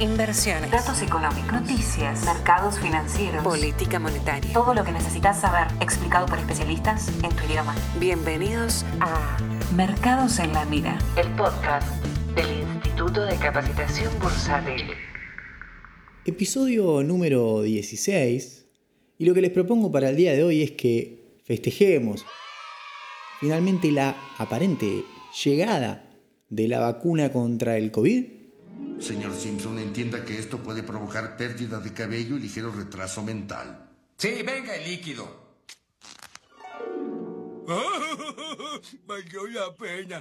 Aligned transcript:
inversiones, 0.00 0.70
datos 0.70 1.00
económicos, 1.00 1.52
noticias, 1.52 2.24
mercados 2.26 2.78
financieros, 2.78 3.42
política 3.42 3.98
monetaria. 3.98 4.52
Todo 4.52 4.74
lo 4.74 4.84
que 4.84 4.92
necesitas 4.92 5.40
saber 5.40 5.68
explicado 5.80 6.26
por 6.26 6.38
especialistas 6.38 7.08
en 7.22 7.34
tu 7.34 7.44
idioma. 7.44 7.74
Bienvenidos 7.98 8.84
a 9.00 9.38
Mercados 9.74 10.38
en 10.38 10.52
la 10.52 10.66
Mira, 10.66 10.98
el 11.16 11.28
podcast 11.34 11.88
del 12.34 12.60
Instituto 12.74 13.22
de 13.22 13.36
Capacitación 13.36 14.12
Bursátil. 14.20 14.84
Episodio 16.26 17.02
número 17.02 17.62
16. 17.62 18.66
Y 19.18 19.24
lo 19.24 19.32
que 19.32 19.40
les 19.40 19.50
propongo 19.50 19.90
para 19.90 20.10
el 20.10 20.16
día 20.16 20.34
de 20.34 20.44
hoy 20.44 20.62
es 20.62 20.72
que 20.72 21.40
festejemos 21.44 22.26
finalmente 23.40 23.90
la 23.90 24.14
aparente 24.36 25.04
llegada 25.42 26.04
de 26.50 26.68
la 26.68 26.80
vacuna 26.80 27.32
contra 27.32 27.78
el 27.78 27.90
COVID? 27.90 28.35
Señor 28.98 29.34
Simpson, 29.34 29.78
entienda 29.78 30.24
que 30.24 30.38
esto 30.38 30.58
puede 30.58 30.82
provocar 30.82 31.36
pérdida 31.36 31.80
de 31.80 31.92
cabello 31.92 32.36
y 32.36 32.40
ligero 32.40 32.72
retraso 32.72 33.22
mental. 33.22 33.90
Sí, 34.16 34.42
venga 34.44 34.74
el 34.74 34.90
líquido. 34.90 35.46
Valió 39.06 39.46
la 39.48 39.74
pena. 39.74 40.20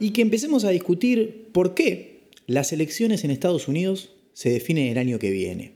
Y 0.00 0.12
que 0.12 0.22
empecemos 0.22 0.64
a 0.64 0.70
discutir 0.70 1.50
por 1.52 1.74
qué 1.74 2.30
las 2.46 2.72
elecciones 2.72 3.24
en 3.24 3.30
Estados 3.30 3.68
Unidos 3.68 4.12
se 4.32 4.50
definen 4.50 4.88
el 4.88 4.98
año 4.98 5.18
que 5.18 5.30
viene. 5.30 5.74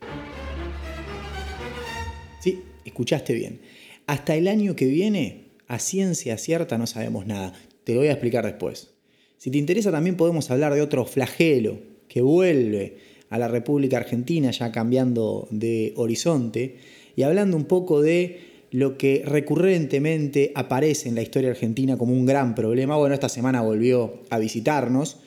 Sí, 2.41 2.63
escuchaste 2.85 3.35
bien. 3.35 3.61
Hasta 4.07 4.35
el 4.35 4.49
año 4.49 4.75
que 4.75 4.87
viene, 4.87 5.52
a 5.69 5.79
ciencia 5.79 6.39
cierta 6.39 6.79
no 6.79 6.87
sabemos 6.87 7.27
nada. 7.27 7.53
Te 7.85 7.95
lo 7.95 8.01
voy 8.01 8.09
a 8.09 8.13
explicar 8.13 8.45
después. 8.45 8.91
Si 9.39 9.51
te 9.51 9.59
interesa 9.59 9.91
también 9.91 10.17
podemos 10.17 10.51
hablar 10.51 10.75
de 10.75 10.83
otro 10.83 11.05
flagelo 11.05 11.81
que 12.09 12.21
vuelve 12.21 12.99
a 13.31 13.39
la 13.39 13.49
República 13.49 13.97
Argentina 13.97 14.51
ya 14.51 14.71
cambiando 14.71 15.49
de 15.51 15.95
horizonte 15.97 16.77
y 17.17 17.23
hablando 17.23 17.57
un 17.57 17.65
poco 17.65 18.03
de 18.03 18.53
lo 18.71 18.97
que 18.97 19.23
recurrentemente 19.25 20.53
aparece 20.55 21.09
en 21.09 21.15
la 21.15 21.23
historia 21.23 21.51
argentina 21.51 21.99
como 21.99 22.13
un 22.13 22.25
gran 22.25 22.55
problema. 22.55 22.97
Bueno, 22.97 23.15
esta 23.15 23.29
semana 23.29 23.61
volvió 23.61 24.23
a 24.31 24.39
visitarnos 24.39 25.19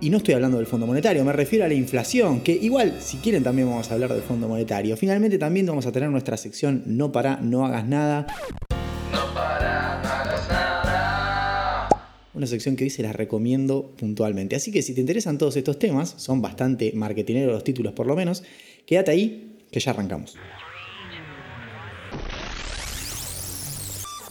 y 0.00 0.10
no 0.10 0.16
estoy 0.16 0.34
hablando 0.34 0.56
del 0.56 0.66
Fondo 0.66 0.86
Monetario, 0.86 1.24
me 1.24 1.32
refiero 1.32 1.64
a 1.64 1.68
la 1.68 1.74
inflación, 1.74 2.40
que 2.40 2.50
igual, 2.50 2.96
si 3.00 3.18
quieren, 3.18 3.44
también 3.44 3.68
vamos 3.68 3.88
a 3.88 3.94
hablar 3.94 4.12
del 4.12 4.22
Fondo 4.22 4.48
Monetario. 4.48 4.96
Finalmente 4.96 5.38
también 5.38 5.64
vamos 5.64 5.86
a 5.86 5.92
tener 5.92 6.10
nuestra 6.10 6.36
sección 6.36 6.82
No 6.86 7.12
para, 7.12 7.36
no 7.36 7.64
hagas 7.64 7.86
nada. 7.86 8.26
Una 12.34 12.46
sección 12.46 12.76
que 12.76 12.84
hoy 12.84 12.90
se 12.90 13.02
las 13.02 13.14
recomiendo 13.14 13.94
puntualmente. 13.96 14.56
Así 14.56 14.72
que 14.72 14.80
si 14.80 14.94
te 14.94 15.00
interesan 15.00 15.36
todos 15.36 15.56
estos 15.56 15.78
temas, 15.78 16.14
son 16.16 16.40
bastante 16.40 16.92
marketineros 16.94 17.52
los 17.52 17.64
títulos 17.64 17.92
por 17.92 18.06
lo 18.06 18.16
menos, 18.16 18.42
quédate 18.86 19.10
ahí, 19.10 19.58
que 19.70 19.80
ya 19.80 19.90
arrancamos. 19.90 20.36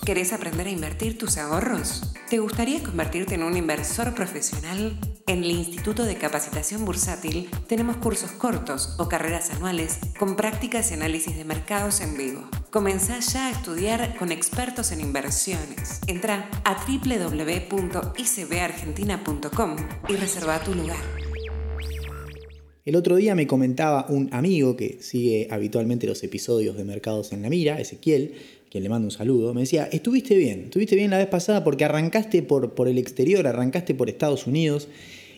¿Querés 0.05 0.31
aprender 0.33 0.65
a 0.65 0.71
invertir 0.71 1.19
tus 1.19 1.37
ahorros? 1.37 2.01
¿Te 2.27 2.39
gustaría 2.39 2.81
convertirte 2.81 3.35
en 3.35 3.43
un 3.43 3.55
inversor 3.55 4.15
profesional? 4.15 4.97
En 5.27 5.43
el 5.43 5.51
Instituto 5.51 6.05
de 6.05 6.15
Capacitación 6.15 6.85
Bursátil 6.85 7.51
tenemos 7.67 7.97
cursos 7.97 8.31
cortos 8.31 8.95
o 8.97 9.07
carreras 9.07 9.51
anuales 9.51 9.99
con 10.17 10.35
prácticas 10.35 10.89
y 10.89 10.95
análisis 10.95 11.37
de 11.37 11.45
mercados 11.45 12.01
en 12.01 12.17
vivo. 12.17 12.49
Comenzá 12.71 13.19
ya 13.19 13.45
a 13.45 13.51
estudiar 13.51 14.17
con 14.17 14.31
expertos 14.31 14.91
en 14.91 15.01
inversiones. 15.01 16.01
Entra 16.07 16.49
a 16.63 16.83
www.icbargentina.com 16.83 19.75
y 20.09 20.15
reserva 20.15 20.63
tu 20.63 20.73
lugar. 20.73 20.97
El 22.83 22.95
otro 22.95 23.17
día 23.17 23.35
me 23.35 23.45
comentaba 23.45 24.07
un 24.09 24.33
amigo 24.33 24.75
que 24.75 24.97
sigue 25.03 25.47
habitualmente 25.51 26.07
los 26.07 26.23
episodios 26.23 26.75
de 26.75 26.85
Mercados 26.85 27.31
en 27.31 27.43
la 27.43 27.49
Mira, 27.49 27.79
Ezequiel, 27.79 28.33
quien 28.71 28.83
le 28.83 28.89
mando 28.89 29.05
un 29.05 29.11
saludo, 29.11 29.53
me 29.53 29.61
decía, 29.61 29.89
estuviste 29.91 30.35
bien, 30.37 30.61
estuviste 30.63 30.95
bien 30.95 31.11
la 31.11 31.17
vez 31.17 31.27
pasada 31.27 31.61
porque 31.61 31.83
arrancaste 31.83 32.41
por, 32.41 32.73
por 32.73 32.87
el 32.87 32.97
exterior, 32.97 33.45
arrancaste 33.45 33.93
por 33.93 34.09
Estados 34.09 34.47
Unidos, 34.47 34.87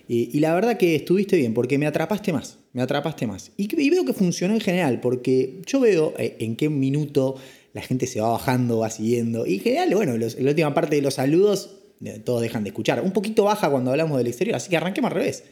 y, 0.07 0.39
la 0.41 0.53
verdad 0.53 0.77
que 0.77 0.95
estuviste 0.95 1.37
bien 1.37 1.53
porque 1.53 1.77
me 1.77 1.87
atrapaste 1.87 2.33
más, 2.33 2.59
me 2.73 2.81
atrapaste 2.81 3.25
más. 3.25 3.51
Y, 3.55 3.89
veo 3.89 4.05
que 4.05 4.13
funcionó 4.13 4.53
en 4.53 4.59
general, 4.59 4.99
porque 4.99 5.61
yo 5.65 5.79
veo 5.79 6.13
eh, 6.17 6.35
en 6.39 6.57
qué 6.57 6.69
minuto 6.69 7.35
la 7.73 7.81
gente 7.81 8.05
se 8.05 8.19
va 8.19 8.29
bajando, 8.29 8.79
va 8.79 8.89
siguiendo, 8.89 9.47
y 9.47 9.55
en 9.55 9.59
general, 9.61 9.95
bueno, 9.95 10.17
la 10.17 10.49
última 10.49 10.73
parte 10.73 10.97
de 10.97 11.01
los 11.01 11.15
saludos, 11.15 11.77
eh, 12.03 12.19
todos 12.23 12.41
dejan 12.41 12.63
de 12.63 12.69
escuchar. 12.69 13.01
Un 13.01 13.13
poquito 13.13 13.45
baja 13.45 13.69
cuando 13.71 13.91
hablamos 13.91 14.17
del 14.17 14.27
exterior, 14.27 14.57
así 14.57 14.69
que 14.69 14.77
arranquemos 14.77 15.09
al 15.09 15.15
revés. 15.15 15.43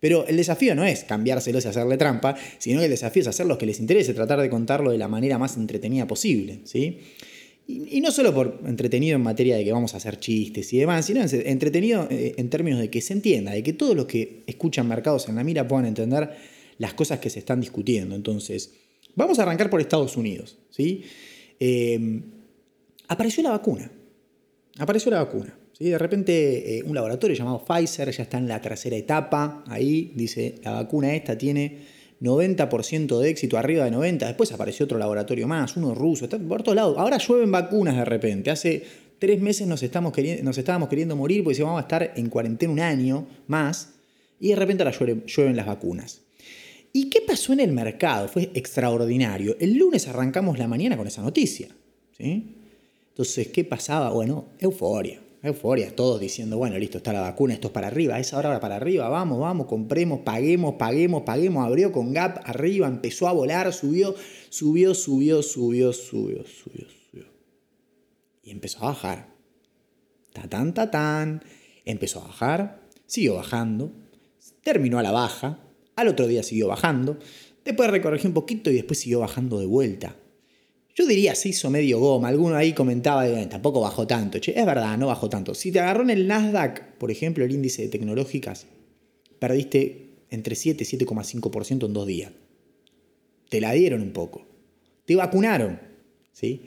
Pero 0.00 0.26
el 0.26 0.36
desafío 0.36 0.74
no 0.74 0.84
es 0.84 1.04
cambiárselos 1.04 1.64
y 1.64 1.68
hacerle 1.68 1.96
trampa, 1.96 2.36
sino 2.58 2.78
que 2.78 2.84
el 2.84 2.90
desafío 2.90 3.22
es 3.22 3.28
hacer 3.28 3.46
lo 3.46 3.58
que 3.58 3.66
les 3.66 3.80
interese, 3.80 4.14
tratar 4.14 4.40
de 4.40 4.48
contarlo 4.48 4.90
de 4.90 4.98
la 4.98 5.08
manera 5.08 5.38
más 5.38 5.56
entretenida 5.56 6.06
posible. 6.06 6.60
¿sí? 6.64 6.98
Y, 7.66 8.00
no 8.00 8.10
solo 8.10 8.32
por 8.32 8.60
entretenido 8.66 9.16
en 9.16 9.22
materia 9.22 9.56
de 9.56 9.64
que 9.64 9.72
vamos 9.72 9.94
a 9.94 9.98
hacer 9.98 10.18
chistes 10.18 10.72
y 10.72 10.78
demás, 10.78 11.04
sino 11.04 11.20
entretenido 11.20 12.06
eh, 12.10 12.34
en 12.36 12.48
términos 12.48 12.80
de 12.80 12.90
que 12.90 13.00
se 13.00 13.12
entienda, 13.12 13.52
de 13.52 13.62
que 13.62 13.72
todos 13.72 13.96
los 13.96 14.06
que 14.06 14.44
escuchan 14.46 14.88
mercados 14.88 15.28
en 15.28 15.34
la 15.34 15.44
mira 15.44 15.66
puedan 15.66 15.86
entender 15.86 16.30
las 16.78 16.94
cosas 16.94 17.18
que 17.18 17.28
se 17.28 17.40
están 17.40 17.60
discutiendo. 17.60 18.14
Entonces, 18.14 18.72
vamos 19.16 19.38
a 19.38 19.42
arrancar 19.42 19.68
por 19.68 19.80
Estados 19.80 20.16
Unidos. 20.16 20.56
¿sí? 20.70 21.02
Eh, 21.58 22.22
apareció 23.08 23.42
la 23.42 23.50
vacuna. 23.50 23.90
Apareció 24.78 25.10
la 25.10 25.24
vacuna. 25.24 25.58
De 25.78 25.96
repente 25.96 26.78
eh, 26.78 26.82
un 26.82 26.94
laboratorio 26.94 27.36
llamado 27.36 27.64
Pfizer 27.64 28.10
ya 28.10 28.24
está 28.24 28.38
en 28.38 28.48
la 28.48 28.60
tercera 28.60 28.96
etapa, 28.96 29.62
ahí 29.68 30.12
dice, 30.16 30.56
la 30.64 30.72
vacuna 30.72 31.14
esta 31.14 31.38
tiene 31.38 31.78
90% 32.20 33.20
de 33.20 33.30
éxito, 33.30 33.56
arriba 33.56 33.84
de 33.84 33.92
90%, 33.92 34.26
después 34.26 34.50
apareció 34.50 34.86
otro 34.86 34.98
laboratorio 34.98 35.46
más, 35.46 35.76
uno 35.76 35.94
ruso, 35.94 36.24
está 36.24 36.36
por 36.36 36.64
todos 36.64 36.74
lados. 36.74 36.98
Ahora 36.98 37.18
llueven 37.18 37.52
vacunas 37.52 37.96
de 37.96 38.04
repente, 38.04 38.50
hace 38.50 38.82
tres 39.20 39.40
meses 39.40 39.68
nos, 39.68 39.80
estamos 39.84 40.12
nos 40.42 40.58
estábamos 40.58 40.88
queriendo 40.88 41.14
morir 41.14 41.44
porque 41.44 41.62
vamos 41.62 41.78
a 41.78 41.82
estar 41.82 42.12
en 42.16 42.28
cuarentena 42.28 42.72
un 42.72 42.80
año 42.80 43.28
más, 43.46 43.90
y 44.40 44.48
de 44.48 44.56
repente 44.56 44.82
ahora 44.82 44.96
llueven, 44.98 45.56
las 45.56 45.66
vacunas. 45.66 46.22
¿Y 46.92 47.08
qué 47.08 47.20
pasó 47.20 47.52
en 47.52 47.60
el 47.60 47.70
mercado? 47.70 48.26
Fue 48.28 48.50
extraordinario. 48.54 49.56
El 49.60 49.74
lunes 49.76 50.08
arrancamos 50.08 50.58
la 50.58 50.66
mañana 50.66 50.96
con 50.96 51.06
esa 51.06 51.22
noticia. 51.22 51.68
¿sí? 52.16 52.56
Entonces, 53.10 53.48
¿qué 53.48 53.64
pasaba? 53.64 54.10
Bueno, 54.10 54.46
euforia 54.58 55.20
Euforia, 55.42 55.94
todos 55.94 56.20
diciendo, 56.20 56.58
bueno, 56.58 56.76
listo, 56.78 56.98
está 56.98 57.12
la 57.12 57.20
vacuna, 57.20 57.54
esto 57.54 57.68
es 57.68 57.72
para 57.72 57.86
arriba, 57.86 58.18
es 58.18 58.34
ahora 58.34 58.58
para 58.58 58.74
arriba, 58.76 59.08
vamos, 59.08 59.38
vamos, 59.38 59.66
compremos, 59.66 60.20
paguemos, 60.20 60.74
paguemos, 60.74 61.22
paguemos, 61.22 61.64
abrió 61.64 61.92
con 61.92 62.12
Gap 62.12 62.40
arriba, 62.44 62.88
empezó 62.88 63.28
a 63.28 63.32
volar, 63.32 63.72
subió, 63.72 64.16
subió, 64.48 64.94
subió, 64.94 65.42
subió, 65.42 65.92
subió, 65.92 66.44
subió, 66.44 66.86
subió. 66.88 67.26
Y 68.42 68.50
empezó 68.50 68.80
a 68.80 68.88
bajar. 68.88 69.28
Tatán, 70.32 70.74
tatán. 70.74 71.42
Empezó 71.84 72.20
a 72.20 72.26
bajar, 72.26 72.82
siguió 73.06 73.36
bajando, 73.36 73.92
terminó 74.62 74.98
a 74.98 75.02
la 75.02 75.12
baja, 75.12 75.60
al 75.96 76.08
otro 76.08 76.26
día 76.26 76.42
siguió 76.42 76.68
bajando, 76.68 77.18
después 77.64 77.90
recorrigió 77.90 78.28
un 78.28 78.34
poquito 78.34 78.70
y 78.70 78.74
después 78.74 78.98
siguió 78.98 79.20
bajando 79.20 79.58
de 79.58 79.66
vuelta. 79.66 80.16
Yo 80.98 81.06
diría 81.06 81.36
se 81.36 81.50
hizo 81.50 81.70
medio 81.70 82.00
goma. 82.00 82.26
Alguno 82.26 82.56
ahí 82.56 82.72
comentaba, 82.72 83.24
tampoco 83.48 83.80
bajó 83.80 84.04
tanto. 84.08 84.40
Che, 84.40 84.58
es 84.58 84.66
verdad, 84.66 84.98
no 84.98 85.06
bajó 85.06 85.28
tanto. 85.28 85.54
Si 85.54 85.70
te 85.70 85.78
agarró 85.78 86.02
en 86.02 86.10
el 86.10 86.26
Nasdaq, 86.26 86.96
por 86.98 87.12
ejemplo, 87.12 87.44
el 87.44 87.52
índice 87.52 87.82
de 87.82 87.88
tecnológicas, 87.88 88.66
perdiste 89.38 90.08
entre 90.30 90.56
7 90.56 90.82
y 90.82 90.96
7,5% 90.98 91.86
en 91.86 91.92
dos 91.92 92.04
días. 92.04 92.32
Te 93.48 93.60
la 93.60 93.70
dieron 93.74 94.02
un 94.02 94.10
poco. 94.10 94.44
Te 95.04 95.14
vacunaron. 95.14 95.80
¿sí? 96.32 96.62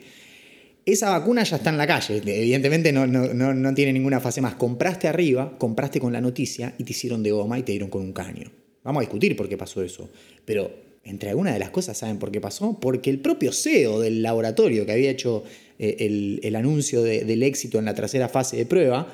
Esa 0.86 1.10
vacuna 1.10 1.42
ya 1.42 1.56
está 1.56 1.68
en 1.68 1.76
la 1.76 1.86
calle. 1.86 2.22
Evidentemente 2.24 2.90
no, 2.90 3.06
no, 3.06 3.52
no 3.52 3.74
tiene 3.74 3.92
ninguna 3.92 4.18
fase 4.18 4.40
más. 4.40 4.54
Compraste 4.54 5.08
arriba, 5.08 5.58
compraste 5.58 6.00
con 6.00 6.10
la 6.10 6.22
noticia 6.22 6.74
y 6.78 6.84
te 6.84 6.92
hicieron 6.92 7.22
de 7.22 7.32
goma 7.32 7.58
y 7.58 7.64
te 7.64 7.72
dieron 7.72 7.90
con 7.90 8.00
un 8.00 8.14
caño. 8.14 8.50
Vamos 8.82 9.00
a 9.00 9.02
discutir 9.02 9.36
por 9.36 9.46
qué 9.46 9.58
pasó 9.58 9.82
eso. 9.82 10.08
Pero 10.46 10.70
entre 11.04 11.30
algunas 11.30 11.54
de 11.54 11.58
las 11.58 11.70
cosas, 11.70 11.98
¿saben 11.98 12.18
por 12.18 12.30
qué 12.30 12.40
pasó? 12.40 12.78
Porque 12.80 13.10
el 13.10 13.20
propio 13.20 13.52
CEO 13.52 14.00
del 14.00 14.22
laboratorio 14.22 14.86
que 14.86 14.92
había 14.92 15.10
hecho 15.10 15.42
eh, 15.78 16.40
el, 16.42 16.56
anuncio 16.56 17.02
del 17.02 17.42
éxito 17.42 17.78
en 17.78 17.84
la 17.84 17.94
tercera 17.94 18.28
fase 18.28 18.56
de 18.56 18.66
prueba, 18.66 19.12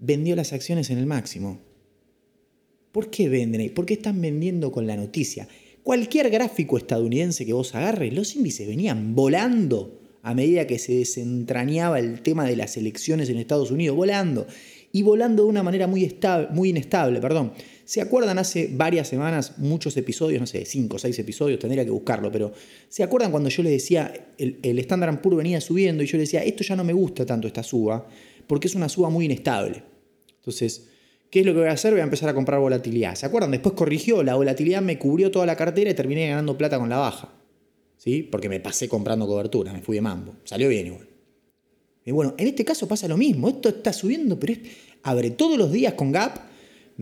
vendió 0.00 0.34
las 0.34 0.52
acciones 0.52 0.90
en 0.90 0.98
el 0.98 1.06
máximo. 1.06 1.60
¿Por 2.90 3.08
qué 3.08 3.28
venden? 3.28 3.72
¿Por 3.72 3.86
qué 3.86 3.94
están 3.94 4.20
vendiendo 4.20 4.72
con 4.72 4.86
la 4.86 4.96
noticia? 4.96 5.46
Cualquier 5.82 6.28
gráfico 6.30 6.76
estadounidense 6.76 7.46
que 7.46 7.52
vos 7.52 7.74
agarres, 7.74 8.12
los 8.12 8.36
índices 8.36 8.66
venían 8.66 9.14
volando 9.14 10.00
a 10.22 10.34
medida 10.34 10.66
que 10.66 10.78
se 10.78 10.94
desentrañaba 10.94 11.98
el 11.98 12.22
tema 12.22 12.46
de 12.46 12.56
las 12.56 12.76
elecciones 12.76 13.28
en 13.28 13.38
Estados 13.38 13.70
Unidos, 13.70 13.96
volando. 13.96 14.46
Y 14.92 15.02
volando 15.02 15.44
de 15.44 15.48
una 15.48 15.62
manera 15.62 15.86
muy, 15.86 16.12
muy 16.50 16.68
inestable, 16.68 17.20
perdón. 17.20 17.52
¿Se 17.84 18.00
acuerdan 18.00 18.38
hace 18.38 18.70
varias 18.72 19.08
semanas, 19.08 19.58
muchos 19.58 19.96
episodios, 19.96 20.40
no 20.40 20.46
sé, 20.46 20.64
cinco 20.64 20.96
o 20.96 20.98
seis 20.98 21.18
episodios, 21.18 21.58
tendría 21.58 21.84
que 21.84 21.90
buscarlo, 21.90 22.30
pero 22.30 22.52
¿se 22.88 23.02
acuerdan 23.02 23.30
cuando 23.30 23.48
yo 23.48 23.62
les 23.62 23.72
decía, 23.72 24.12
el, 24.38 24.78
Standard 24.78 25.20
Poor's 25.20 25.36
venía 25.36 25.60
subiendo 25.60 26.02
y 26.02 26.06
yo 26.06 26.16
les 26.16 26.28
decía, 26.28 26.44
esto 26.44 26.62
ya 26.62 26.76
no 26.76 26.84
me 26.84 26.92
gusta 26.92 27.26
tanto 27.26 27.46
esta 27.46 27.62
suba, 27.62 28.06
porque 28.46 28.68
es 28.68 28.74
una 28.74 28.88
suba 28.88 29.10
muy 29.10 29.24
inestable. 29.24 29.82
Entonces, 30.36 30.88
¿qué 31.30 31.40
es 31.40 31.46
lo 31.46 31.52
que 31.52 31.60
voy 31.60 31.68
a 31.68 31.72
hacer? 31.72 31.92
Voy 31.92 32.00
a 32.00 32.04
empezar 32.04 32.28
a 32.28 32.34
comprar 32.34 32.60
volatilidad. 32.60 33.14
¿Se 33.14 33.26
acuerdan? 33.26 33.50
Después 33.50 33.74
corrigió, 33.74 34.22
la 34.22 34.34
volatilidad 34.34 34.82
me 34.82 34.98
cubrió 34.98 35.30
toda 35.30 35.46
la 35.46 35.56
cartera 35.56 35.90
y 35.90 35.94
terminé 35.94 36.28
ganando 36.28 36.56
plata 36.56 36.78
con 36.78 36.88
la 36.88 36.98
baja. 36.98 37.32
¿Sí? 37.96 38.22
Porque 38.24 38.48
me 38.48 38.58
pasé 38.58 38.88
comprando 38.88 39.26
cobertura, 39.26 39.72
me 39.72 39.80
fui 39.80 39.96
de 39.96 40.02
mambo. 40.02 40.34
Salió 40.44 40.68
bien 40.68 40.88
igual. 40.88 41.08
Y 42.04 42.10
bueno, 42.10 42.34
en 42.36 42.48
este 42.48 42.64
caso 42.64 42.88
pasa 42.88 43.06
lo 43.06 43.16
mismo. 43.16 43.48
Esto 43.48 43.68
está 43.68 43.92
subiendo, 43.92 44.38
pero 44.38 44.54
abre 45.04 45.30
todos 45.30 45.56
los 45.56 45.70
días 45.70 45.94
con 45.94 46.10
gap, 46.10 46.51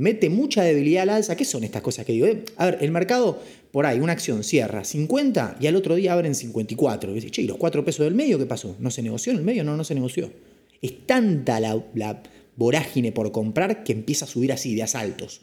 mete 0.00 0.30
mucha 0.30 0.62
debilidad 0.62 1.02
al 1.02 1.10
alza. 1.10 1.36
¿Qué 1.36 1.44
son 1.44 1.62
estas 1.62 1.82
cosas 1.82 2.06
que 2.06 2.12
digo? 2.12 2.26
Eh, 2.26 2.44
A 2.56 2.66
ver, 2.66 2.78
el 2.80 2.90
mercado, 2.90 3.38
por 3.70 3.84
ahí, 3.84 4.00
una 4.00 4.12
acción 4.12 4.42
cierra 4.42 4.82
50 4.82 5.58
y 5.60 5.66
al 5.66 5.76
otro 5.76 5.94
día 5.94 6.14
abren 6.14 6.34
54. 6.34 7.12
Y 7.12 7.14
dice, 7.14 7.30
che, 7.30 7.42
¿y 7.42 7.46
los 7.46 7.58
4 7.58 7.84
pesos 7.84 8.04
del 8.04 8.14
medio 8.14 8.38
qué 8.38 8.46
pasó? 8.46 8.76
¿No 8.78 8.90
se 8.90 9.02
negoció 9.02 9.32
en 9.32 9.38
el 9.38 9.44
medio? 9.44 9.62
No, 9.62 9.76
no 9.76 9.84
se 9.84 9.94
negoció. 9.94 10.32
Es 10.80 11.06
tanta 11.06 11.60
la, 11.60 11.84
la 11.94 12.22
vorágine 12.56 13.12
por 13.12 13.30
comprar 13.30 13.84
que 13.84 13.92
empieza 13.92 14.24
a 14.24 14.28
subir 14.28 14.52
así, 14.52 14.74
de 14.74 14.82
asaltos. 14.82 15.42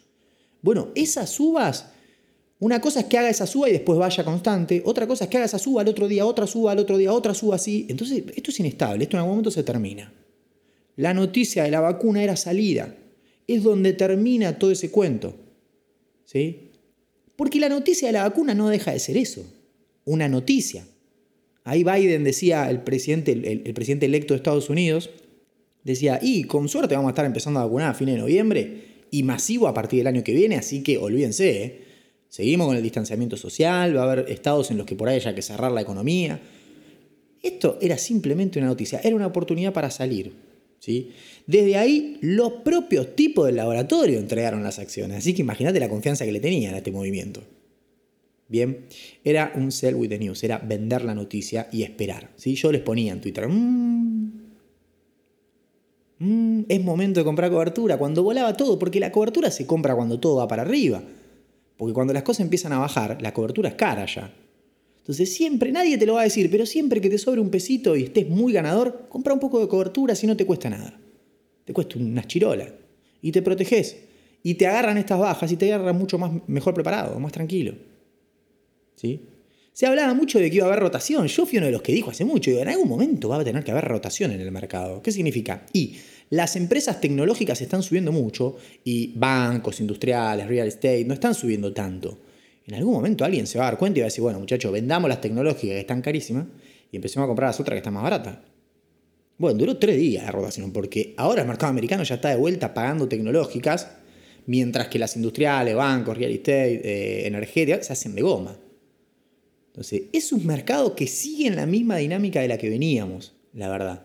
Bueno, 0.60 0.88
esas 0.96 1.30
subas, 1.30 1.90
una 2.58 2.80
cosa 2.80 3.00
es 3.00 3.06
que 3.06 3.16
haga 3.16 3.30
esa 3.30 3.46
suba 3.46 3.68
y 3.68 3.72
después 3.72 3.96
vaya 3.96 4.24
constante, 4.24 4.82
otra 4.84 5.06
cosa 5.06 5.24
es 5.24 5.30
que 5.30 5.36
haga 5.36 5.46
esa 5.46 5.60
suba 5.60 5.82
al 5.82 5.88
otro 5.88 6.08
día, 6.08 6.26
otra 6.26 6.48
suba 6.48 6.72
al 6.72 6.80
otro 6.80 6.98
día, 6.98 7.12
otra 7.12 7.32
suba 7.32 7.54
así. 7.54 7.86
Entonces, 7.88 8.24
esto 8.34 8.50
es 8.50 8.58
inestable, 8.58 9.04
esto 9.04 9.16
en 9.16 9.20
algún 9.20 9.34
momento 9.34 9.52
se 9.52 9.62
termina. 9.62 10.12
La 10.96 11.14
noticia 11.14 11.62
de 11.62 11.70
la 11.70 11.78
vacuna 11.78 12.24
era 12.24 12.34
salida. 12.34 12.96
Es 13.48 13.64
donde 13.64 13.92
termina 13.94 14.58
todo 14.58 14.70
ese 14.70 14.92
cuento. 14.92 15.34
¿Sí? 16.24 16.68
Porque 17.34 17.60
la 17.60 17.68
noticia 17.68 18.08
de 18.08 18.12
la 18.12 18.22
vacuna 18.22 18.54
no 18.54 18.68
deja 18.68 18.92
de 18.92 18.98
ser 18.98 19.16
eso. 19.16 19.44
Una 20.04 20.28
noticia. 20.28 20.86
Ahí 21.68 21.84
Biden 21.84 22.24
decía, 22.24 22.68
el 22.70 22.80
presidente, 22.80 23.32
el, 23.32 23.74
presidente 23.74 24.06
electo 24.06 24.32
de 24.34 24.38
Estados 24.38 24.70
Unidos, 24.70 25.10
decía, 25.84 26.18
y 26.20 26.44
con 26.44 26.68
suerte 26.68 26.94
vamos 26.94 27.10
a 27.10 27.12
estar 27.12 27.26
empezando 27.26 27.60
a 27.60 27.64
vacunar 27.64 27.90
a 27.90 27.94
fines 27.94 28.14
de 28.14 28.22
noviembre 28.22 28.82
y 29.10 29.22
masivo 29.22 29.68
a 29.68 29.74
partir 29.74 29.98
del 29.98 30.06
año 30.06 30.24
que 30.24 30.32
viene, 30.32 30.56
así 30.56 30.82
que 30.82 30.98
olvídense, 30.98 31.62
¿eh? 31.62 31.82
seguimos 32.28 32.66
con 32.66 32.76
el 32.76 32.82
distanciamiento 32.82 33.36
social, 33.36 33.96
va 33.96 34.00
a 34.00 34.12
haber 34.12 34.30
estados 34.30 34.70
en 34.70 34.78
los 34.78 34.86
que 34.86 34.96
por 34.96 35.08
ahí 35.08 35.16
haya 35.16 35.34
que 35.34 35.42
cerrar 35.42 35.70
la 35.70 35.82
economía. 35.82 36.40
Esto 37.42 37.78
era 37.80 37.98
simplemente 37.98 38.58
una 38.58 38.68
noticia, 38.68 39.00
era 39.04 39.14
una 39.14 39.26
oportunidad 39.26 39.72
para 39.72 39.90
salir. 39.90 40.32
¿Sí? 40.78 41.10
Desde 41.46 41.76
ahí, 41.76 42.18
los 42.20 42.52
propios 42.64 43.14
tipos 43.14 43.46
del 43.46 43.56
laboratorio 43.56 44.18
entregaron 44.18 44.62
las 44.62 44.78
acciones, 44.78 45.18
así 45.18 45.34
que 45.34 45.42
imagínate 45.42 45.80
la 45.80 45.88
confianza 45.88 46.24
que 46.24 46.32
le 46.32 46.40
tenían 46.40 46.74
a 46.74 46.78
este 46.78 46.92
movimiento. 46.92 47.42
Bien, 48.48 48.86
era 49.24 49.52
un 49.56 49.70
sell 49.70 49.94
with 49.94 50.08
the 50.08 50.18
news, 50.18 50.42
era 50.42 50.58
vender 50.58 51.04
la 51.04 51.14
noticia 51.14 51.68
y 51.70 51.82
esperar. 51.82 52.30
¿sí? 52.36 52.54
Yo 52.54 52.72
les 52.72 52.80
ponía 52.80 53.12
en 53.12 53.20
Twitter, 53.20 53.46
mmm, 53.46 54.30
mmm, 56.18 56.60
es 56.66 56.82
momento 56.82 57.20
de 57.20 57.24
comprar 57.24 57.50
cobertura, 57.50 57.98
cuando 57.98 58.22
volaba 58.22 58.56
todo, 58.56 58.78
porque 58.78 59.00
la 59.00 59.12
cobertura 59.12 59.50
se 59.50 59.66
compra 59.66 59.94
cuando 59.94 60.18
todo 60.18 60.36
va 60.36 60.48
para 60.48 60.62
arriba. 60.62 61.02
Porque 61.76 61.94
cuando 61.94 62.12
las 62.12 62.24
cosas 62.24 62.40
empiezan 62.40 62.72
a 62.72 62.78
bajar, 62.78 63.22
la 63.22 63.32
cobertura 63.32 63.68
es 63.68 63.74
cara 63.76 64.04
ya. 64.06 64.34
Entonces 65.08 65.32
siempre, 65.32 65.72
nadie 65.72 65.96
te 65.96 66.04
lo 66.04 66.14
va 66.14 66.20
a 66.20 66.24
decir, 66.24 66.50
pero 66.50 66.66
siempre 66.66 67.00
que 67.00 67.08
te 67.08 67.16
sobre 67.16 67.40
un 67.40 67.48
pesito 67.48 67.96
y 67.96 68.04
estés 68.04 68.28
muy 68.28 68.52
ganador, 68.52 69.06
compra 69.08 69.32
un 69.32 69.40
poco 69.40 69.58
de 69.58 69.66
cobertura 69.66 70.14
si 70.14 70.26
no 70.26 70.36
te 70.36 70.44
cuesta 70.44 70.68
nada. 70.68 71.00
Te 71.64 71.72
cuesta 71.72 71.98
unas 71.98 72.26
chirolas. 72.26 72.68
Y 73.22 73.32
te 73.32 73.40
proteges. 73.40 73.96
Y 74.42 74.56
te 74.56 74.66
agarran 74.66 74.98
estas 74.98 75.18
bajas 75.18 75.50
y 75.50 75.56
te 75.56 75.72
agarran 75.72 75.96
mucho 75.96 76.18
más, 76.18 76.30
mejor 76.46 76.74
preparado, 76.74 77.18
más 77.18 77.32
tranquilo. 77.32 77.74
¿Sí? 78.96 79.22
Se 79.72 79.86
hablaba 79.86 80.12
mucho 80.12 80.38
de 80.38 80.50
que 80.50 80.56
iba 80.56 80.66
a 80.66 80.68
haber 80.68 80.80
rotación. 80.80 81.26
Yo 81.26 81.46
fui 81.46 81.56
uno 81.56 81.68
de 81.68 81.72
los 81.72 81.80
que 81.80 81.92
dijo 81.92 82.10
hace 82.10 82.26
mucho, 82.26 82.50
digo, 82.50 82.60
en 82.60 82.68
algún 82.68 82.88
momento 82.88 83.30
va 83.30 83.40
a 83.40 83.44
tener 83.44 83.64
que 83.64 83.70
haber 83.70 83.86
rotación 83.86 84.32
en 84.32 84.42
el 84.42 84.50
mercado. 84.50 85.00
¿Qué 85.00 85.10
significa? 85.10 85.64
Y 85.72 85.96
las 86.28 86.54
empresas 86.54 87.00
tecnológicas 87.00 87.62
están 87.62 87.82
subiendo 87.82 88.12
mucho 88.12 88.56
y 88.84 89.14
bancos, 89.16 89.80
industriales, 89.80 90.46
real 90.46 90.68
estate 90.68 91.06
no 91.06 91.14
están 91.14 91.34
subiendo 91.34 91.72
tanto. 91.72 92.18
En 92.68 92.74
algún 92.74 92.92
momento 92.92 93.24
alguien 93.24 93.46
se 93.46 93.58
va 93.58 93.66
a 93.66 93.70
dar 93.70 93.78
cuenta 93.78 93.98
y 93.98 94.02
va 94.02 94.04
a 94.04 94.08
decir, 94.08 94.20
bueno 94.20 94.38
muchachos, 94.38 94.70
vendamos 94.70 95.08
las 95.08 95.22
tecnológicas 95.22 95.74
que 95.74 95.80
están 95.80 96.02
carísimas 96.02 96.46
y 96.92 96.96
empecemos 96.96 97.24
a 97.24 97.26
comprar 97.26 97.48
las 97.48 97.58
otras 97.58 97.74
que 97.74 97.78
están 97.78 97.94
más 97.94 98.02
baratas. 98.02 98.38
Bueno, 99.38 99.58
duró 99.58 99.78
tres 99.78 99.96
días 99.96 100.24
la 100.24 100.32
rotación 100.32 100.70
porque 100.70 101.14
ahora 101.16 101.42
el 101.42 101.48
mercado 101.48 101.70
americano 101.70 102.02
ya 102.02 102.16
está 102.16 102.28
de 102.28 102.36
vuelta 102.36 102.74
pagando 102.74 103.08
tecnológicas, 103.08 103.88
mientras 104.44 104.88
que 104.88 104.98
las 104.98 105.16
industriales, 105.16 105.74
bancos, 105.74 106.18
real 106.18 106.30
estate, 106.30 106.82
eh, 106.84 107.26
energéticas 107.26 107.86
se 107.86 107.94
hacen 107.94 108.14
de 108.14 108.20
goma. 108.20 108.58
Entonces, 109.68 110.02
es 110.12 110.32
un 110.32 110.44
mercado 110.44 110.94
que 110.94 111.06
sigue 111.06 111.46
en 111.46 111.56
la 111.56 111.64
misma 111.64 111.96
dinámica 111.96 112.40
de 112.40 112.48
la 112.48 112.58
que 112.58 112.68
veníamos, 112.68 113.34
la 113.54 113.70
verdad. 113.70 114.02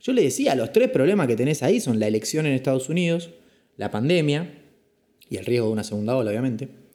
Yo 0.00 0.12
le 0.12 0.22
decía, 0.22 0.56
los 0.56 0.72
tres 0.72 0.90
problemas 0.90 1.28
que 1.28 1.36
tenés 1.36 1.62
ahí 1.62 1.78
son 1.78 2.00
la 2.00 2.08
elección 2.08 2.46
en 2.46 2.52
Estados 2.52 2.88
Unidos, 2.88 3.30
la 3.76 3.92
pandemia 3.92 4.58
y 5.28 5.36
el 5.36 5.44
riesgo 5.44 5.66
de 5.66 5.72
una 5.74 5.84
segunda 5.84 6.16
ola, 6.16 6.30
obviamente, 6.30 6.85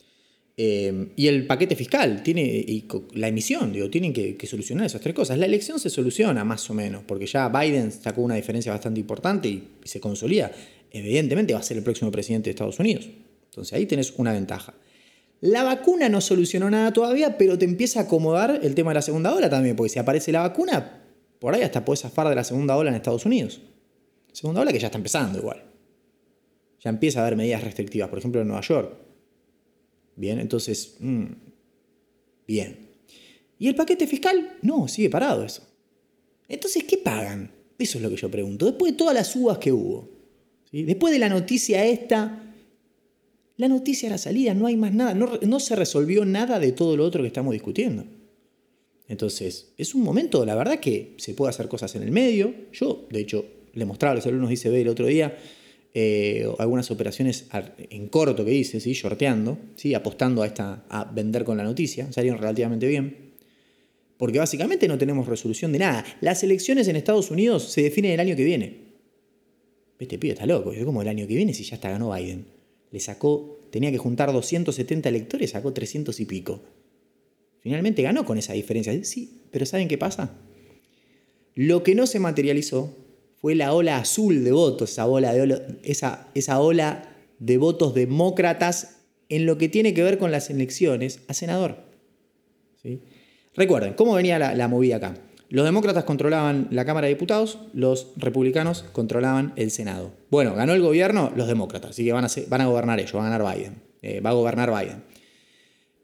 eh, 0.64 1.08
y 1.16 1.26
el 1.26 1.44
paquete 1.48 1.74
fiscal, 1.74 2.22
tiene, 2.22 2.44
y 2.44 2.86
la 3.14 3.26
emisión, 3.26 3.72
digo, 3.72 3.90
tienen 3.90 4.12
que, 4.12 4.46
solucionar 4.46 4.86
esas 4.86 5.00
tres 5.00 5.12
cosas. 5.12 5.36
La 5.36 5.46
elección 5.46 5.80
se 5.80 5.90
soluciona 5.90 6.44
más 6.44 6.70
o 6.70 6.74
menos, 6.74 7.02
porque 7.04 7.26
ya 7.26 7.48
Biden 7.48 7.90
sacó 7.90 8.20
una 8.20 8.36
diferencia 8.36 8.70
bastante 8.70 9.00
importante 9.00 9.48
y, 9.48 9.70
y 9.84 9.88
se 9.88 9.98
consolida. 9.98 10.52
Evidentemente 10.92 11.52
va 11.52 11.58
a 11.58 11.64
ser 11.64 11.78
el 11.78 11.82
próximo 11.82 12.12
presidente 12.12 12.44
de 12.44 12.50
Estados 12.50 12.78
Unidos. 12.78 13.08
Entonces 13.46 13.72
ahí 13.72 13.86
tenés 13.86 14.14
una 14.18 14.32
ventaja. 14.32 14.72
La 15.40 15.64
vacuna 15.64 16.08
no 16.08 16.20
solucionó 16.20 16.70
nada 16.70 16.92
todavía, 16.92 17.36
pero 17.36 17.58
te 17.58 17.64
empieza 17.64 17.98
a 17.98 18.02
acomodar 18.04 18.60
el 18.62 18.76
tema 18.76 18.92
de 18.92 18.94
la 18.94 19.02
segunda 19.02 19.34
ola 19.34 19.50
también, 19.50 19.74
porque 19.74 19.90
si 19.90 19.98
aparece 19.98 20.30
la 20.30 20.42
vacuna, 20.42 21.02
por 21.40 21.56
ahí 21.56 21.62
hasta 21.62 21.84
puedes 21.84 22.02
zafar 22.02 22.28
de 22.28 22.36
la 22.36 22.44
segunda 22.44 22.76
ola 22.76 22.90
en 22.90 22.94
Estados 22.94 23.26
Unidos. 23.26 23.60
Segunda 24.32 24.60
ola 24.60 24.72
que 24.72 24.78
ya 24.78 24.86
está 24.86 24.98
empezando 24.98 25.40
igual. 25.40 25.64
Ya 26.78 26.90
empieza 26.90 27.18
a 27.18 27.22
haber 27.22 27.36
medidas 27.36 27.64
restrictivas, 27.64 28.08
por 28.08 28.20
ejemplo 28.20 28.40
en 28.40 28.46
Nueva 28.46 28.62
York. 28.62 29.11
Bien, 30.16 30.38
entonces, 30.38 30.96
mmm, 31.00 31.24
bien. 32.46 32.90
¿Y 33.58 33.68
el 33.68 33.74
paquete 33.74 34.06
fiscal? 34.06 34.58
No, 34.62 34.88
sigue 34.88 35.08
parado 35.08 35.44
eso. 35.44 35.62
Entonces, 36.48 36.84
¿qué 36.84 36.98
pagan? 36.98 37.52
Eso 37.78 37.98
es 37.98 38.04
lo 38.04 38.10
que 38.10 38.16
yo 38.16 38.30
pregunto. 38.30 38.66
Después 38.66 38.92
de 38.92 38.98
todas 38.98 39.14
las 39.14 39.34
uvas 39.34 39.58
que 39.58 39.72
hubo, 39.72 40.08
después 40.70 41.12
de 41.12 41.18
la 41.18 41.28
noticia 41.28 41.84
esta, 41.84 42.54
la 43.56 43.68
noticia 43.68 44.08
era 44.08 44.18
salida, 44.18 44.54
no 44.54 44.66
hay 44.66 44.76
más 44.76 44.92
nada, 44.92 45.14
no, 45.14 45.38
no 45.46 45.60
se 45.60 45.76
resolvió 45.76 46.24
nada 46.24 46.58
de 46.58 46.72
todo 46.72 46.96
lo 46.96 47.04
otro 47.04 47.22
que 47.22 47.28
estamos 47.28 47.52
discutiendo. 47.52 48.04
Entonces, 49.08 49.72
es 49.76 49.94
un 49.94 50.02
momento, 50.02 50.44
la 50.44 50.54
verdad, 50.54 50.80
que 50.80 51.14
se 51.18 51.34
puede 51.34 51.50
hacer 51.50 51.68
cosas 51.68 51.94
en 51.96 52.02
el 52.02 52.10
medio. 52.10 52.54
Yo, 52.72 53.06
de 53.10 53.20
hecho, 53.20 53.44
le 53.74 53.84
mostraba 53.84 54.12
a 54.12 54.16
los 54.16 54.26
alumnos 54.26 54.50
ICB 54.52 54.74
el 54.74 54.88
otro 54.88 55.06
día 55.06 55.36
eh, 55.94 56.46
algunas 56.58 56.90
operaciones 56.90 57.46
en 57.90 58.08
corto 58.08 58.44
que 58.44 58.54
hice, 58.54 58.80
¿sí? 58.80 58.94
shorteando, 58.94 59.58
¿sí? 59.76 59.94
apostando 59.94 60.42
a, 60.42 60.46
esta, 60.46 60.84
a 60.88 61.04
vender 61.04 61.44
con 61.44 61.58
la 61.58 61.64
noticia, 61.64 62.10
salieron 62.12 62.38
relativamente 62.40 62.86
bien. 62.86 63.32
Porque 64.16 64.38
básicamente 64.38 64.88
no 64.88 64.96
tenemos 64.98 65.26
resolución 65.26 65.72
de 65.72 65.80
nada. 65.80 66.04
Las 66.20 66.42
elecciones 66.42 66.88
en 66.88 66.96
Estados 66.96 67.30
Unidos 67.30 67.64
se 67.64 67.82
definen 67.82 68.12
el 68.12 68.20
año 68.20 68.36
que 68.36 68.44
viene. 68.44 68.92
Este 69.98 70.18
pibe 70.18 70.32
está 70.32 70.46
loco, 70.46 70.72
es 70.72 70.84
como 70.84 71.02
el 71.02 71.08
año 71.08 71.26
que 71.26 71.36
viene 71.36 71.54
si 71.54 71.64
ya 71.64 71.76
está 71.76 71.90
ganó 71.90 72.12
Biden. 72.12 72.46
Le 72.90 73.00
sacó, 73.00 73.60
tenía 73.70 73.90
que 73.90 73.98
juntar 73.98 74.32
270 74.32 75.08
electores, 75.08 75.50
sacó 75.50 75.72
300 75.72 76.18
y 76.20 76.24
pico. 76.24 76.62
Finalmente 77.60 78.02
ganó 78.02 78.24
con 78.24 78.38
esa 78.38 78.52
diferencia. 78.54 78.92
Sí, 79.04 79.42
pero 79.50 79.66
¿saben 79.66 79.88
qué 79.88 79.98
pasa? 79.98 80.38
Lo 81.54 81.82
que 81.82 81.94
no 81.94 82.06
se 82.06 82.18
materializó 82.18 82.96
fue 83.42 83.56
la 83.56 83.74
ola 83.74 83.96
azul 83.96 84.44
de 84.44 84.52
votos, 84.52 84.92
esa 84.92 85.06
ola 85.06 85.34
de, 85.34 85.80
esa, 85.82 86.28
esa 86.34 86.60
ola 86.60 87.02
de 87.40 87.58
votos 87.58 87.92
demócratas 87.92 89.00
en 89.28 89.46
lo 89.46 89.58
que 89.58 89.68
tiene 89.68 89.94
que 89.94 90.04
ver 90.04 90.16
con 90.16 90.30
las 90.30 90.48
elecciones 90.48 91.22
a 91.26 91.34
senador. 91.34 91.78
¿Sí? 92.80 93.02
Recuerden, 93.56 93.94
¿cómo 93.94 94.14
venía 94.14 94.38
la, 94.38 94.68
movida 94.68 94.96
acá? 94.96 95.14
Los 95.48 95.64
demócratas 95.64 96.04
controlaban 96.04 96.68
la 96.70 96.84
Cámara 96.84 97.08
de 97.08 97.14
Diputados, 97.14 97.58
los 97.74 98.12
republicanos 98.16 98.84
controlaban 98.92 99.52
el 99.56 99.72
Senado. 99.72 100.12
Bueno, 100.30 100.54
ganó 100.54 100.72
el 100.72 100.80
gobierno 100.80 101.32
los 101.34 101.48
demócratas, 101.48 101.90
así 101.90 102.04
que 102.04 102.12
van 102.12 102.24
a, 102.24 102.28
van 102.46 102.60
a 102.60 102.66
gobernar 102.66 103.00
ellos, 103.00 103.16
va 103.16 103.26
a 103.26 103.30
ganar 103.30 103.56
Biden. 103.56 103.82
Eh, 104.02 104.20
va 104.20 104.30
a 104.30 104.34
gobernar 104.34 104.70
Biden. 104.70 105.02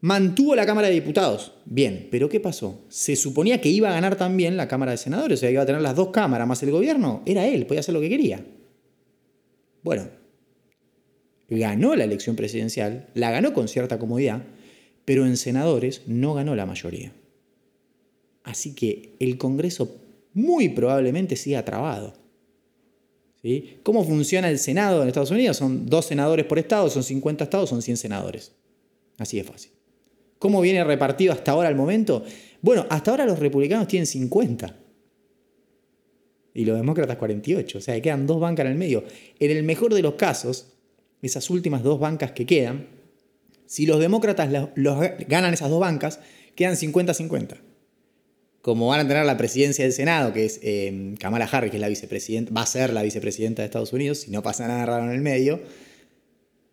Mantuvo 0.00 0.54
la 0.54 0.64
Cámara 0.64 0.88
de 0.88 0.94
Diputados. 0.94 1.54
Bien, 1.64 2.06
pero 2.10 2.28
¿qué 2.28 2.38
pasó? 2.38 2.84
Se 2.88 3.16
suponía 3.16 3.60
que 3.60 3.68
iba 3.68 3.88
a 3.88 3.92
ganar 3.92 4.16
también 4.16 4.56
la 4.56 4.68
Cámara 4.68 4.92
de 4.92 4.98
Senadores, 4.98 5.38
o 5.38 5.40
sea, 5.40 5.50
iba 5.50 5.62
a 5.62 5.66
tener 5.66 5.82
las 5.82 5.96
dos 5.96 6.10
cámaras 6.10 6.46
más 6.46 6.62
el 6.62 6.70
gobierno. 6.70 7.22
Era 7.26 7.46
él, 7.46 7.66
podía 7.66 7.80
hacer 7.80 7.94
lo 7.94 8.00
que 8.00 8.08
quería. 8.08 8.44
Bueno, 9.82 10.08
ganó 11.48 11.96
la 11.96 12.04
elección 12.04 12.36
presidencial, 12.36 13.08
la 13.14 13.30
ganó 13.30 13.52
con 13.52 13.66
cierta 13.66 13.98
comodidad, 13.98 14.44
pero 15.04 15.26
en 15.26 15.36
senadores 15.36 16.02
no 16.06 16.34
ganó 16.34 16.54
la 16.54 16.66
mayoría. 16.66 17.12
Así 18.44 18.74
que 18.74 19.16
el 19.18 19.36
Congreso 19.36 20.00
muy 20.32 20.68
probablemente 20.68 21.34
siga 21.34 21.64
trabado. 21.64 22.14
¿Sí? 23.42 23.78
¿Cómo 23.82 24.04
funciona 24.04 24.50
el 24.50 24.58
Senado 24.58 25.02
en 25.02 25.08
Estados 25.08 25.30
Unidos? 25.30 25.56
Son 25.56 25.86
dos 25.86 26.06
senadores 26.06 26.44
por 26.44 26.58
estado, 26.58 26.88
son 26.90 27.02
50 27.02 27.44
estados, 27.44 27.70
son 27.70 27.82
100 27.82 27.96
senadores. 27.96 28.52
Así 29.16 29.36
de 29.36 29.44
fácil. 29.44 29.77
¿Cómo 30.38 30.60
viene 30.60 30.84
repartido 30.84 31.32
hasta 31.32 31.52
ahora 31.52 31.68
al 31.68 31.74
momento? 31.74 32.24
Bueno, 32.62 32.86
hasta 32.90 33.10
ahora 33.10 33.26
los 33.26 33.38
republicanos 33.38 33.88
tienen 33.88 34.06
50. 34.06 34.76
y 36.54 36.64
los 36.64 36.76
demócratas 36.76 37.16
48. 37.16 37.78
O 37.78 37.80
sea, 37.80 38.00
quedan 38.00 38.26
dos 38.26 38.40
bancas 38.40 38.66
en 38.66 38.72
el 38.72 38.78
medio. 38.78 39.04
En 39.38 39.50
el 39.50 39.62
mejor 39.62 39.94
de 39.94 40.02
los 40.02 40.14
casos, 40.14 40.72
esas 41.22 41.50
últimas 41.50 41.82
dos 41.82 42.00
bancas 42.00 42.32
que 42.32 42.46
quedan, 42.46 42.88
si 43.66 43.86
los 43.86 44.00
demócratas 44.00 44.50
los 44.74 44.98
ganan 45.28 45.54
esas 45.54 45.70
dos 45.70 45.78
bancas, 45.78 46.20
quedan 46.56 46.74
50-50. 46.74 47.58
Como 48.62 48.88
van 48.88 49.00
a 49.00 49.08
tener 49.08 49.24
la 49.24 49.36
presidencia 49.36 49.84
del 49.84 49.92
Senado, 49.92 50.32
que 50.32 50.46
es 50.46 50.58
eh, 50.62 51.14
Kamala 51.20 51.44
Harris, 51.44 51.70
que 51.70 51.76
es 51.76 51.80
la 51.80 51.88
vicepresidenta, 51.88 52.52
va 52.52 52.62
a 52.62 52.66
ser 52.66 52.92
la 52.92 53.02
vicepresidenta 53.02 53.62
de 53.62 53.66
Estados 53.66 53.92
Unidos, 53.92 54.18
si 54.18 54.30
no 54.30 54.42
pasa 54.42 54.66
nada 54.66 54.84
raro 54.84 55.04
en 55.04 55.12
el 55.12 55.20
medio, 55.20 55.60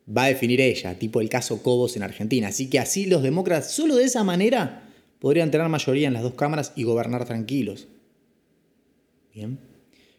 va 0.08 0.26
a 0.26 0.28
definir 0.28 0.62
ella, 0.62 0.98
tipo 1.00 1.22
el 1.22 1.30
caso 1.30 1.64
Cobos 1.64 1.96
en 1.96 2.04
Argentina. 2.04 2.50
Así 2.50 2.70
que 2.70 2.80
así 2.80 3.06
los 3.06 3.24
demócratas, 3.24 3.72
solo 3.72 3.96
de 3.96 4.04
esa 4.04 4.24
manera, 4.24 4.90
podrían 5.20 5.52
tener 5.52 5.68
mayoría 5.70 6.08
en 6.08 6.14
las 6.14 6.24
dos 6.24 6.36
cámaras 6.36 6.74
y 6.76 6.84
gobernar 6.84 7.26
tranquilos. 7.26 7.88
Bien. 9.34 9.60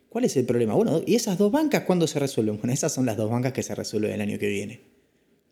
¿Cuál 0.08 0.24
es 0.24 0.36
el 0.36 0.46
problema? 0.46 0.74
Bueno, 0.74 1.02
¿y 1.06 1.14
esas 1.14 1.38
dos 1.38 1.52
bancas 1.52 1.84
cuándo 1.84 2.06
se 2.06 2.18
resuelven? 2.18 2.56
Bueno, 2.56 2.72
esas 2.72 2.92
son 2.92 3.06
las 3.06 3.16
dos 3.16 3.30
bancas 3.30 3.52
que 3.52 3.62
se 3.62 3.74
resuelven 3.74 4.12
el 4.12 4.20
año 4.20 4.38
que 4.38 4.48
viene. 4.48 4.80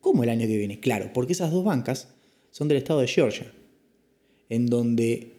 ¿Cómo 0.00 0.22
el 0.22 0.30
año 0.30 0.46
que 0.46 0.56
viene? 0.56 0.80
Claro, 0.80 1.10
porque 1.12 1.32
esas 1.32 1.50
dos 1.50 1.64
bancas 1.64 2.08
son 2.50 2.68
del 2.68 2.78
estado 2.78 3.00
de 3.00 3.08
Georgia, 3.08 3.52
en 4.48 4.66
donde, 4.66 5.34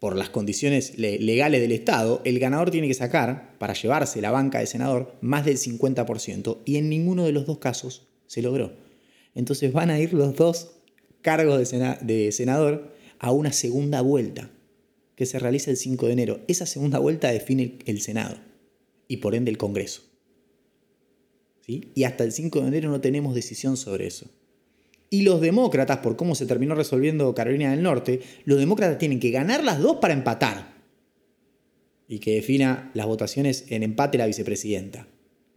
por 0.00 0.16
las 0.16 0.30
condiciones 0.30 0.98
legales 0.98 1.60
del 1.60 1.72
estado, 1.72 2.20
el 2.24 2.38
ganador 2.38 2.70
tiene 2.70 2.88
que 2.88 2.94
sacar, 2.94 3.56
para 3.58 3.74
llevarse 3.74 4.20
la 4.20 4.30
banca 4.30 4.60
de 4.60 4.66
senador, 4.66 5.14
más 5.20 5.44
del 5.44 5.56
50%, 5.56 6.58
y 6.64 6.76
en 6.76 6.88
ninguno 6.88 7.24
de 7.24 7.32
los 7.32 7.46
dos 7.46 7.58
casos 7.58 8.07
se 8.28 8.42
logró. 8.42 8.72
Entonces 9.34 9.72
van 9.72 9.90
a 9.90 9.98
ir 9.98 10.14
los 10.14 10.36
dos 10.36 10.70
cargos 11.20 11.68
de, 11.70 11.96
de 12.00 12.30
senador 12.30 12.94
a 13.18 13.32
una 13.32 13.52
segunda 13.52 14.00
vuelta 14.00 14.50
que 15.16 15.26
se 15.26 15.40
realiza 15.40 15.72
el 15.72 15.76
5 15.76 16.06
de 16.06 16.12
enero. 16.12 16.40
Esa 16.46 16.64
segunda 16.64 17.00
vuelta 17.00 17.32
define 17.32 17.78
el 17.86 18.00
Senado 18.00 18.36
y 19.08 19.16
por 19.16 19.34
ende 19.34 19.50
el 19.50 19.58
Congreso. 19.58 20.02
¿Sí? 21.66 21.90
Y 21.96 22.04
hasta 22.04 22.22
el 22.22 22.30
5 22.30 22.60
de 22.60 22.68
enero 22.68 22.90
no 22.90 23.00
tenemos 23.00 23.34
decisión 23.34 23.76
sobre 23.76 24.06
eso. 24.06 24.30
Y 25.10 25.22
los 25.22 25.40
demócratas, 25.40 25.98
por 25.98 26.16
cómo 26.16 26.34
se 26.34 26.46
terminó 26.46 26.74
resolviendo 26.74 27.34
Carolina 27.34 27.70
del 27.70 27.82
Norte, 27.82 28.20
los 28.44 28.58
demócratas 28.58 28.98
tienen 28.98 29.20
que 29.20 29.30
ganar 29.30 29.64
las 29.64 29.80
dos 29.80 29.96
para 29.96 30.14
empatar. 30.14 30.76
Y 32.06 32.20
que 32.20 32.34
defina 32.34 32.90
las 32.94 33.06
votaciones 33.06 33.64
en 33.70 33.82
empate 33.82 34.18
la 34.18 34.26
vicepresidenta. 34.26 35.08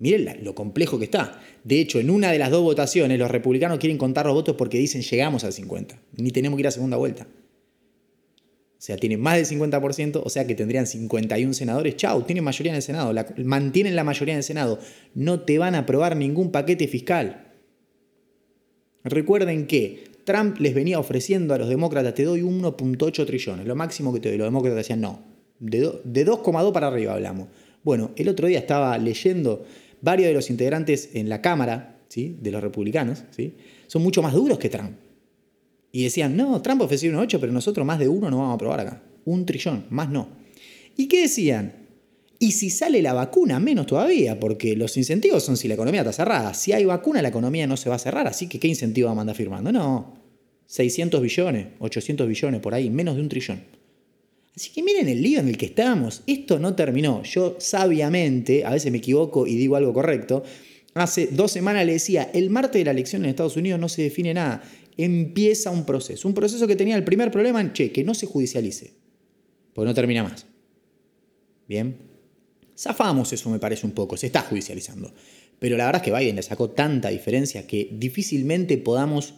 Miren 0.01 0.43
lo 0.43 0.55
complejo 0.55 0.98
que 0.98 1.05
está. 1.05 1.39
De 1.63 1.79
hecho, 1.79 2.00
en 2.00 2.10
una 2.10 2.31
de 2.31 2.39
las 2.39 2.50
dos 2.50 2.63
votaciones, 2.63 3.20
los 3.20 3.29
republicanos 3.29 3.77
quieren 3.77 4.00
contar 4.00 4.25
los 4.25 4.34
votos 4.34 4.55
porque 4.55 4.79
dicen 4.79 5.03
llegamos 5.03 5.43
al 5.43 5.53
50. 5.53 5.96
Ni 6.17 6.31
tenemos 6.31 6.58
que 6.58 6.62
ir 6.62 6.67
a 6.67 6.72
segunda 6.72 6.98
vuelta. 6.98 7.27
O 7.27 8.84
sea, 8.84 8.98
tienen 8.98 9.22
más 9.22 9.36
del 9.36 9.46
50%, 9.60 10.24
o 10.24 10.29
sea 10.29 10.48
que 10.48 10.55
tendrían 10.55 10.88
51 10.88 11.53
senadores. 11.53 11.98
Chau, 11.98 12.24
tienen 12.24 12.43
mayoría 12.43 12.72
en 12.72 12.77
el 12.77 12.81
Senado, 12.81 13.13
mantienen 13.46 13.96
la 13.96 14.03
mayoría 14.03 14.34
en 14.34 14.39
el 14.39 14.43
Senado. 14.43 14.79
No 15.13 15.41
te 15.41 15.60
van 15.60 15.75
a 15.75 15.79
aprobar 15.79 16.17
ningún 16.17 16.51
paquete 16.51 16.88
fiscal. 16.88 17.51
Recuerden 19.03 19.67
que 19.67 20.05
Trump 20.24 20.60
les 20.60 20.74
venía 20.74 20.98
ofreciendo 20.98 21.53
a 21.53 21.60
los 21.60 21.70
demócratas, 21.70 22.15
te 22.15 22.24
doy 22.24 22.41
1.8 22.41 23.24
trillones, 23.27 23.67
lo 23.67 23.75
máximo 23.75 24.12
que 24.12 24.20
te 24.20 24.29
doy. 24.29 24.39
Los 24.39 24.48
demócratas 24.48 24.77
decían 24.77 25.01
no, 25.01 25.22
de 25.60 25.79
2,2 26.25 26.72
para 26.72 26.88
arriba 26.88 27.13
hablamos. 27.13 27.50
Bueno, 27.84 28.12
el 28.15 28.29
otro 28.29 28.48
día 28.48 28.58
estaba 28.58 28.98
leyendo 28.98 29.63
varios 30.01 30.27
de 30.27 30.34
los 30.34 30.50
integrantes 30.50 31.10
en 31.13 31.29
la 31.29 31.41
Cámara 31.41 32.01
¿sí? 32.10 32.38
de 32.41 32.51
los 32.51 32.62
republicanos, 32.62 33.24
¿sí? 33.31 33.55
son 33.88 34.03
mucho 34.03 34.22
más 34.22 34.34
duros 34.34 34.58
que 34.60 34.70
Trump. 34.70 34.98
Y 35.91 36.03
decían, 36.03 36.38
no, 36.38 36.62
Trump 36.62 36.81
ofreció 36.81 37.10
un 37.12 37.17
8, 37.17 37.39
pero 37.39 37.51
nosotros 37.51 37.86
más 37.86 38.00
de 38.00 38.08
uno 38.08 38.29
no 38.29 38.38
vamos 38.38 38.51
a 38.51 38.55
aprobar 38.55 38.79
acá. 38.79 39.03
Un 39.25 39.46
trillón, 39.46 39.86
más 39.89 40.10
no. 40.10 40.29
¿Y 40.96 41.08
qué 41.08 41.22
decían? 41.22 41.81
Y 42.39 42.53
si 42.53 42.70
sale 42.70 43.01
la 43.01 43.13
vacuna, 43.13 43.60
menos 43.60 43.86
todavía, 43.86 44.39
porque 44.39 44.75
los 44.75 44.98
incentivos 44.98 45.43
son 45.43 45.58
si 45.58 45.67
la 45.67 45.75
economía 45.75 46.01
está 46.01 46.13
cerrada. 46.13 46.53
Si 46.53 46.74
hay 46.74 46.86
vacuna, 46.86 47.22
la 47.22 47.27
economía 47.27 47.67
no 47.67 47.77
se 47.77 47.89
va 47.89 47.96
a 47.96 48.00
cerrar, 48.00 48.27
así 48.27 48.48
que 48.48 48.60
¿qué 48.60 48.67
incentivo 48.67 49.08
va 49.08 49.12
a 49.12 49.15
mandar 49.15 49.36
firmando? 49.36 49.72
No, 49.72 50.15
600 50.65 51.22
billones, 51.22 51.67
800 51.79 52.27
billones, 52.27 52.62
por 52.62 52.74
ahí, 52.74 52.89
menos 52.89 53.15
de 53.15 53.22
un 53.22 53.29
trillón. 53.29 53.62
Así 54.55 54.72
que 54.72 54.84
miren 54.84 55.08
el 55.08 55.22
lío 55.22 55.39
en 55.39 55.48
el 55.48 55.58
que 55.58 55.67
estamos. 55.67 56.24
Esto 56.27 56.60
no 56.60 56.75
terminó. 56.75 57.24
Yo 57.24 57.55
sabiamente, 57.60 58.65
a 58.65 58.72
veces 58.72 58.91
me 58.91 58.98
equivoco 58.98 59.48
y 59.48 59.55
digo 59.55 59.75
algo 59.75 59.93
correcto, 59.93 60.43
hace 60.93 61.27
dos 61.27 61.51
semanas 61.51 61.86
le 61.86 61.93
decía, 61.93 62.29
el 62.34 62.50
martes 62.50 62.79
de 62.79 62.86
la 62.86 62.91
elección 62.91 63.24
en 63.24 63.29
Estados 63.29 63.55
Unidos 63.55 63.79
no 63.79 63.88
se 63.88 64.03
define 64.03 64.34
nada 64.34 64.62
empieza 64.98 65.72
un 65.72 65.86
proceso. 65.86 66.27
Un 66.27 66.34
proceso 66.34 66.67
que 66.67 66.75
tenía 66.75 66.96
el 66.96 67.03
primer 67.03 67.31
problema 67.31 67.62
en, 67.62 67.74
che, 67.74 67.91
que 67.91 68.03
no 68.03 68.13
se 68.13 68.25
judicialice, 68.25 68.93
porque 69.74 69.88
no 69.88 69.93
termina 69.93 70.24
más. 70.24 70.46
Bien. 71.67 71.98
Zafamos 72.77 73.31
eso, 73.34 73.50
me 73.50 73.60
parece 73.60 73.86
un 73.86 73.93
poco, 73.93 74.17
se 74.17 74.27
está 74.27 74.41
judicializando. 74.41 75.13
Pero 75.60 75.77
la 75.77 75.86
verdad 75.86 76.01
es 76.01 76.12
que 76.12 76.17
Biden 76.17 76.36
le 76.36 76.43
sacó 76.43 76.72
tanta 76.72 77.10
diferencia 77.10 77.67
que 77.67 77.89
difícilmente 77.91 78.77
podamos 78.77 79.36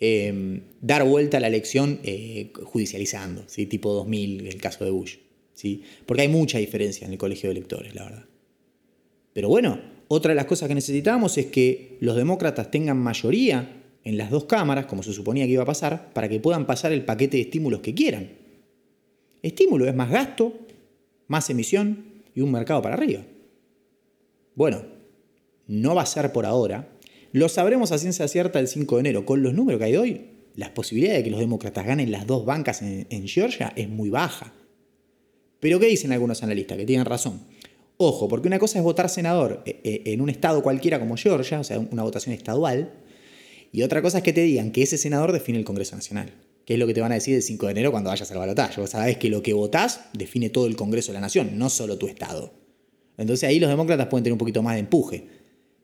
em, 0.00 0.62
dar 0.80 1.04
vuelta 1.04 1.36
a 1.36 1.40
la 1.40 1.46
elección 1.46 2.00
eh, 2.02 2.52
judicializando, 2.64 3.44
¿sí? 3.46 3.66
tipo 3.66 3.92
2000, 3.92 4.46
el 4.46 4.60
caso 4.60 4.84
de 4.84 4.90
Bush. 4.90 5.16
¿sí? 5.54 5.82
Porque 6.06 6.22
hay 6.22 6.28
mucha 6.28 6.58
diferencia 6.58 7.06
en 7.06 7.12
el 7.12 7.18
colegio 7.18 7.48
de 7.48 7.56
electores, 7.56 7.94
la 7.94 8.04
verdad. 8.04 8.24
Pero 9.32 9.48
bueno, 9.48 9.80
otra 10.08 10.30
de 10.30 10.34
las 10.34 10.46
cosas 10.46 10.68
que 10.68 10.74
necesitamos 10.74 11.38
es 11.38 11.46
que 11.46 11.96
los 12.00 12.16
demócratas 12.16 12.70
tengan 12.70 12.98
mayoría 12.98 13.76
en 14.02 14.16
las 14.16 14.30
dos 14.30 14.44
cámaras, 14.46 14.86
como 14.86 15.02
se 15.02 15.12
suponía 15.12 15.44
que 15.44 15.52
iba 15.52 15.62
a 15.62 15.66
pasar, 15.66 16.12
para 16.12 16.28
que 16.28 16.40
puedan 16.40 16.66
pasar 16.66 16.92
el 16.92 17.04
paquete 17.04 17.36
de 17.36 17.42
estímulos 17.42 17.80
que 17.80 17.94
quieran. 17.94 18.30
Estímulo 19.42 19.86
es 19.86 19.94
más 19.94 20.10
gasto, 20.10 20.52
más 21.28 21.48
emisión 21.50 22.04
y 22.34 22.40
un 22.40 22.50
mercado 22.50 22.82
para 22.82 22.94
arriba. 22.94 23.22
Bueno, 24.54 24.82
no 25.66 25.94
va 25.94 26.02
a 26.02 26.06
ser 26.06 26.32
por 26.32 26.44
ahora. 26.44 26.88
Lo 27.32 27.48
sabremos 27.48 27.92
a 27.92 27.98
ciencia 27.98 28.26
cierta 28.26 28.58
el 28.58 28.68
5 28.68 28.96
de 28.96 29.00
enero. 29.00 29.24
Con 29.24 29.42
los 29.42 29.54
números 29.54 29.78
que 29.78 29.84
hay 29.84 29.96
hoy, 29.96 30.26
las 30.56 30.70
posibilidades 30.70 31.20
de 31.20 31.24
que 31.24 31.30
los 31.30 31.40
demócratas 31.40 31.86
ganen 31.86 32.10
las 32.10 32.26
dos 32.26 32.44
bancas 32.44 32.82
en, 32.82 33.28
Georgia 33.28 33.72
es 33.76 33.88
muy 33.88 34.10
baja. 34.10 34.52
Pero 35.60 35.78
¿qué 35.78 35.86
dicen 35.86 36.12
algunos 36.12 36.42
analistas? 36.42 36.76
Que 36.76 36.86
tienen 36.86 37.06
razón. 37.06 37.40
Ojo, 37.98 38.28
porque 38.28 38.48
una 38.48 38.58
cosa 38.58 38.78
es 38.78 38.84
votar 38.84 39.08
senador 39.10 39.62
eh, 39.66 39.80
eh, 39.84 40.02
en 40.06 40.20
un 40.22 40.30
estado 40.30 40.62
cualquiera 40.62 40.98
como 40.98 41.16
Georgia, 41.16 41.60
o 41.60 41.64
sea, 41.64 41.78
una 41.78 42.02
votación 42.02 42.34
estadual, 42.34 42.94
y 43.72 43.82
otra 43.82 44.02
cosa 44.02 44.18
es 44.18 44.24
que 44.24 44.32
te 44.32 44.42
digan 44.42 44.72
que 44.72 44.82
ese 44.82 44.98
senador 44.98 45.32
define 45.32 45.58
el 45.58 45.64
Congreso 45.64 45.94
Nacional, 45.94 46.32
que 46.64 46.72
es 46.72 46.80
lo 46.80 46.86
que 46.86 46.94
te 46.94 47.00
van 47.00 47.12
a 47.12 47.16
decir 47.16 47.36
el 47.36 47.42
5 47.42 47.66
de 47.66 47.72
enero 47.72 47.90
cuando 47.92 48.10
vayas 48.10 48.30
al 48.32 48.38
balotaje. 48.38 48.80
Vos 48.80 48.90
sabés 48.90 49.18
que 49.18 49.28
lo 49.28 49.42
que 49.42 49.52
votás 49.52 50.00
define 50.14 50.50
todo 50.50 50.66
el 50.66 50.76
Congreso 50.76 51.12
de 51.12 51.14
la 51.14 51.20
Nación, 51.20 51.58
no 51.58 51.70
solo 51.70 51.98
tu 51.98 52.08
Estado. 52.08 52.54
Entonces 53.18 53.48
ahí 53.48 53.60
los 53.60 53.68
demócratas 53.68 54.06
pueden 54.06 54.24
tener 54.24 54.32
un 54.32 54.38
poquito 54.38 54.62
más 54.62 54.74
de 54.74 54.80
empuje, 54.80 55.28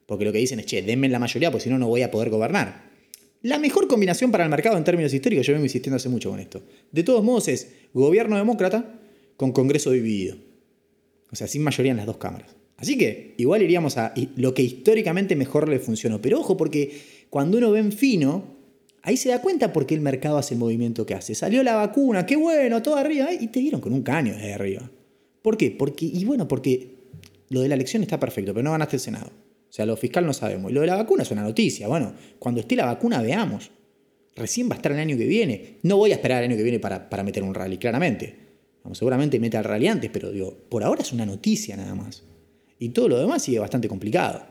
porque 0.06 0.24
lo 0.24 0.32
que 0.32 0.38
dicen 0.38 0.60
es, 0.60 0.66
che, 0.66 0.82
denme 0.82 1.08
la 1.08 1.18
mayoría, 1.18 1.50
porque 1.50 1.64
si 1.64 1.70
no, 1.70 1.78
no 1.78 1.88
voy 1.88 2.02
a 2.02 2.10
poder 2.10 2.30
gobernar. 2.30 2.90
La 3.42 3.58
mejor 3.58 3.86
combinación 3.86 4.30
para 4.30 4.44
el 4.44 4.50
mercado 4.50 4.76
en 4.76 4.84
términos 4.84 5.12
históricos, 5.12 5.46
yo 5.46 5.52
vengo 5.52 5.66
insistiendo 5.66 5.96
hace 5.96 6.08
mucho 6.08 6.30
con 6.30 6.40
esto. 6.40 6.62
De 6.90 7.02
todos 7.02 7.22
modos 7.22 7.48
es 7.48 7.72
gobierno 7.92 8.36
demócrata 8.36 8.98
con 9.36 9.52
Congreso 9.52 9.90
dividido. 9.90 10.36
O 11.30 11.36
sea, 11.36 11.46
sin 11.46 11.62
mayoría 11.62 11.90
en 11.90 11.98
las 11.98 12.06
dos 12.06 12.16
cámaras. 12.16 12.56
Así 12.76 12.98
que 12.98 13.34
igual 13.38 13.62
iríamos 13.62 13.96
a 13.96 14.12
lo 14.36 14.54
que 14.54 14.62
históricamente 14.62 15.34
mejor 15.36 15.68
le 15.68 15.78
funcionó. 15.78 16.20
Pero 16.20 16.40
ojo, 16.40 16.56
porque 16.56 17.00
cuando 17.30 17.58
uno 17.58 17.70
ve 17.70 17.80
en 17.80 17.92
fino, 17.92 18.56
ahí 19.02 19.16
se 19.16 19.30
da 19.30 19.40
cuenta 19.40 19.72
por 19.72 19.86
qué 19.86 19.94
el 19.94 20.00
mercado 20.00 20.38
hace 20.38 20.54
el 20.54 20.60
movimiento 20.60 21.06
que 21.06 21.14
hace. 21.14 21.34
Salió 21.34 21.62
la 21.62 21.74
vacuna, 21.74 22.26
qué 22.26 22.36
bueno, 22.36 22.82
todo 22.82 22.96
arriba, 22.96 23.32
y 23.32 23.48
te 23.48 23.60
dieron 23.60 23.80
con 23.80 23.92
un 23.92 24.02
caño 24.02 24.34
desde 24.34 24.54
arriba. 24.54 24.90
¿Por 25.42 25.56
qué? 25.56 25.70
Porque, 25.70 26.06
y 26.06 26.24
bueno, 26.24 26.48
porque 26.48 26.96
lo 27.48 27.60
de 27.60 27.68
la 27.68 27.76
elección 27.76 28.02
está 28.02 28.18
perfecto, 28.20 28.52
pero 28.52 28.64
no 28.64 28.72
ganaste 28.72 28.96
el 28.96 29.00
Senado. 29.00 29.30
O 29.68 29.72
sea, 29.76 29.86
lo 29.86 29.96
fiscal 29.96 30.24
no 30.24 30.32
sabemos. 30.32 30.70
Y 30.70 30.74
lo 30.74 30.80
de 30.80 30.86
la 30.86 30.96
vacuna 30.96 31.22
es 31.22 31.30
una 31.30 31.42
noticia. 31.42 31.88
Bueno, 31.88 32.14
cuando 32.38 32.60
esté 32.60 32.76
la 32.76 32.86
vacuna, 32.86 33.20
veamos. 33.20 33.70
Recién 34.34 34.68
va 34.68 34.74
a 34.74 34.76
estar 34.76 34.92
el 34.92 34.98
año 34.98 35.16
que 35.16 35.26
viene. 35.26 35.78
No 35.82 35.96
voy 35.96 36.12
a 36.12 36.14
esperar 36.14 36.42
el 36.42 36.50
año 36.50 36.56
que 36.56 36.62
viene 36.62 36.78
para, 36.78 37.08
para 37.08 37.22
meter 37.22 37.42
un 37.42 37.54
rally, 37.54 37.78
claramente. 37.78 38.36
Vamos, 38.84 38.98
seguramente 38.98 39.40
mete 39.40 39.56
al 39.56 39.64
rally 39.64 39.88
antes, 39.88 40.10
pero 40.12 40.30
digo, 40.30 40.56
por 40.68 40.84
ahora 40.84 41.02
es 41.02 41.12
una 41.12 41.26
noticia 41.26 41.76
nada 41.76 41.94
más. 41.94 42.22
Y 42.78 42.90
todo 42.90 43.08
lo 43.08 43.18
demás 43.18 43.42
sigue 43.42 43.58
bastante 43.58 43.88
complicado. 43.88 44.46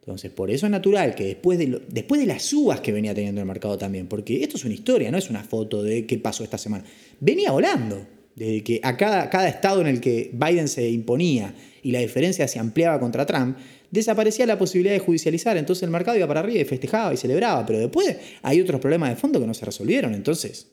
Entonces, 0.00 0.30
por 0.32 0.50
eso 0.50 0.64
es 0.64 0.72
natural 0.72 1.14
que 1.14 1.24
después 1.24 1.58
de, 1.58 1.82
después 1.88 2.18
de 2.18 2.26
las 2.26 2.42
subas 2.42 2.80
que 2.80 2.92
venía 2.92 3.14
teniendo 3.14 3.42
el 3.42 3.46
mercado 3.46 3.76
también, 3.76 4.06
porque 4.06 4.42
esto 4.42 4.56
es 4.56 4.64
una 4.64 4.72
historia, 4.72 5.10
no 5.10 5.18
es 5.18 5.28
una 5.28 5.44
foto 5.44 5.82
de 5.82 6.06
qué 6.06 6.16
pasó 6.18 6.42
esta 6.42 6.56
semana, 6.56 6.84
venía 7.20 7.52
volando. 7.52 8.06
Desde 8.34 8.64
que 8.64 8.80
a 8.82 8.96
cada, 8.96 9.28
cada 9.28 9.48
estado 9.48 9.82
en 9.82 9.88
el 9.88 10.00
que 10.00 10.30
Biden 10.32 10.68
se 10.68 10.88
imponía 10.88 11.54
y 11.88 11.90
la 11.90 12.00
diferencia 12.00 12.46
se 12.46 12.58
ampliaba 12.58 13.00
contra 13.00 13.24
Trump, 13.24 13.56
desaparecía 13.90 14.44
la 14.44 14.58
posibilidad 14.58 14.92
de 14.92 14.98
judicializar, 14.98 15.56
entonces 15.56 15.84
el 15.84 15.90
mercado 15.90 16.18
iba 16.18 16.26
para 16.26 16.40
arriba 16.40 16.60
y 16.60 16.64
festejaba 16.66 17.14
y 17.14 17.16
celebraba, 17.16 17.64
pero 17.64 17.78
después 17.78 18.14
hay 18.42 18.60
otros 18.60 18.78
problemas 18.78 19.08
de 19.08 19.16
fondo 19.16 19.40
que 19.40 19.46
no 19.46 19.54
se 19.54 19.64
resolvieron, 19.64 20.12
entonces 20.12 20.70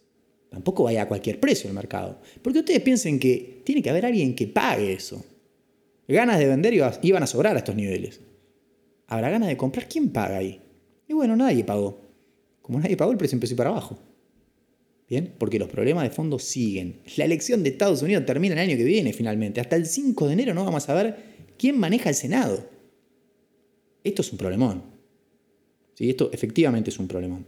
tampoco 0.50 0.84
vaya 0.84 1.04
a 1.04 1.08
cualquier 1.08 1.40
precio 1.40 1.70
el 1.70 1.74
mercado. 1.74 2.20
Porque 2.42 2.60
ustedes 2.60 2.82
piensen 2.82 3.18
que 3.18 3.62
tiene 3.64 3.82
que 3.82 3.90
haber 3.90 4.06
alguien 4.06 4.36
que 4.36 4.46
pague 4.46 4.92
eso. 4.92 5.24
Ganas 6.06 6.38
de 6.38 6.48
vender 6.48 6.74
iban 6.74 7.24
a 7.24 7.28
sobrar 7.28 7.56
a 7.56 7.60
estos 7.60 7.78
niveles. 7.78 8.20
¿Habrá 9.08 9.30
ganas 9.30 9.48
de 9.48 9.56
comprar? 9.56 9.88
¿Quién 9.88 10.10
paga 10.10 10.36
ahí? 10.36 10.60
Y 11.08 11.14
bueno, 11.14 11.38
nadie 11.38 11.64
pagó. 11.64 12.02
Como 12.62 12.78
nadie 12.82 12.98
pagó, 12.98 13.14
el 13.14 13.18
precio 13.18 13.38
empezó 13.38 13.56
para 13.56 13.70
abajo. 13.70 13.98
¿Bien? 15.08 15.36
Porque 15.38 15.60
los 15.60 15.70
problemas 15.70 16.04
de 16.04 16.10
fondo 16.10 16.40
siguen. 16.40 17.02
La 17.18 17.26
elección 17.26 17.62
de 17.62 17.70
Estados 17.70 18.02
Unidos 18.02 18.26
termina 18.26 18.56
el 18.56 18.60
año 18.60 18.78
que 18.78 18.84
viene 18.84 19.14
finalmente. 19.14 19.62
Hasta 19.62 19.76
el 19.76 19.86
5 19.86 20.28
de 20.28 20.34
enero 20.34 20.54
no 20.54 20.66
vamos 20.66 20.90
a 20.90 20.94
ver 20.96 21.16
quién 21.58 21.80
maneja 21.80 22.10
el 22.10 22.16
Senado. 22.16 22.68
Esto 24.04 24.22
es 24.24 24.32
un 24.32 24.38
problemón. 24.38 24.84
¿Sí? 25.94 26.10
Esto 26.10 26.30
efectivamente 26.34 26.90
es 26.90 26.98
un 26.98 27.08
problemón. 27.08 27.46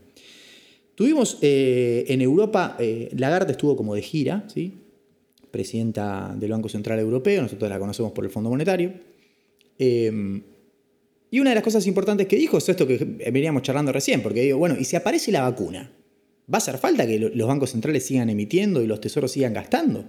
Tuvimos 0.94 1.40
eh, 1.42 2.06
en 2.08 2.22
Europa, 2.22 2.76
eh, 2.80 3.10
Lagarde 3.16 3.52
estuvo 3.52 3.76
como 3.76 3.96
de 3.96 4.02
gira, 4.02 4.46
¿sí? 4.54 4.74
presidenta 5.52 6.36
del 6.38 6.52
Banco 6.52 6.70
Central 6.70 7.00
Europeo, 7.00 7.42
nosotros 7.42 7.70
la 7.70 7.80
conocemos 7.80 8.12
por 8.12 8.24
el 8.24 8.32
Fondo 8.32 8.50
Monetario. 8.50 8.94
Eh, 9.80 10.42
y 11.30 11.40
una 11.40 11.52
de 11.52 11.56
las 11.56 11.64
cosas 11.64 11.86
importantes 11.88 12.28
que 12.28 12.36
dijo 12.36 12.58
es 12.58 12.70
esto 12.70 12.88
que 12.88 12.98
veníamos 13.32 13.62
charlando 13.64 13.92
recién, 13.92 14.22
porque 14.22 14.42
digo, 14.42 14.58
bueno, 14.58 14.76
¿y 14.80 14.86
si 14.86 14.96
aparece 14.96 15.32
la 15.32 15.42
vacuna? 15.42 15.92
¿Va 16.52 16.58
a 16.58 16.60
hacer 16.60 16.78
falta 16.78 17.06
que 17.06 17.20
lo- 17.20 17.30
los 17.30 17.48
bancos 17.48 17.72
centrales 17.72 18.06
sigan 18.06 18.30
emitiendo 18.30 18.82
y 18.82 18.88
los 18.88 19.02
tesoros 19.02 19.32
sigan 19.32 19.54
gastando? 19.54 20.06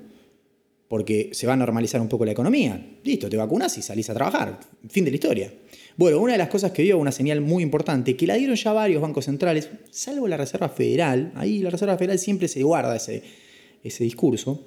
Porque 0.88 1.30
se 1.32 1.46
va 1.46 1.52
a 1.52 1.56
normalizar 1.56 2.00
un 2.00 2.08
poco 2.08 2.24
la 2.24 2.32
economía. 2.32 2.96
Listo, 3.04 3.28
te 3.28 3.36
vacunas 3.36 3.76
y 3.76 3.82
salís 3.82 4.08
a 4.08 4.14
trabajar. 4.14 4.58
Fin 4.88 5.04
de 5.04 5.10
la 5.10 5.16
historia. 5.16 5.52
Bueno, 5.96 6.18
una 6.20 6.32
de 6.32 6.38
las 6.38 6.48
cosas 6.48 6.70
que 6.72 6.82
dio, 6.82 6.96
una 6.96 7.12
señal 7.12 7.40
muy 7.42 7.62
importante, 7.62 8.16
que 8.16 8.26
la 8.26 8.34
dieron 8.36 8.56
ya 8.56 8.72
varios 8.72 9.02
bancos 9.02 9.26
centrales, 9.26 9.68
salvo 9.90 10.28
la 10.28 10.36
Reserva 10.38 10.68
Federal, 10.70 11.32
ahí 11.34 11.58
la 11.58 11.70
Reserva 11.70 11.98
Federal 11.98 12.18
siempre 12.18 12.48
se 12.48 12.62
guarda 12.62 12.96
ese, 12.96 13.22
ese 13.82 14.04
discurso. 14.04 14.64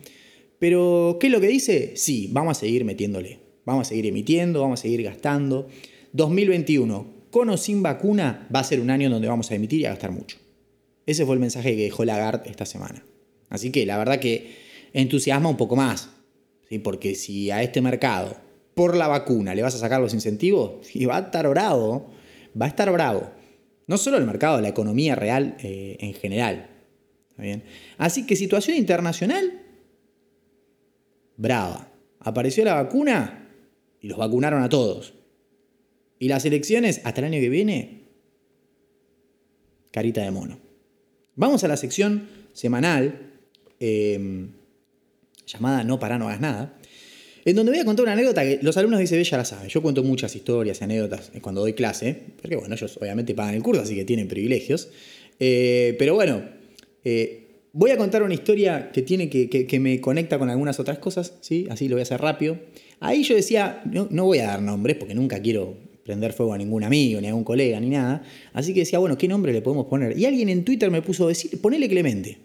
Pero, 0.60 1.18
¿qué 1.20 1.28
es 1.28 1.34
lo 1.34 1.42
que 1.42 1.48
dice? 1.48 1.94
Sí, 1.96 2.30
vamos 2.32 2.58
a 2.58 2.60
seguir 2.60 2.86
metiéndole. 2.86 3.40
Vamos 3.66 3.88
a 3.88 3.90
seguir 3.90 4.06
emitiendo, 4.06 4.62
vamos 4.62 4.80
a 4.80 4.84
seguir 4.84 5.02
gastando. 5.04 5.70
2021, 6.14 7.08
con 7.32 7.50
o 7.50 7.58
sin 7.58 7.82
vacuna, 7.82 8.48
va 8.54 8.60
a 8.60 8.64
ser 8.64 8.80
un 8.80 8.90
año 8.92 9.10
donde 9.10 9.28
vamos 9.28 9.50
a 9.50 9.56
emitir 9.56 9.80
y 9.82 9.86
a 9.86 9.90
gastar 9.90 10.12
mucho. 10.12 10.38
Ese 11.12 11.26
fue 11.26 11.36
el 11.36 11.42
mensaje 11.42 11.76
que 11.76 11.84
dejó 11.84 12.06
Lagarde 12.06 12.50
esta 12.50 12.66
semana. 12.66 13.04
Así 13.50 13.70
que 13.70 13.86
la 13.86 13.98
verdad 13.98 14.20
que 14.20 14.56
entusiasma 14.94 15.50
un 15.50 15.58
poco 15.58 15.76
más. 15.76 16.10
¿sí? 16.70 16.80
Porque 16.80 17.16
si 17.16 17.52
a 17.52 17.62
este 17.62 17.82
mercado, 17.82 18.38
por 18.74 18.96
la 18.96 19.08
vacuna, 19.08 19.54
le 19.54 19.62
vas 19.62 19.76
a 19.76 19.80
sacar 19.80 20.00
los 20.00 20.14
incentivos, 20.14 20.88
y 20.96 21.06
va 21.06 21.18
a 21.18 21.20
estar 21.22 21.48
bravo. 21.50 22.10
Va 22.60 22.66
a 22.66 22.70
estar 22.70 22.92
bravo. 22.92 23.30
No 23.88 23.98
solo 23.98 24.18
el 24.18 24.26
mercado, 24.26 24.62
la 24.62 24.70
economía 24.70 25.16
real 25.16 25.58
eh, 25.60 25.98
en 26.00 26.14
general. 26.14 26.70
¿Está 27.30 27.44
bien? 27.44 27.64
Así 27.98 28.26
que 28.26 28.36
situación 28.36 28.78
internacional, 28.78 29.62
brava. 31.36 31.92
Apareció 32.20 32.64
la 32.64 32.76
vacuna 32.76 33.50
y 34.00 34.08
los 34.08 34.18
vacunaron 34.18 34.64
a 34.64 34.70
todos. 34.70 35.14
Y 36.20 36.28
las 36.28 36.46
elecciones 36.46 37.02
hasta 37.04 37.20
el 37.20 37.26
año 37.26 37.40
que 37.40 37.50
viene, 37.50 38.04
carita 39.92 40.22
de 40.22 40.32
mono. 40.32 40.71
Vamos 41.36 41.64
a 41.64 41.68
la 41.68 41.78
sección 41.78 42.28
semanal 42.54 43.32
eh, 43.80 44.48
llamada 45.48 45.84
No 45.84 46.00
para, 46.00 46.18
no 46.18 46.28
hagas 46.28 46.42
nada, 46.42 46.78
en 47.46 47.56
donde 47.56 47.72
voy 47.72 47.80
a 47.82 47.86
contar 47.86 48.04
una 48.04 48.14
anécdota 48.14 48.44
que 48.44 48.60
los 48.62 48.78
alumnos 48.78 49.00
de 49.00 49.06
ICB 49.06 49.24
ya 49.24 49.38
la 49.38 49.46
saben. 49.46 49.68
Yo 49.70 49.82
cuento 49.82 50.04
muchas 50.04 50.36
historias 50.36 50.80
y 50.82 50.84
anécdotas 50.84 51.32
cuando 51.42 51.62
doy 51.62 51.74
clase, 51.74 52.16
porque 52.40 52.56
bueno, 52.56 52.76
ellos 52.76 52.98
obviamente 53.02 53.34
pagan 53.34 53.56
el 53.56 53.64
curso, 53.64 53.82
así 53.82 53.96
que 53.96 54.06
tienen 54.06 54.28
privilegios. 54.28 54.90
Eh, 55.40 55.96
pero 55.98 56.14
bueno, 56.14 56.44
eh, 57.04 57.48
voy 57.74 57.90
a 57.92 57.98
contar 57.98 58.22
una 58.22 58.34
historia 58.36 58.92
que, 58.92 59.02
tiene 59.02 59.30
que, 59.30 59.50
que- 59.50 59.66
que 59.66 59.80
me 59.80 60.00
conecta 60.00 60.38
con 60.38 60.50
algunas 60.52 60.80
otras 60.80 61.00
cosas, 61.00 61.34
¿sí? 61.42 61.66
así 61.72 61.88
lo 61.88 61.96
voy 61.96 62.02
a 62.02 62.04
hacer 62.04 62.22
rápido. 62.22 62.60
Ahí 63.00 63.24
yo 63.24 63.36
decía, 63.36 63.82
no, 63.86 64.08
no 64.12 64.26
voy 64.26 64.38
a 64.40 64.48
dar 64.48 64.62
nombres 64.62 64.98
porque 64.98 65.16
nunca 65.16 65.42
quiero 65.42 65.76
prender 66.04 66.34
fuego 66.34 66.54
a 66.54 66.58
ningún 66.58 66.84
amigo, 66.84 67.20
ni 67.22 67.28
a 67.28 67.30
ningún 67.30 67.44
colega, 67.44 67.80
ni 67.80 67.90
nada. 67.90 68.24
Así 68.54 68.74
que 68.74 68.82
decía, 68.82 69.00
bueno, 69.00 69.18
¿qué 69.18 69.28
nombre 69.28 69.54
le 69.54 69.62
podemos 69.62 69.86
poner? 69.86 70.18
Y 70.18 70.26
alguien 70.26 70.50
en 70.50 70.64
Twitter 70.66 70.90
me 70.92 71.02
puso 71.02 71.28
decir, 71.28 71.60
ponele 71.62 71.88
Clemente. 71.88 72.38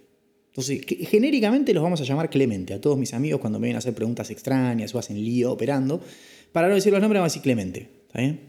Entonces, 0.48 0.84
que- 0.86 0.96
genéricamente 1.06 1.72
los 1.75 1.82
vamos 1.82 2.00
a 2.00 2.04
llamar 2.04 2.30
Clemente. 2.30 2.75
A 2.75 2.80
todos 2.80 2.96
mis 2.98 3.12
amigos 3.14 3.40
cuando 3.40 3.58
me 3.58 3.64
vienen 3.66 3.76
a 3.76 3.78
hacer 3.78 3.94
preguntas 3.94 4.30
extrañas 4.30 4.94
o 4.94 4.98
hacen 4.98 5.16
lío 5.22 5.52
operando, 5.52 6.00
para 6.52 6.68
no 6.68 6.75
decir 6.75 6.92
los 6.92 7.00
nombres, 7.00 7.20
vamos 7.20 7.32
a 7.32 7.34
decir 7.34 7.42
Clemente. 7.42 7.88
¿Está 8.06 8.20
bien? 8.20 8.40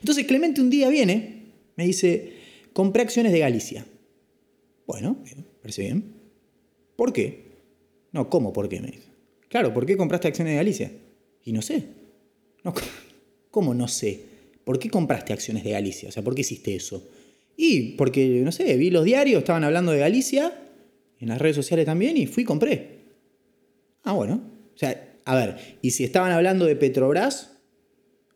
Entonces, 0.00 0.26
Clemente 0.26 0.60
un 0.60 0.70
día 0.70 0.88
viene, 0.88 1.42
me 1.76 1.84
dice, 1.86 2.32
compré 2.72 3.02
acciones 3.02 3.32
de 3.32 3.38
Galicia. 3.40 3.84
Bueno, 4.86 5.16
bien, 5.24 5.44
parece 5.60 5.82
bien. 5.82 6.04
¿Por 6.96 7.12
qué? 7.12 7.52
No, 8.12 8.28
¿cómo 8.28 8.52
por 8.52 8.68
qué? 8.68 8.80
Me 8.80 8.88
dice. 8.88 9.08
Claro, 9.48 9.72
¿por 9.74 9.84
qué 9.86 9.96
compraste 9.96 10.28
acciones 10.28 10.52
de 10.52 10.56
Galicia? 10.56 10.92
Y 11.44 11.52
no 11.52 11.62
sé. 11.62 11.84
No, 12.64 12.72
¿Cómo 13.50 13.74
no 13.74 13.88
sé? 13.88 14.31
¿Por 14.64 14.78
qué 14.78 14.90
compraste 14.90 15.32
acciones 15.32 15.64
de 15.64 15.70
Galicia? 15.70 16.08
O 16.08 16.12
sea, 16.12 16.22
¿por 16.22 16.34
qué 16.34 16.42
hiciste 16.42 16.74
eso? 16.74 17.08
Y 17.56 17.92
porque, 17.96 18.42
no 18.44 18.52
sé, 18.52 18.76
vi 18.76 18.90
los 18.90 19.04
diarios, 19.04 19.38
estaban 19.38 19.64
hablando 19.64 19.92
de 19.92 19.98
Galicia, 19.98 20.52
en 21.18 21.28
las 21.28 21.38
redes 21.40 21.56
sociales 21.56 21.86
también, 21.86 22.16
y 22.16 22.26
fui 22.26 22.42
y 22.42 22.46
compré. 22.46 23.02
Ah, 24.04 24.12
bueno. 24.12 24.42
O 24.74 24.78
sea, 24.78 25.18
a 25.24 25.36
ver, 25.36 25.78
¿y 25.82 25.90
si 25.90 26.04
estaban 26.04 26.32
hablando 26.32 26.66
de 26.66 26.76
Petrobras? 26.76 27.58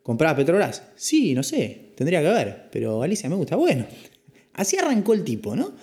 ¿Compraba 0.03 0.37
Petrobras? 0.37 0.83
Sí, 0.95 1.33
no 1.33 1.43
sé, 1.43 1.91
tendría 1.95 2.21
que 2.21 2.29
ver, 2.29 2.69
pero 2.71 2.99
Galicia 2.99 3.29
me 3.29 3.35
gusta. 3.35 3.55
Bueno, 3.55 3.85
así 4.53 4.77
arrancó 4.77 5.13
el 5.13 5.23
tipo, 5.23 5.55
¿no? 5.55 5.73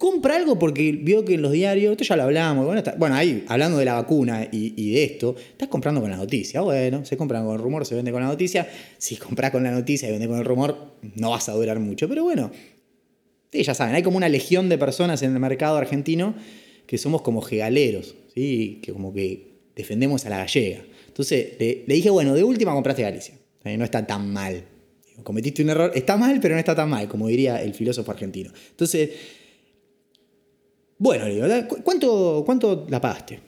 Compra 0.00 0.36
algo 0.36 0.58
porque 0.58 0.92
vio 0.92 1.26
que 1.26 1.34
en 1.34 1.42
los 1.42 1.52
diarios, 1.52 1.92
esto 1.92 2.04
ya 2.04 2.16
lo 2.16 2.22
hablamos, 2.22 2.64
bueno, 2.64 2.82
bueno 2.96 3.14
ahí 3.14 3.44
hablando 3.46 3.76
de 3.76 3.84
la 3.84 3.96
vacuna 3.96 4.48
y, 4.50 4.92
de 4.92 5.04
esto, 5.04 5.36
estás 5.36 5.68
comprando 5.68 6.00
con 6.00 6.10
la 6.10 6.16
noticia. 6.16 6.62
Bueno, 6.62 7.04
se 7.04 7.18
compra 7.18 7.44
con 7.44 7.52
el 7.52 7.60
rumor, 7.60 7.84
se 7.84 7.94
vende 7.94 8.10
con 8.10 8.22
la 8.22 8.28
noticia. 8.28 8.66
Si 8.96 9.16
compras 9.16 9.50
con 9.50 9.62
la 9.62 9.70
noticia 9.70 10.08
y 10.08 10.12
vendes 10.12 10.26
con 10.26 10.38
el 10.38 10.46
rumor, 10.46 10.94
no 11.16 11.28
vas 11.28 11.50
a 11.50 11.52
durar 11.52 11.78
mucho. 11.80 12.08
Pero 12.08 12.24
bueno, 12.24 12.50
sí, 13.52 13.62
ya 13.62 13.74
saben, 13.74 13.94
hay 13.94 14.02
como 14.02 14.16
una 14.16 14.30
legión 14.30 14.70
de 14.70 14.78
personas 14.78 15.20
en 15.20 15.34
el 15.34 15.38
mercado 15.38 15.76
argentino 15.76 16.34
que 16.86 16.96
somos 16.96 17.20
como 17.20 17.42
gegaleros, 17.42 18.14
¿sí? 18.34 18.80
que 18.82 18.94
como 18.94 19.12
que 19.12 19.48
defendemos 19.76 20.24
a 20.24 20.30
la 20.30 20.38
gallega. 20.38 20.82
Entonces 21.08 21.56
le, 21.58 21.84
le 21.86 21.94
dije, 21.94 22.08
bueno, 22.08 22.32
de 22.32 22.42
última 22.42 22.72
compraste 22.72 23.02
Galicia. 23.02 23.34
Eh, 23.64 23.76
No 23.76 23.84
está 23.84 24.06
tan 24.06 24.32
mal. 24.32 24.64
Cometiste 25.22 25.62
un 25.62 25.68
error, 25.68 25.92
está 25.94 26.16
mal, 26.16 26.38
pero 26.40 26.54
no 26.54 26.58
está 26.58 26.74
tan 26.74 26.88
mal, 26.88 27.06
como 27.06 27.28
diría 27.28 27.60
el 27.60 27.74
filósofo 27.74 28.10
argentino. 28.10 28.50
Entonces, 28.70 29.10
bueno, 31.00 31.26
le 31.26 31.34
digo, 31.34 31.46
¿cu- 31.68 31.82
¿cuánto, 31.82 32.42
¿cuánto 32.44 32.86
la 32.88 33.00
pagaste? 33.00 33.40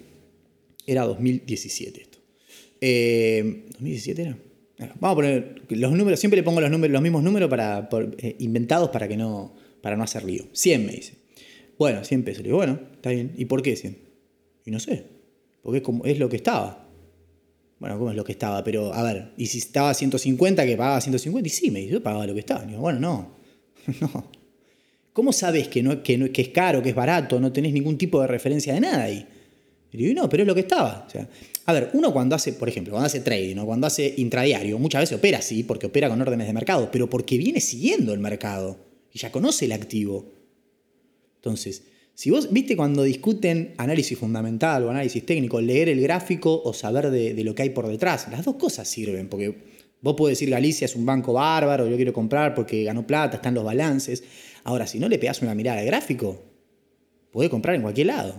Era 0.86 1.04
2017 1.04 2.00
esto. 2.00 2.18
Eh, 2.80 3.66
¿2017 3.78 4.18
era? 4.18 4.38
Vamos 4.98 5.12
a 5.12 5.14
poner 5.14 5.62
los 5.68 5.92
números, 5.92 6.18
siempre 6.18 6.38
le 6.38 6.42
pongo 6.42 6.60
los, 6.60 6.70
números, 6.70 6.92
los 6.92 7.02
mismos 7.02 7.22
números 7.22 7.48
para, 7.50 7.88
eh, 8.18 8.36
inventados 8.40 8.88
para, 8.88 9.06
que 9.06 9.16
no, 9.16 9.54
para 9.82 9.96
no 9.96 10.02
hacer 10.02 10.24
lío. 10.24 10.44
100 10.52 10.86
me 10.86 10.92
dice. 10.92 11.14
Bueno, 11.78 12.02
100 12.04 12.24
pesos. 12.24 12.42
Le 12.42 12.48
digo, 12.48 12.56
bueno, 12.56 12.80
está 12.94 13.10
bien. 13.10 13.32
¿Y 13.36 13.44
por 13.44 13.62
qué 13.62 13.76
100? 13.76 13.98
Y 14.64 14.70
no 14.70 14.80
sé. 14.80 15.04
Porque 15.62 15.78
es, 15.78 15.84
es 16.12 16.18
lo 16.18 16.28
que 16.28 16.36
estaba. 16.36 16.88
Bueno, 17.78 17.98
¿cómo 17.98 18.10
es 18.10 18.16
lo 18.16 18.24
que 18.24 18.32
estaba? 18.32 18.64
Pero, 18.64 18.92
a 18.94 19.02
ver, 19.02 19.32
¿y 19.36 19.46
si 19.46 19.58
estaba 19.58 19.90
a 19.90 19.94
150 19.94 20.64
que 20.64 20.76
pagaba 20.76 21.00
150? 21.00 21.46
Y 21.46 21.50
sí, 21.50 21.70
me 21.70 21.80
dice, 21.80 21.92
yo 21.92 22.02
pagaba 22.02 22.26
lo 22.26 22.32
que 22.34 22.40
estaba. 22.40 22.64
Y 22.64 22.68
digo, 22.68 22.80
bueno, 22.80 22.98
no. 22.98 23.36
no. 24.00 24.41
¿Cómo 25.12 25.32
sabes 25.32 25.68
que, 25.68 25.82
no, 25.82 26.02
que, 26.02 26.32
que 26.32 26.42
es 26.42 26.48
caro, 26.48 26.82
que 26.82 26.90
es 26.90 26.94
barato? 26.94 27.38
No 27.38 27.52
tenés 27.52 27.72
ningún 27.72 27.98
tipo 27.98 28.20
de 28.20 28.26
referencia 28.26 28.72
de 28.72 28.80
nada 28.80 29.04
ahí. 29.04 29.26
Y 29.92 29.98
digo, 29.98 30.22
no, 30.22 30.28
pero 30.28 30.42
es 30.42 30.46
lo 30.46 30.54
que 30.54 30.62
estaba. 30.62 31.04
O 31.06 31.10
sea, 31.10 31.28
a 31.66 31.72
ver, 31.72 31.90
uno 31.92 32.12
cuando 32.12 32.34
hace, 32.34 32.54
por 32.54 32.68
ejemplo, 32.68 32.92
cuando 32.92 33.06
hace 33.06 33.20
trading 33.20 33.58
o 33.58 33.66
cuando 33.66 33.86
hace 33.86 34.14
intradiario, 34.16 34.78
muchas 34.78 35.02
veces 35.02 35.18
opera 35.18 35.38
así, 35.38 35.62
porque 35.64 35.86
opera 35.86 36.08
con 36.08 36.20
órdenes 36.20 36.46
de 36.46 36.52
mercado, 36.54 36.90
pero 36.90 37.10
porque 37.10 37.36
viene 37.36 37.60
siguiendo 37.60 38.14
el 38.14 38.20
mercado 38.20 38.78
y 39.12 39.18
ya 39.18 39.30
conoce 39.30 39.66
el 39.66 39.72
activo. 39.72 40.32
Entonces, 41.36 41.82
si 42.14 42.30
vos 42.30 42.50
viste 42.50 42.74
cuando 42.74 43.02
discuten 43.02 43.74
análisis 43.76 44.18
fundamental 44.18 44.84
o 44.84 44.90
análisis 44.90 45.26
técnico, 45.26 45.60
leer 45.60 45.90
el 45.90 46.00
gráfico 46.00 46.62
o 46.64 46.72
saber 46.72 47.10
de, 47.10 47.34
de 47.34 47.44
lo 47.44 47.54
que 47.54 47.62
hay 47.62 47.70
por 47.70 47.86
detrás, 47.86 48.28
las 48.30 48.46
dos 48.46 48.56
cosas 48.56 48.88
sirven, 48.88 49.28
porque 49.28 49.56
vos 50.00 50.14
podés 50.14 50.38
decir 50.38 50.50
Galicia 50.50 50.86
es 50.86 50.96
un 50.96 51.04
banco 51.04 51.34
bárbaro, 51.34 51.86
yo 51.86 51.96
quiero 51.96 52.14
comprar 52.14 52.54
porque 52.54 52.84
ganó 52.84 53.06
plata, 53.06 53.36
están 53.36 53.54
los 53.54 53.64
balances. 53.64 54.24
Ahora, 54.64 54.86
si 54.86 54.98
no 54.98 55.08
le 55.08 55.18
pegás 55.18 55.42
una 55.42 55.54
mirada 55.54 55.80
al 55.80 55.86
gráfico, 55.86 56.40
podés 57.30 57.50
comprar 57.50 57.74
en 57.76 57.82
cualquier 57.82 58.08
lado. 58.08 58.34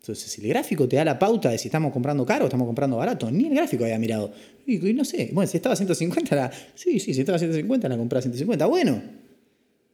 Entonces, 0.00 0.30
si 0.30 0.40
el 0.42 0.48
gráfico 0.48 0.86
te 0.88 0.94
da 0.96 1.04
la 1.04 1.18
pauta 1.18 1.50
de 1.50 1.58
si 1.58 1.66
estamos 1.68 1.92
comprando 1.92 2.24
caro 2.24 2.44
o 2.44 2.46
estamos 2.48 2.66
comprando 2.66 2.96
barato, 2.96 3.28
ni 3.30 3.46
el 3.48 3.54
gráfico 3.54 3.82
había 3.84 3.98
mirado. 3.98 4.30
Y, 4.66 4.78
no 4.92 5.04
sé, 5.04 5.30
bueno, 5.32 5.48
si 5.50 5.56
estaba 5.56 5.72
a 5.72 5.76
150, 5.76 6.36
la, 6.36 6.50
sí, 6.74 7.00
sí, 7.00 7.12
si 7.12 7.20
estaba 7.20 7.36
a 7.36 7.38
150, 7.40 7.88
la 7.88 7.96
compré 7.96 8.18
a 8.20 8.22
150. 8.22 8.66
Bueno, 8.66 9.02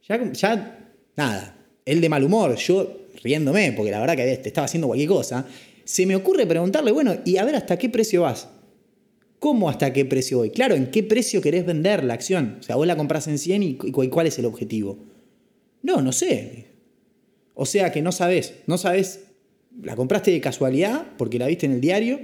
ya, 0.07 0.79
nada. 1.15 1.57
Él 1.85 1.99
de 2.01 2.09
mal 2.09 2.23
humor, 2.23 2.55
yo 2.55 3.07
riéndome, 3.23 3.71
porque 3.73 3.91
la 3.91 3.99
verdad 3.99 4.15
que 4.15 4.37
te 4.37 4.49
estaba 4.49 4.65
haciendo 4.65 4.87
cualquier 4.87 5.09
cosa. 5.09 5.45
Se 5.83 6.05
me 6.05 6.15
ocurre 6.15 6.45
preguntarle, 6.45 6.91
bueno, 6.91 7.15
y 7.25 7.37
a 7.37 7.43
ver 7.45 7.55
hasta 7.55 7.77
qué 7.77 7.89
precio 7.89 8.21
vas. 8.21 8.47
¿Cómo 9.39 9.69
hasta 9.69 9.91
qué 9.91 10.05
precio 10.05 10.37
voy? 10.37 10.51
Claro, 10.51 10.75
¿en 10.75 10.91
qué 10.91 11.03
precio 11.03 11.41
querés 11.41 11.65
vender 11.65 12.03
la 12.03 12.13
acción? 12.13 12.57
O 12.59 12.63
sea, 12.63 12.75
vos 12.77 12.87
la 12.87 12.95
compras 12.95 13.27
en 13.27 13.37
100 13.37 13.63
y, 13.63 13.73
cu- 13.75 14.09
cuál 14.09 14.27
es 14.27 14.39
el 14.39 14.45
objetivo. 14.45 14.97
No, 15.83 16.01
no 16.01 16.11
sé. 16.11 16.65
O 17.53 17.65
sea 17.67 17.91
que 17.91 18.01
no 18.01 18.11
sabés, 18.11 18.55
no 18.65 18.79
sabés, 18.79 19.25
la 19.81 19.95
compraste 19.95 20.31
de 20.31 20.41
casualidad 20.41 21.05
porque 21.17 21.37
la 21.37 21.45
viste 21.45 21.67
en 21.67 21.73
el 21.73 21.81
diario, 21.81 22.19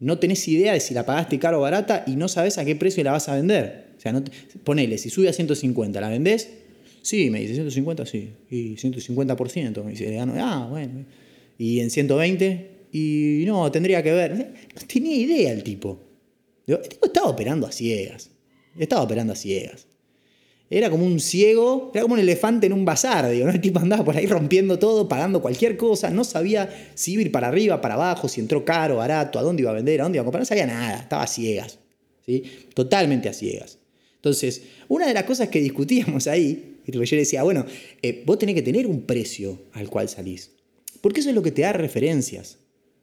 no 0.00 0.18
tenés 0.18 0.46
idea 0.46 0.72
de 0.72 0.80
si 0.80 0.94
la 0.94 1.04
pagaste 1.04 1.40
caro 1.40 1.58
o 1.58 1.62
barata 1.62 2.04
y 2.06 2.14
no 2.14 2.28
sabés 2.28 2.56
a 2.58 2.64
qué 2.64 2.76
precio 2.76 3.02
la 3.02 3.12
vas 3.12 3.28
a 3.28 3.34
vender. 3.34 3.94
O 3.96 4.00
sea, 4.00 4.12
no 4.12 4.22
ponele, 4.62 4.96
si 4.98 5.10
sube 5.10 5.28
a 5.28 5.32
150, 5.32 6.00
¿la 6.00 6.08
vendés? 6.08 6.48
Sí, 7.02 7.30
me 7.30 7.40
dice, 7.40 7.54
150, 7.54 8.06
sí. 8.06 8.30
Y 8.48 8.76
150%. 8.76 9.82
Me 9.82 9.90
dice, 9.90 10.18
ah, 10.20 10.66
bueno. 10.70 11.04
Y 11.56 11.80
en 11.80 11.90
120, 11.90 12.78
y 12.92 13.44
no, 13.46 13.70
tendría 13.72 14.02
que 14.02 14.12
ver. 14.12 14.54
No 14.74 14.86
tenía 14.86 15.16
idea 15.16 15.52
el 15.52 15.64
tipo. 15.64 16.00
El 16.66 16.80
tipo 16.88 17.06
estaba 17.06 17.28
operando 17.28 17.66
a 17.66 17.72
ciegas. 17.72 18.30
Estaba 18.78 19.02
operando 19.02 19.32
a 19.32 19.36
ciegas. 19.36 19.87
Era 20.70 20.90
como 20.90 21.06
un 21.06 21.18
ciego, 21.18 21.90
era 21.94 22.02
como 22.02 22.14
un 22.14 22.20
elefante 22.20 22.66
en 22.66 22.74
un 22.74 22.84
bazar, 22.84 23.30
digo, 23.30 23.46
¿no? 23.46 23.52
El 23.52 23.60
tipo 23.60 23.78
andaba 23.80 24.04
por 24.04 24.16
ahí 24.16 24.26
rompiendo 24.26 24.78
todo, 24.78 25.08
pagando 25.08 25.40
cualquier 25.40 25.78
cosa, 25.78 26.10
no 26.10 26.24
sabía 26.24 26.90
si 26.94 27.12
iba 27.12 27.20
a 27.20 27.24
ir 27.24 27.32
para 27.32 27.48
arriba, 27.48 27.80
para 27.80 27.94
abajo, 27.94 28.28
si 28.28 28.40
entró 28.40 28.64
caro, 28.64 28.96
barato, 28.96 29.38
a 29.38 29.42
dónde 29.42 29.62
iba 29.62 29.70
a 29.70 29.74
vender, 29.74 30.00
a 30.00 30.04
dónde 30.04 30.16
iba 30.16 30.22
a 30.22 30.26
comprar, 30.26 30.42
no 30.42 30.46
sabía 30.46 30.66
nada, 30.66 30.98
estaba 30.98 31.22
a 31.22 31.26
ciegas, 31.26 31.78
¿sí? 32.26 32.42
Totalmente 32.74 33.30
a 33.30 33.32
ciegas. 33.32 33.78
Entonces, 34.16 34.62
una 34.88 35.06
de 35.06 35.14
las 35.14 35.24
cosas 35.24 35.48
que 35.48 35.60
discutíamos 35.60 36.26
ahí, 36.26 36.80
yo 36.86 37.00
le 37.00 37.16
decía, 37.16 37.42
bueno, 37.42 37.64
eh, 38.02 38.22
vos 38.26 38.38
tenés 38.38 38.54
que 38.54 38.62
tener 38.62 38.86
un 38.86 39.02
precio 39.02 39.62
al 39.72 39.88
cual 39.88 40.08
salís, 40.08 40.50
porque 41.00 41.20
eso 41.20 41.30
es 41.30 41.34
lo 41.34 41.42
que 41.42 41.52
te 41.52 41.62
da 41.62 41.72
referencias. 41.72 42.58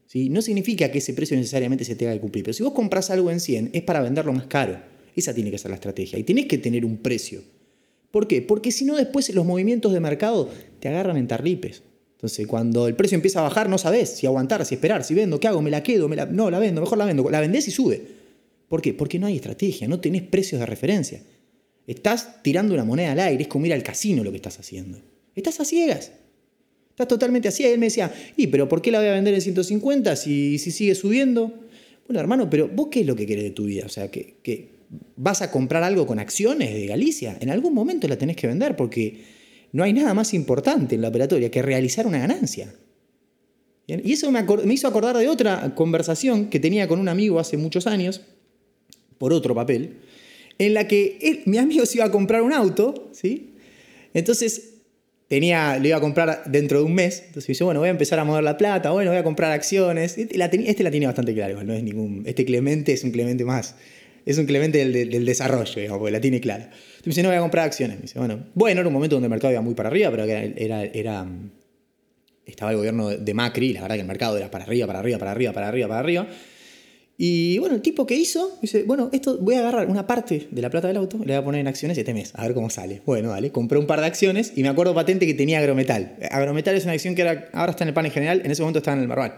¿sí? 0.06 0.30
No 0.30 0.42
significa 0.44 0.92
que 0.92 1.00
ese 1.00 1.14
precio 1.14 1.36
necesariamente 1.36 1.84
se 1.84 1.96
tenga 1.96 2.14
que 2.14 2.20
cumplir, 2.20 2.44
pero 2.44 2.54
si 2.54 2.62
vos 2.62 2.74
compras 2.74 3.10
algo 3.10 3.32
en 3.32 3.40
100 3.40 3.72
es 3.74 3.82
para 3.82 4.02
venderlo 4.02 4.34
más 4.34 4.46
caro. 4.46 4.80
Esa 5.16 5.34
tiene 5.34 5.50
que 5.50 5.58
ser 5.58 5.72
la 5.72 5.76
estrategia. 5.76 6.20
Y 6.20 6.24
tenés 6.24 6.46
que 6.46 6.58
tener 6.58 6.84
un 6.84 6.98
precio. 6.98 7.42
¿Por 8.12 8.28
qué? 8.28 8.42
Porque 8.42 8.72
si 8.72 8.86
no, 8.86 8.96
después 8.96 9.34
los 9.34 9.46
movimientos 9.46 9.94
de 9.94 10.00
mercado 10.00 10.50
te 10.80 10.88
agarran 10.88 11.18
en 11.18 11.28
tarlipes. 11.28 11.84
Entonces, 12.14 12.48
cuando 12.48 12.88
el 12.88 12.96
precio 12.96 13.16
empieza 13.16 13.40
a 13.40 13.44
bajar, 13.44 13.70
no 13.70 13.78
sabes 13.78 14.10
si 14.10 14.26
aguantar, 14.26 14.66
si 14.66 14.76
esperar, 14.76 15.04
si 15.04 15.14
vendo, 15.14 15.40
¿qué 15.40 15.48
hago? 15.48 15.62
¿Me 15.62 15.70
la 15.70 15.84
quedo? 15.84 16.08
Me 16.08 16.16
la... 16.16 16.26
No, 16.26 16.50
la 16.50 16.60
vendo, 16.60 16.82
mejor 16.82 16.98
la 16.98 17.06
vendo. 17.06 17.30
La 17.30 17.42
vendés 17.42 17.68
y 17.68 17.72
sube. 17.72 18.02
¿Por 18.68 18.82
qué? 18.82 18.94
Porque 18.94 19.20
no 19.20 19.28
hay 19.28 19.36
estrategia, 19.36 19.88
no 19.88 20.00
tenés 20.00 20.24
precios 20.24 20.60
de 20.60 20.66
referencia. 20.66 21.22
Estás 21.88 22.42
tirando 22.42 22.74
una 22.74 22.84
moneda 22.84 23.12
al 23.12 23.20
aire, 23.20 23.44
es 23.44 23.48
como 23.48 23.66
ir 23.66 23.74
al 23.74 23.84
casino 23.84 24.24
lo 24.24 24.32
que 24.32 24.38
estás 24.38 24.60
haciendo. 24.60 25.00
Estás 25.36 25.60
a 25.60 25.66
ciegas. 25.66 26.14
Estás 26.90 27.08
totalmente 27.08 27.48
a 27.48 27.52
ciegas. 27.52 27.74
Él 27.74 27.80
me 27.80 27.88
decía, 27.88 28.12
¿y 28.38 28.48
pero 28.48 28.68
por 28.68 28.82
qué 28.82 28.92
la 28.92 29.00
voy 29.00 29.10
a 29.10 29.12
vender 29.12 29.34
en 29.34 29.42
150 29.42 30.16
si, 30.16 30.58
si 30.58 30.72
sigue 30.72 30.96
subiendo? 30.96 31.54
Bueno, 32.08 32.20
hermano, 32.20 32.50
pero 32.50 32.70
vos 32.70 32.88
qué 32.90 33.02
es 33.02 33.06
lo 33.06 33.16
que 33.16 33.26
querés 33.26 33.44
de 33.44 33.52
tu 33.52 33.66
vida? 33.66 33.86
O 33.86 33.90
sea, 33.90 34.10
que, 34.10 34.38
que 34.42 34.75
vas 35.16 35.42
a 35.42 35.52
comprar 35.52 35.84
algo 35.84 36.06
con 36.06 36.20
acciones 36.20 36.74
de 36.74 36.88
Galicia, 36.88 37.38
en 37.40 37.50
algún 37.50 37.74
momento 37.74 38.08
la 38.08 38.18
tenés 38.18 38.36
que 38.36 38.48
vender 38.48 38.76
porque 38.76 39.24
no 39.72 39.84
hay 39.84 39.94
nada 39.94 40.14
más 40.14 40.34
importante 40.34 40.96
en 40.96 41.02
la 41.02 41.10
operatoria 41.10 41.52
que 41.52 41.62
realizar 41.62 42.08
una 42.08 42.20
ganancia. 42.20 42.74
Y 43.88 44.14
eso 44.14 44.32
me, 44.32 44.44
hizo 44.74 44.88
acordar 44.88 45.16
de 45.18 45.28
otra 45.28 45.76
conversación 45.76 46.50
que 46.50 46.60
tenía 46.60 46.88
con 46.88 47.00
un 47.00 47.08
amigo 47.08 47.40
hace 47.40 47.58
muchos 47.58 47.86
años, 47.86 48.22
por 49.18 49.32
otro 49.32 49.54
papel, 49.54 49.98
en 50.58 50.74
la 50.74 50.88
que 50.88 51.44
mi 51.46 51.58
amigo 51.58 51.86
se 51.86 51.98
iba 51.98 52.06
a 52.06 52.12
comprar 52.12 52.42
un 52.42 52.54
auto, 52.54 53.10
¿sí? 53.12 53.56
Entonces 54.14 54.76
tenía, 55.28 55.78
lo 55.78 55.88
iba 55.88 55.98
a 55.98 56.02
comprar 56.02 56.44
dentro 56.46 56.80
de 56.80 56.86
un 56.86 56.96
mes. 56.96 57.24
Entonces 57.28 57.48
dice, 57.48 57.64
bueno, 57.64 57.80
voy 57.80 57.88
a 57.88 57.92
empezar 57.92 58.18
a 58.18 58.24
mover 58.24 58.44
la 58.44 58.58
plata, 58.58 58.92
bueno, 58.92 59.12
voy 59.12 59.20
a 59.20 59.24
comprar 59.24 59.52
acciones. 59.52 60.18
Este 60.18 60.38
la, 60.38 60.46
este 60.46 60.84
la 60.84 60.92
tenía 60.92 61.10
bastante 61.10 61.34
claro, 61.34 61.64
no 61.64 61.74
es 61.74 61.84
ningún. 61.84 62.24
Este 62.26 62.46
Clemente 62.46 62.94
es 62.94 63.04
un 63.04 63.12
Clemente 63.12 63.46
más 63.46 63.76
es 64.26 64.38
un 64.38 64.46
Clemente 64.46 64.86
del, 64.86 65.26
desarrollo, 65.26 65.74
digamos, 65.76 66.00
porque 66.00 66.12
la 66.12 66.20
tiene 66.20 66.42
clara. 66.42 66.70
Me 66.72 67.10
dice, 67.10 67.22
no 67.22 67.30
voy 67.30 67.38
a 67.38 67.42
comprar 67.42 67.66
acciones. 67.66 68.02
Dice, 68.02 68.18
bueno, 68.18 68.46
bueno, 68.56 68.82
era 68.82 68.88
un 68.88 68.94
momento 68.94 69.16
donde 69.16 69.28
el 69.28 69.30
mercado 69.30 69.54
iba 69.54 69.62
muy 69.62 69.76
para 69.76 69.90
arriba, 69.90 70.10
pero 70.10 70.24
era, 70.24 70.84
era, 70.84 71.28
estaba 72.46 72.72
el 72.72 72.78
gobierno 72.78 73.10
de 73.10 73.34
Macri, 73.34 73.74
la 73.74 73.82
verdad 73.82 73.96
que 73.96 74.02
el 74.02 74.08
mercado 74.08 74.38
era 74.38 74.50
para 74.50 74.66
arriba, 74.66 74.88
para 74.88 75.00
arriba, 75.00 75.20
para 75.20 75.32
arriba, 75.32 75.54
para 75.54 75.68
arriba, 75.68 75.88
para 75.88 76.00
arriba. 76.00 76.28
Y 77.18 77.60
bueno, 77.60 77.76
el 77.76 77.82
tipo 77.82 78.06
que 78.06 78.16
hizo, 78.16 78.58
dice, 78.62 78.84
bueno, 78.84 79.10
esto 79.14 79.38
voy 79.40 79.56
a 79.56 79.60
agarrar 79.60 79.88
una 79.88 80.06
parte 80.06 80.48
de 80.52 80.62
la 80.62 80.70
plata 80.70 80.88
del 80.90 80.98
auto, 80.98 81.18
le 81.20 81.26
voy 81.26 81.36
a 81.36 81.44
poner 81.44 81.62
en 81.62 81.68
acciones 81.68 81.98
este 81.98 82.14
mes, 82.14 82.34
a 82.36 82.44
ver 82.44 82.54
cómo 82.54 82.70
sale. 82.70 83.02
Bueno, 83.06 83.30
vale, 83.30 83.52
compré 83.52 83.80
un 83.80 83.88
par 83.88 84.02
de 84.02 84.08
acciones 84.08 84.52
y 84.56 84.64
me 84.64 84.70
acuerdo 84.70 84.94
patente 84.94 85.26
que 85.26 85.34
tenía 85.34 85.60
Agrometal. 85.60 86.18
Agrometal 86.30 86.76
es 86.76 86.84
una 86.84 86.94
acción 86.94 87.16
que 87.16 87.22
era, 87.22 87.50
ahora 87.54 87.72
está 87.72 87.86
en 87.86 87.90
el 87.90 87.94
panel 87.94 88.12
general, 88.12 88.42
en 88.44 88.52
ese 88.52 88.62
momento 88.64 88.80
estaba 88.80 88.98
en 88.98 89.04
el 89.04 89.08
Marval. 89.08 89.36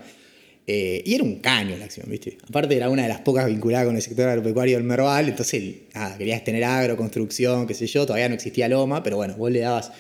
Eh, 0.70 1.02
y 1.06 1.16
era 1.16 1.24
un 1.24 1.38
caño 1.38 1.78
la 1.78 1.86
acción, 1.86 2.08
¿viste? 2.10 2.38
Aparte 2.46 2.76
era 2.76 2.90
una 2.90 3.04
de 3.04 3.08
las 3.08 3.22
pocas 3.22 3.46
vinculadas 3.48 3.86
con 3.86 3.96
el 3.96 4.02
sector 4.02 4.28
agropecuario 4.28 4.76
del 4.76 4.86
Merval, 4.86 5.30
entonces 5.30 5.64
nada, 5.96 6.18
querías 6.18 6.44
tener 6.44 6.66
agro, 6.66 6.98
construcción, 6.98 7.66
qué 7.66 7.74
sé 7.74 7.88
yo, 7.88 8.06
todavía 8.06 8.28
no 8.28 8.36
existía 8.36 8.68
Loma, 8.68 9.02
pero 9.02 9.16
bueno, 9.16 9.36
vos 9.38 9.50
le 9.50 9.62
dabas 9.62 9.94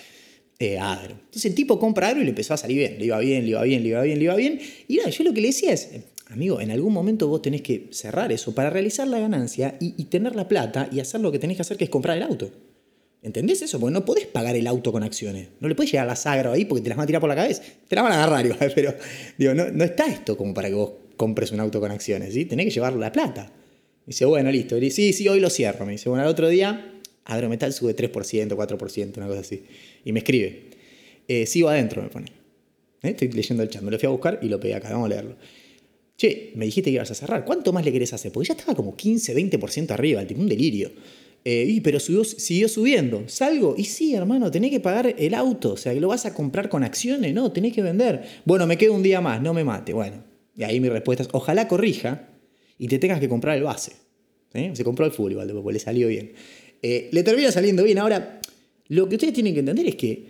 eh, 0.60 0.78
agro. 0.78 1.14
Entonces 1.14 1.46
el 1.46 1.56
tipo 1.56 1.80
compra 1.80 2.10
agro 2.10 2.20
y 2.20 2.26
le 2.26 2.32
empezó 2.32 2.54
a 2.54 2.58
salir 2.58 2.80
bien, 2.80 3.00
le 3.00 3.06
iba 3.06 3.18
bien, 3.20 3.44
le 3.44 3.52
iba 3.52 3.64
bien, 3.64 3.82
le 3.82 3.90
iba 3.90 4.02
bien, 4.02 4.20
le 4.20 4.24
iba 4.26 4.36
bien. 4.36 4.60
Y 4.90 4.98
nada, 4.98 5.10
yo 5.10 5.24
lo 5.24 5.34
que 5.34 5.40
le 5.40 5.48
decía 5.48 5.72
es, 5.72 5.90
amigo, 6.28 6.60
en 6.60 6.70
algún 6.72 6.92
momento 6.92 7.30
vos 7.30 7.42
tenés 7.42 7.62
que 7.62 7.88
cerrar 7.92 8.34
eso 8.34 8.54
para 8.54 8.70
realizar 8.70 9.08
la 9.08 9.20
ganancia 9.20 9.78
y, 9.80 9.94
y 9.96 10.06
tener 10.06 10.36
la 10.36 10.50
plata 10.50 10.90
y 10.92 11.00
hacer 11.00 11.22
lo 11.22 11.32
que 11.32 11.40
tenés 11.40 11.56
que 11.56 11.62
hacer, 11.62 11.78
que 11.78 11.86
es 11.86 11.90
comprar 11.90 12.18
el 12.18 12.24
auto. 12.24 12.52
¿Entendés 13.22 13.62
eso? 13.62 13.80
Porque 13.80 13.94
no 13.94 14.06
podés 14.06 14.26
pagar 14.28 14.56
el 14.56 14.68
auto 14.68 14.92
con 14.92 15.04
acciones. 15.04 15.50
No 15.60 15.68
le 15.68 15.76
puedes 15.76 15.92
llegar 15.92 16.06
a 16.06 16.10
la 16.10 16.16
sagra 16.16 16.52
ahí 16.52 16.66
porque 16.66 16.84
te 16.84 16.90
las 16.90 16.98
van 16.98 17.04
a 17.04 17.08
tirar 17.08 17.20
por 17.20 17.30
la 17.30 17.36
cabeza. 17.36 17.64
Te 17.88 17.96
las 17.96 18.04
van 18.04 18.14
a 18.14 18.24
agarrar 18.24 18.46
igual, 18.46 18.72
pero 18.76 18.94
digo, 19.38 19.54
no, 19.54 19.70
no 19.72 19.84
está 19.84 20.08
esto 20.08 20.38
como 20.38 20.54
para 20.54 20.70
que 20.70 20.76
vos 20.76 20.92
compres 21.18 21.52
un 21.52 21.60
auto 21.60 21.80
con 21.80 21.92
acciones, 21.92 22.34
¿sí? 22.34 22.46
Tenés 22.46 22.68
que 22.68 22.72
llevar 22.72 22.94
la 22.94 23.12
plata. 23.12 23.52
dice, 24.06 24.26
bueno, 24.26 24.52
listo. 24.52 24.76
dice, 24.76 24.96
sí, 24.96 25.14
sí, 25.14 25.28
hoy 25.28 25.40
lo 25.40 25.50
cierro. 25.50 25.86
Me 25.86 25.94
dice, 25.94 26.10
bueno, 26.10 26.24
al 26.24 26.30
otro 26.30 26.48
día, 26.48 26.94
Agrometal 27.26 27.74
sube 27.74 27.96
3%, 27.96 28.12
4%, 28.56 29.18
una 29.18 29.28
cosa 29.28 29.42
así. 29.42 29.64
Y 30.06 30.14
me 30.14 30.20
escribe, 30.20 30.70
eh, 31.28 31.46
sigo 31.46 31.70
adentro, 31.70 32.02
me 32.02 32.10
pone. 32.10 32.28
¿Eh? 33.02 33.10
Estoy 33.10 33.30
leyendo 33.30 33.64
el 33.64 33.70
chat, 33.70 33.82
me 33.82 33.92
lo 33.92 34.00
fui 34.00 34.08
a 34.08 34.12
buscar 34.12 34.40
y 34.42 34.48
lo 34.48 34.60
pegué 34.60 34.76
acá, 34.76 34.90
vamos 34.92 35.08
a 35.08 35.10
leerlo. 35.10 35.36
Che, 36.18 36.52
me 36.56 36.66
dijiste 36.66 36.90
que 36.90 36.96
ibas 36.96 37.12
a 37.12 37.16
cerrar. 37.16 37.46
¿Cuánto 37.46 37.74
más 37.74 37.86
le 37.86 37.92
querés 37.92 38.14
hacer? 38.14 38.32
Porque 38.32 38.48
ya 38.48 38.54
estaba 38.54 38.76
como 38.76 38.96
15, 38.96 39.36
20% 39.36 39.92
arriba, 39.92 40.26
tipo, 40.26 40.42
un 40.42 40.48
delirio. 40.48 40.92
Eh, 41.50 41.64
y, 41.66 41.80
pero 41.80 41.98
siguió 42.02 42.68
subiendo. 42.68 43.24
¿Salgo? 43.28 43.74
Y 43.78 43.86
sí, 43.86 44.14
hermano, 44.14 44.52
tenés 44.52 44.70
que 44.70 44.82
pagar 44.82 45.16
el 45.18 45.34
auto. 45.34 45.72
O 45.72 45.78
sea, 45.78 45.94
que 45.94 46.02
lo 46.02 46.10
vas 46.10 46.26
a 46.26 46.34
comprar 46.34 46.68
con 46.68 46.84
acciones. 46.84 47.34
No, 47.34 47.54
tenés 47.54 47.72
que 47.72 47.82
vender. 47.82 48.22
Bueno, 48.44 48.68
me 48.68 48.78
quedo 48.78 48.92
un 48.92 49.02
día 49.02 49.22
más, 49.22 49.42
no 49.42 49.54
me 49.54 49.64
mate. 49.64 49.94
Bueno, 49.94 50.26
y 50.58 50.64
ahí 50.64 50.82
mi 50.82 50.90
respuesta 50.90 51.24
es, 51.24 51.30
ojalá 51.32 51.70
corrija 51.70 52.28
y 52.78 52.90
te 52.90 53.00
tengas 53.00 53.22
que 53.22 53.30
comprar 53.30 53.56
el 53.56 53.64
base. 53.64 53.94
Se 54.74 54.84
compró 54.84 55.06
el 55.06 55.14
full 55.14 55.32
igual, 55.32 55.50
porque 55.54 55.72
le 55.72 55.80
salió 55.80 56.10
bien. 56.10 56.34
Eh, 56.82 57.08
le 57.14 57.24
termina 57.24 57.50
saliendo 57.50 57.82
bien. 57.86 58.00
Ahora, 58.00 58.42
lo 58.90 59.08
que 59.08 59.16
ustedes 59.16 59.34
tienen 59.34 59.54
que 59.54 59.62
entender 59.62 59.88
es 59.88 59.96
que 59.96 60.26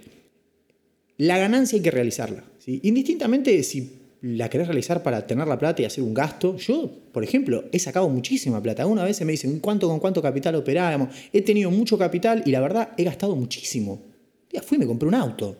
la 1.17 1.39
ganancia 1.39 1.77
hay 1.77 1.81
que 1.81 1.89
realizarla. 1.89 2.43
Indistintamente 2.67 3.63
si 3.63 3.91
la 4.21 4.49
querés 4.49 4.67
realizar 4.67 5.03
para 5.03 5.27
tener 5.27 5.47
la 5.47 5.59
plata 5.59 5.81
y 5.81 5.85
hacer 5.85 6.03
un 6.03 6.13
gasto. 6.13 6.57
Yo, 6.57 6.91
por 7.11 7.23
ejemplo, 7.23 7.65
he 7.71 7.79
sacado 7.79 8.09
muchísima 8.09 8.61
plata. 8.61 8.85
Una 8.85 9.03
vez 9.03 9.21
me 9.21 9.31
dicen, 9.31 9.59
¿cuánto 9.59 9.87
con 9.87 9.99
cuánto 9.99 10.21
capital 10.21 10.55
operábamos? 10.55 11.09
He 11.31 11.41
tenido 11.41 11.71
mucho 11.71 11.97
capital 11.97 12.43
y 12.45 12.51
la 12.51 12.59
verdad 12.59 12.89
he 12.97 13.03
gastado 13.03 13.35
muchísimo. 13.35 14.01
Ya 14.51 14.61
fui 14.61 14.77
me 14.77 14.87
compré 14.87 15.07
un 15.07 15.15
auto, 15.15 15.55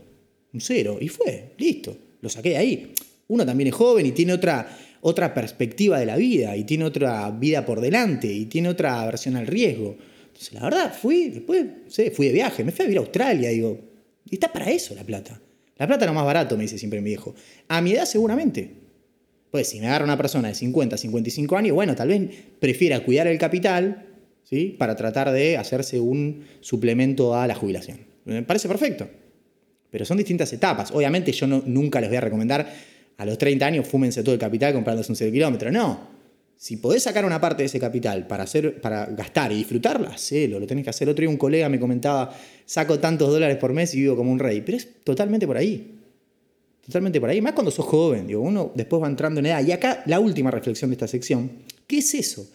un 0.53 0.61
cero, 0.61 0.97
y 0.99 1.07
fue, 1.09 1.53
listo, 1.57 1.95
lo 2.21 2.29
saqué 2.29 2.49
de 2.49 2.57
ahí. 2.57 2.93
Uno 3.27 3.45
también 3.45 3.67
es 3.67 3.75
joven 3.75 4.05
y 4.05 4.11
tiene 4.11 4.33
otra, 4.33 4.67
otra 5.01 5.33
perspectiva 5.33 5.99
de 5.99 6.05
la 6.05 6.15
vida, 6.15 6.55
y 6.55 6.63
tiene 6.63 6.85
otra 6.85 7.29
vida 7.31 7.65
por 7.65 7.81
delante, 7.81 8.31
y 8.31 8.45
tiene 8.45 8.69
otra 8.69 9.01
aversión 9.01 9.35
al 9.35 9.45
riesgo. 9.45 9.97
Entonces, 10.27 10.53
la 10.53 10.61
verdad, 10.61 10.95
fui, 10.99 11.29
después, 11.29 11.65
fui 12.13 12.27
de 12.27 12.33
viaje, 12.33 12.63
me 12.63 12.71
fui 12.71 12.83
a 12.83 12.87
vivir 12.87 12.99
a 12.99 13.01
Australia, 13.01 13.49
digo, 13.49 13.77
y 14.29 14.35
está 14.35 14.51
para 14.51 14.71
eso 14.71 14.95
la 14.95 15.03
plata. 15.03 15.39
La 15.77 15.87
plata 15.87 16.05
es 16.05 16.09
lo 16.09 16.13
más 16.13 16.25
barato, 16.25 16.57
me 16.57 16.63
dice 16.63 16.77
siempre 16.77 17.01
mi 17.01 17.09
viejo. 17.09 17.35
A 17.67 17.81
mi 17.81 17.91
edad 17.91 18.05
seguramente. 18.05 18.87
Pues 19.51 19.69
si 19.69 19.79
me 19.79 19.87
agarra 19.87 20.03
una 20.03 20.17
persona 20.17 20.49
de 20.49 20.55
50, 20.55 20.97
55 20.97 21.57
años, 21.57 21.73
bueno, 21.73 21.95
tal 21.95 22.09
vez 22.09 22.29
prefiera 22.59 22.99
cuidar 23.01 23.27
el 23.27 23.37
capital 23.37 24.05
¿sí? 24.43 24.75
para 24.77 24.95
tratar 24.95 25.31
de 25.31 25.57
hacerse 25.57 25.99
un 25.99 26.45
suplemento 26.59 27.35
a 27.35 27.47
la 27.47 27.55
jubilación. 27.55 27.99
Me 28.25 28.43
parece 28.43 28.67
perfecto. 28.67 29.07
Pero 29.89 30.03
son 30.03 30.17
distintas 30.17 30.51
etapas. 30.51 30.91
Obviamente 30.91 31.31
yo 31.31 31.47
nunca 31.47 32.01
les 32.01 32.09
voy 32.09 32.17
a 32.17 32.21
recomendar 32.21 32.67
a 33.15 33.25
los 33.25 33.37
30 33.37 33.65
años 33.65 33.87
fúmense 33.87 34.21
todo 34.21 34.33
el 34.33 34.39
capital 34.39 34.73
comprándose 34.73 35.11
un 35.11 35.15
0 35.15 35.31
kilómetro. 35.31 35.71
No. 35.71 36.16
Si 36.57 36.77
podés 36.77 37.03
sacar 37.03 37.23
una 37.23 37.39
parte 37.39 37.61
de 37.61 37.67
ese 37.67 37.79
capital 37.79 38.25
para, 38.25 38.43
hacer, 38.43 38.81
para 38.81 39.05
gastar 39.05 39.51
y 39.51 39.55
disfrutarla, 39.55 40.09
hacelo, 40.09 40.59
lo 40.59 40.65
tenés 40.65 40.83
que 40.83 40.89
hacer. 40.89 41.07
Otro 41.07 41.21
día 41.21 41.29
un 41.29 41.37
colega 41.37 41.69
me 41.69 41.79
comentaba, 41.79 42.35
saco 42.65 42.99
tantos 42.99 43.29
dólares 43.29 43.57
por 43.57 43.73
mes 43.73 43.93
y 43.93 44.01
vivo 44.01 44.15
como 44.15 44.31
un 44.31 44.39
rey. 44.39 44.61
Pero 44.61 44.77
es 44.77 45.03
totalmente 45.03 45.45
por 45.45 45.57
ahí. 45.57 45.99
Totalmente 46.83 47.19
por 47.19 47.29
ahí. 47.29 47.41
Más 47.41 47.53
cuando 47.53 47.69
sos 47.69 47.85
joven, 47.85 48.25
digo, 48.25 48.41
uno 48.41 48.71
después 48.73 49.03
va 49.03 49.07
entrando 49.07 49.39
en 49.39 49.45
edad. 49.45 49.63
Y 49.63 49.71
acá 49.71 50.01
la 50.07 50.19
última 50.19 50.49
reflexión 50.49 50.89
de 50.89 50.95
esta 50.95 51.07
sección. 51.07 51.51
¿Qué 51.85 51.99
es 51.99 52.15
eso? 52.15 52.49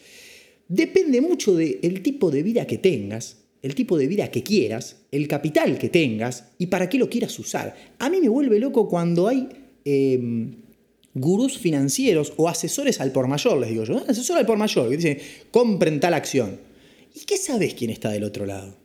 Depende 0.66 1.20
mucho 1.20 1.54
del 1.54 2.02
tipo 2.02 2.30
de 2.30 2.42
vida 2.42 2.66
que 2.66 2.78
tengas, 2.78 3.36
el 3.62 3.74
tipo 3.74 3.96
de 3.96 4.08
vida 4.08 4.30
que 4.30 4.42
quieras, 4.42 4.96
el 5.12 5.28
capital 5.28 5.78
que 5.78 5.90
tengas 5.90 6.46
y 6.58 6.66
para 6.66 6.88
qué 6.88 6.98
lo 6.98 7.08
quieras 7.08 7.38
usar. 7.38 7.76
A 7.98 8.10
mí 8.10 8.20
me 8.20 8.28
vuelve 8.28 8.58
loco 8.58 8.88
cuando 8.88 9.28
hay 9.28 9.48
em, 9.84 10.61
gurús 11.14 11.58
financieros 11.58 12.32
o 12.36 12.48
asesores 12.48 13.00
al 13.00 13.12
por 13.12 13.28
mayor, 13.28 13.58
les 13.58 13.70
digo 13.70 13.84
yo, 13.84 14.04
asesor 14.08 14.38
al 14.38 14.46
por 14.46 14.58
mayor, 14.58 14.88
que 14.88 14.96
dicen, 14.96 15.18
compren 15.50 16.00
tal 16.00 16.14
acción. 16.14 16.58
¿Y 17.14 17.20
qué 17.20 17.36
sabes 17.36 17.74
quién 17.74 17.90
está 17.90 18.10
del 18.10 18.24
otro 18.24 18.46
lado? 18.46 18.76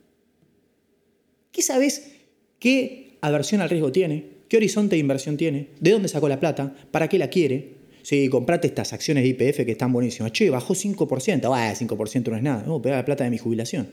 ¿Qué 1.52 1.62
sabes 1.62 2.12
qué 2.60 3.18
aversión 3.22 3.62
al 3.62 3.70
riesgo 3.70 3.92
tiene? 3.92 4.38
¿Qué 4.50 4.58
horizonte 4.58 4.96
de 4.96 5.00
inversión 5.00 5.38
tiene? 5.38 5.70
¿De 5.80 5.92
dónde 5.92 6.08
sacó 6.08 6.30
la 6.30 6.40
plata? 6.40 6.76
¿Para 6.92 7.10
qué 7.10 7.18
la 7.18 7.30
quiere? 7.30 7.78
Si 8.04 8.30
comprate 8.30 8.68
estas 8.68 8.94
acciones 8.94 9.24
de 9.24 9.30
IPF 9.30 9.66
que 9.66 9.72
están 9.72 9.92
buenísimas. 9.92 10.32
Che, 10.32 10.50
bajó 10.50 10.74
5%. 10.74 11.52
Ah, 11.54 11.74
5% 11.78 12.30
no 12.30 12.38
es 12.38 12.44
nada. 12.44 12.64
No, 12.66 12.82
pega 12.82 12.96
la 12.96 13.06
plata 13.06 13.26
de 13.26 13.30
mi 13.30 13.38
jubilación. 13.38 13.90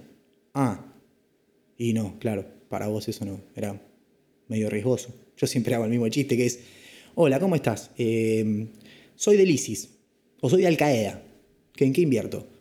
Ah. 0.52 0.92
Y 1.76 1.92
no, 1.92 2.18
claro. 2.20 2.46
para 2.68 2.86
vos 2.86 3.08
eso 3.08 3.24
no, 3.24 3.40
era 3.56 3.80
medio 4.48 4.70
riesgoso. 4.70 5.12
Yo 5.36 5.46
siempre 5.46 5.74
hago 5.74 5.84
el 5.84 5.90
mismo 5.90 6.08
chiste 6.08 6.36
que 6.36 6.46
es, 6.46 6.60
hola, 7.16 7.38
¿cómo 7.38 7.54
estás? 7.54 7.90
Eh, 7.96 8.66
soy 9.14 9.36
del 9.36 9.50
ISIS 9.50 9.90
o 10.40 10.50
soy 10.50 10.62
de 10.62 10.68
Al 10.68 10.76
Qaeda. 10.76 11.22
¿En 11.76 11.92
qué 11.92 12.00
invierto? 12.00 12.46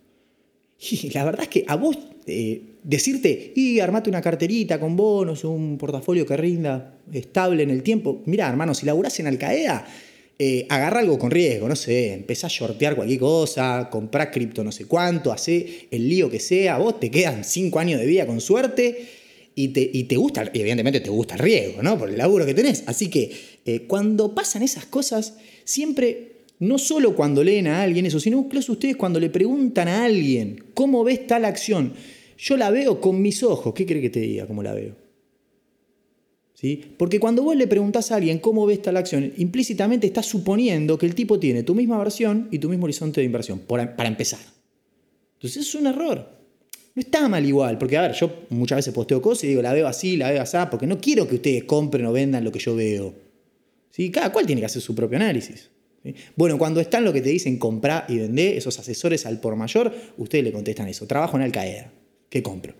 Y 0.91 1.09
la 1.11 1.23
verdad 1.23 1.43
es 1.43 1.47
que 1.47 1.65
a 1.67 1.75
vos 1.75 1.97
eh, 2.25 2.61
decirte, 2.83 3.53
y 3.55 3.79
armate 3.79 4.09
una 4.09 4.21
carterita 4.21 4.79
con 4.79 4.95
bonos, 4.95 5.43
un 5.43 5.77
portafolio 5.77 6.25
que 6.25 6.35
rinda 6.35 6.99
estable 7.11 7.63
en 7.63 7.69
el 7.69 7.83
tiempo. 7.83 8.21
Mira, 8.25 8.49
hermano, 8.49 8.73
si 8.73 8.85
laburás 8.85 9.19
en 9.19 9.27
Al 9.27 9.37
Qaeda, 9.37 9.85
eh, 10.37 10.65
agarra 10.69 10.99
algo 10.99 11.17
con 11.17 11.31
riesgo, 11.31 11.69
no 11.69 11.75
sé, 11.75 12.13
empezá 12.13 12.47
a 12.47 12.49
shortear 12.49 12.95
cualquier 12.95 13.19
cosa, 13.19 13.87
comprá 13.89 14.29
cripto 14.31 14.63
no 14.63 14.71
sé 14.71 14.85
cuánto, 14.85 15.31
hacé 15.31 15.87
el 15.91 16.09
lío 16.09 16.29
que 16.29 16.39
sea, 16.39 16.77
vos 16.77 16.99
te 16.99 17.09
quedan 17.11 17.43
cinco 17.43 17.79
años 17.79 17.99
de 17.99 18.05
vida 18.05 18.25
con 18.25 18.41
suerte 18.41 19.22
y 19.55 19.69
te, 19.69 19.89
y 19.93 20.03
te 20.05 20.15
gusta, 20.15 20.49
y 20.53 20.59
evidentemente 20.59 20.99
te 20.99 21.09
gusta 21.09 21.35
el 21.35 21.41
riesgo, 21.41 21.83
¿no? 21.83 21.97
Por 21.97 22.09
el 22.09 22.17
laburo 22.17 22.45
que 22.45 22.53
tenés. 22.53 22.83
Así 22.87 23.09
que 23.09 23.31
eh, 23.65 23.81
cuando 23.87 24.33
pasan 24.33 24.63
esas 24.63 24.85
cosas, 24.85 25.35
siempre 25.63 26.33
no 26.59 26.77
solo 26.77 27.15
cuando 27.15 27.43
leen 27.43 27.67
a 27.67 27.81
alguien 27.81 28.05
eso, 28.05 28.19
sino 28.19 28.39
incluso 28.39 28.73
ustedes 28.73 28.95
cuando 28.95 29.19
le 29.19 29.29
preguntan 29.29 29.87
a 29.87 30.05
alguien 30.05 30.63
cómo 30.73 31.03
ves 31.03 31.27
tal 31.27 31.45
acción, 31.45 31.93
yo 32.37 32.57
la 32.57 32.71
veo 32.71 32.99
con 32.99 33.21
mis 33.21 33.43
ojos, 33.43 33.73
¿qué 33.73 33.85
cree 33.85 34.01
que 34.01 34.09
te 34.09 34.19
diga 34.19 34.47
cómo 34.47 34.63
la 34.63 34.73
veo? 34.73 34.95
¿Sí? 36.53 36.81
Porque 36.97 37.19
cuando 37.19 37.43
vos 37.43 37.57
le 37.57 37.67
preguntás 37.67 38.11
a 38.11 38.15
alguien 38.15 38.39
cómo 38.39 38.65
ves 38.65 38.81
tal 38.81 38.95
acción, 38.95 39.33
implícitamente 39.37 40.07
estás 40.07 40.25
suponiendo 40.25 40.97
que 40.97 41.05
el 41.05 41.15
tipo 41.15 41.39
tiene 41.39 41.63
tu 41.63 41.75
misma 41.75 41.97
versión 41.97 42.47
y 42.51 42.59
tu 42.59 42.69
mismo 42.69 42.85
horizonte 42.85 43.19
de 43.19 43.25
inversión, 43.25 43.59
para 43.59 44.07
empezar. 44.07 44.39
Entonces 45.35 45.67
es 45.67 45.75
un 45.75 45.87
error. 45.87 46.42
No 46.95 46.99
está 46.99 47.27
mal 47.27 47.45
igual, 47.45 47.77
porque 47.77 47.97
a 47.97 48.03
ver, 48.03 48.13
yo 48.13 48.45
muchas 48.49 48.77
veces 48.77 48.93
posteo 48.93 49.21
cosas 49.21 49.45
y 49.45 49.47
digo, 49.47 49.61
la 49.61 49.73
veo 49.73 49.87
así, 49.87 50.15
la 50.15 50.31
veo 50.31 50.41
así, 50.41 50.57
porque 50.69 50.85
no 50.85 50.99
quiero 50.99 51.27
que 51.27 51.35
ustedes 51.35 51.63
compren 51.63 52.05
o 52.05 52.13
vendan 52.13 52.43
lo 52.43 52.51
que 52.51 52.59
yo 52.59 52.75
veo. 52.75 53.13
¿Sí? 53.89 54.11
Cada 54.11 54.31
cual 54.31 54.45
tiene 54.45 54.61
que 54.61 54.65
hacer 54.65 54.81
su 54.81 54.93
propio 54.93 55.17
análisis. 55.17 55.69
Bueno, 56.35 56.57
cuando 56.57 56.81
están 56.81 57.03
lo 57.03 57.13
que 57.13 57.21
te 57.21 57.29
dicen 57.29 57.57
comprar 57.57 58.05
y 58.09 58.17
vender, 58.17 58.57
esos 58.57 58.77
asesores 58.77 59.25
al 59.25 59.39
por 59.39 59.55
mayor, 59.55 59.93
ustedes 60.17 60.43
le 60.43 60.51
contestan 60.51 60.87
eso. 60.87 61.07
Trabajo 61.07 61.37
en 61.37 61.43
Al 61.43 61.51
Qaeda. 61.51 61.91
¿Qué 62.29 62.43
compro? 62.43 62.73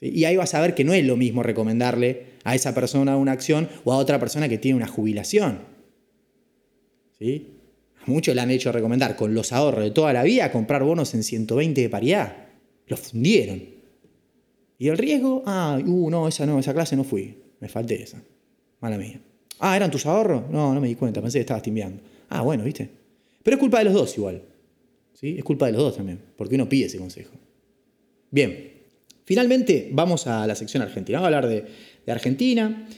Y 0.00 0.24
ahí 0.24 0.36
vas 0.36 0.54
a 0.54 0.60
ver 0.60 0.74
que 0.74 0.82
no 0.82 0.92
es 0.92 1.04
lo 1.04 1.16
mismo 1.16 1.44
recomendarle 1.44 2.24
a 2.42 2.56
esa 2.56 2.74
persona 2.74 3.16
una 3.16 3.32
acción 3.32 3.68
o 3.84 3.92
a 3.92 3.96
otra 3.96 4.18
persona 4.18 4.48
que 4.48 4.58
tiene 4.58 4.76
una 4.76 4.88
jubilación. 4.88 5.60
¿Sí? 7.16 7.50
Muchos 8.06 8.34
le 8.34 8.40
han 8.40 8.50
hecho 8.50 8.72
recomendar 8.72 9.14
con 9.14 9.32
los 9.32 9.52
ahorros 9.52 9.84
de 9.84 9.92
toda 9.92 10.12
la 10.12 10.24
vida 10.24 10.50
comprar 10.50 10.82
bonos 10.82 11.14
en 11.14 11.22
120 11.22 11.80
de 11.80 11.88
paridad. 11.88 12.41
Los 12.92 13.00
fundieron. 13.00 13.62
¿Y 14.76 14.88
el 14.88 14.98
riesgo? 14.98 15.42
Ah, 15.46 15.80
uh, 15.82 16.10
no, 16.10 16.28
esa 16.28 16.44
no, 16.44 16.58
esa 16.58 16.74
clase 16.74 16.94
no 16.94 17.04
fui. 17.04 17.34
Me 17.58 17.66
falté 17.66 18.02
esa. 18.02 18.22
Mala 18.82 18.98
mía. 18.98 19.18
Ah, 19.60 19.74
¿eran 19.74 19.90
tus 19.90 20.04
ahorros? 20.04 20.50
No, 20.50 20.74
no 20.74 20.78
me 20.78 20.88
di 20.88 20.94
cuenta, 20.94 21.22
pensé 21.22 21.38
que 21.38 21.40
estabas 21.40 21.62
timbiando. 21.62 22.02
Ah, 22.28 22.42
bueno, 22.42 22.64
¿viste? 22.64 22.90
Pero 23.42 23.54
es 23.54 23.60
culpa 23.60 23.78
de 23.78 23.84
los 23.86 23.94
dos 23.94 24.14
igual. 24.18 24.42
¿Sí? 25.14 25.36
Es 25.38 25.42
culpa 25.42 25.64
de 25.64 25.72
los 25.72 25.80
dos 25.80 25.96
también, 25.96 26.20
porque 26.36 26.54
uno 26.56 26.68
pide 26.68 26.84
ese 26.84 26.98
consejo. 26.98 27.32
Bien, 28.30 28.72
finalmente 29.24 29.88
vamos 29.90 30.26
a 30.26 30.46
la 30.46 30.54
sección 30.54 30.82
argentina. 30.82 31.18
Vamos 31.18 31.32
a 31.32 31.36
hablar 31.38 31.48
de, 31.50 32.12
Argentina. 32.12 32.88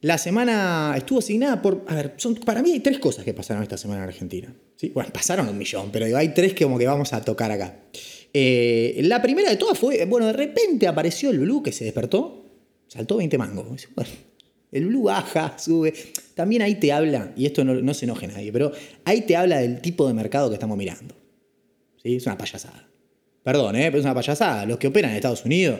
La 0.00 0.16
semana 0.16 0.94
estuvo 0.96 1.18
asignada 1.18 1.60
por. 1.60 1.84
A 1.86 1.96
ver, 1.96 2.14
son, 2.16 2.36
para 2.36 2.62
mí 2.62 2.72
hay 2.72 2.80
tres 2.80 2.98
cosas 2.98 3.26
que 3.26 3.34
pasaron 3.34 3.62
esta 3.62 3.76
semana 3.76 4.04
en 4.04 4.08
Argentina. 4.08 4.54
¿sí? 4.76 4.88
Bueno, 4.88 5.10
pasaron 5.12 5.46
un 5.50 5.58
millón, 5.58 5.90
pero 5.92 6.16
hay 6.16 6.30
tres 6.30 6.54
que 6.54 6.64
como 6.64 6.78
que 6.78 6.86
vamos 6.86 7.12
a 7.12 7.20
tocar 7.20 7.50
acá. 7.50 7.76
Eh, 8.34 9.00
la 9.04 9.20
primera 9.20 9.50
de 9.50 9.56
todas 9.56 9.78
fue, 9.78 10.04
bueno, 10.06 10.26
de 10.26 10.32
repente 10.32 10.86
apareció 10.86 11.30
el 11.30 11.40
Blue 11.40 11.62
que 11.62 11.72
se 11.72 11.84
despertó, 11.84 12.46
saltó 12.88 13.16
20 13.16 13.38
mangos. 13.38 13.88
El 14.72 14.86
Blue 14.86 15.02
baja, 15.02 15.58
sube. 15.58 15.92
También 16.34 16.62
ahí 16.62 16.76
te 16.76 16.92
habla, 16.92 17.32
y 17.36 17.44
esto 17.44 17.62
no, 17.62 17.94
se 17.94 18.06
enoje 18.06 18.26
nadie, 18.26 18.50
pero 18.50 18.72
ahí 19.04 19.20
te 19.20 19.36
habla 19.36 19.58
del 19.58 19.82
tipo 19.82 20.08
de 20.08 20.14
mercado 20.14 20.48
que 20.48 20.54
estamos 20.54 20.78
mirando. 20.78 21.14
¿Sí? 22.02 22.16
Es 22.16 22.26
una 22.26 22.38
payasada. 22.38 22.88
Perdón, 23.42 23.76
¿eh? 23.76 23.86
pero 23.86 23.98
es 23.98 24.04
una 24.04 24.14
payasada. 24.14 24.64
Los 24.64 24.78
que 24.78 24.86
operan 24.86 25.10
en 25.10 25.16
Estados 25.16 25.44
Unidos 25.44 25.78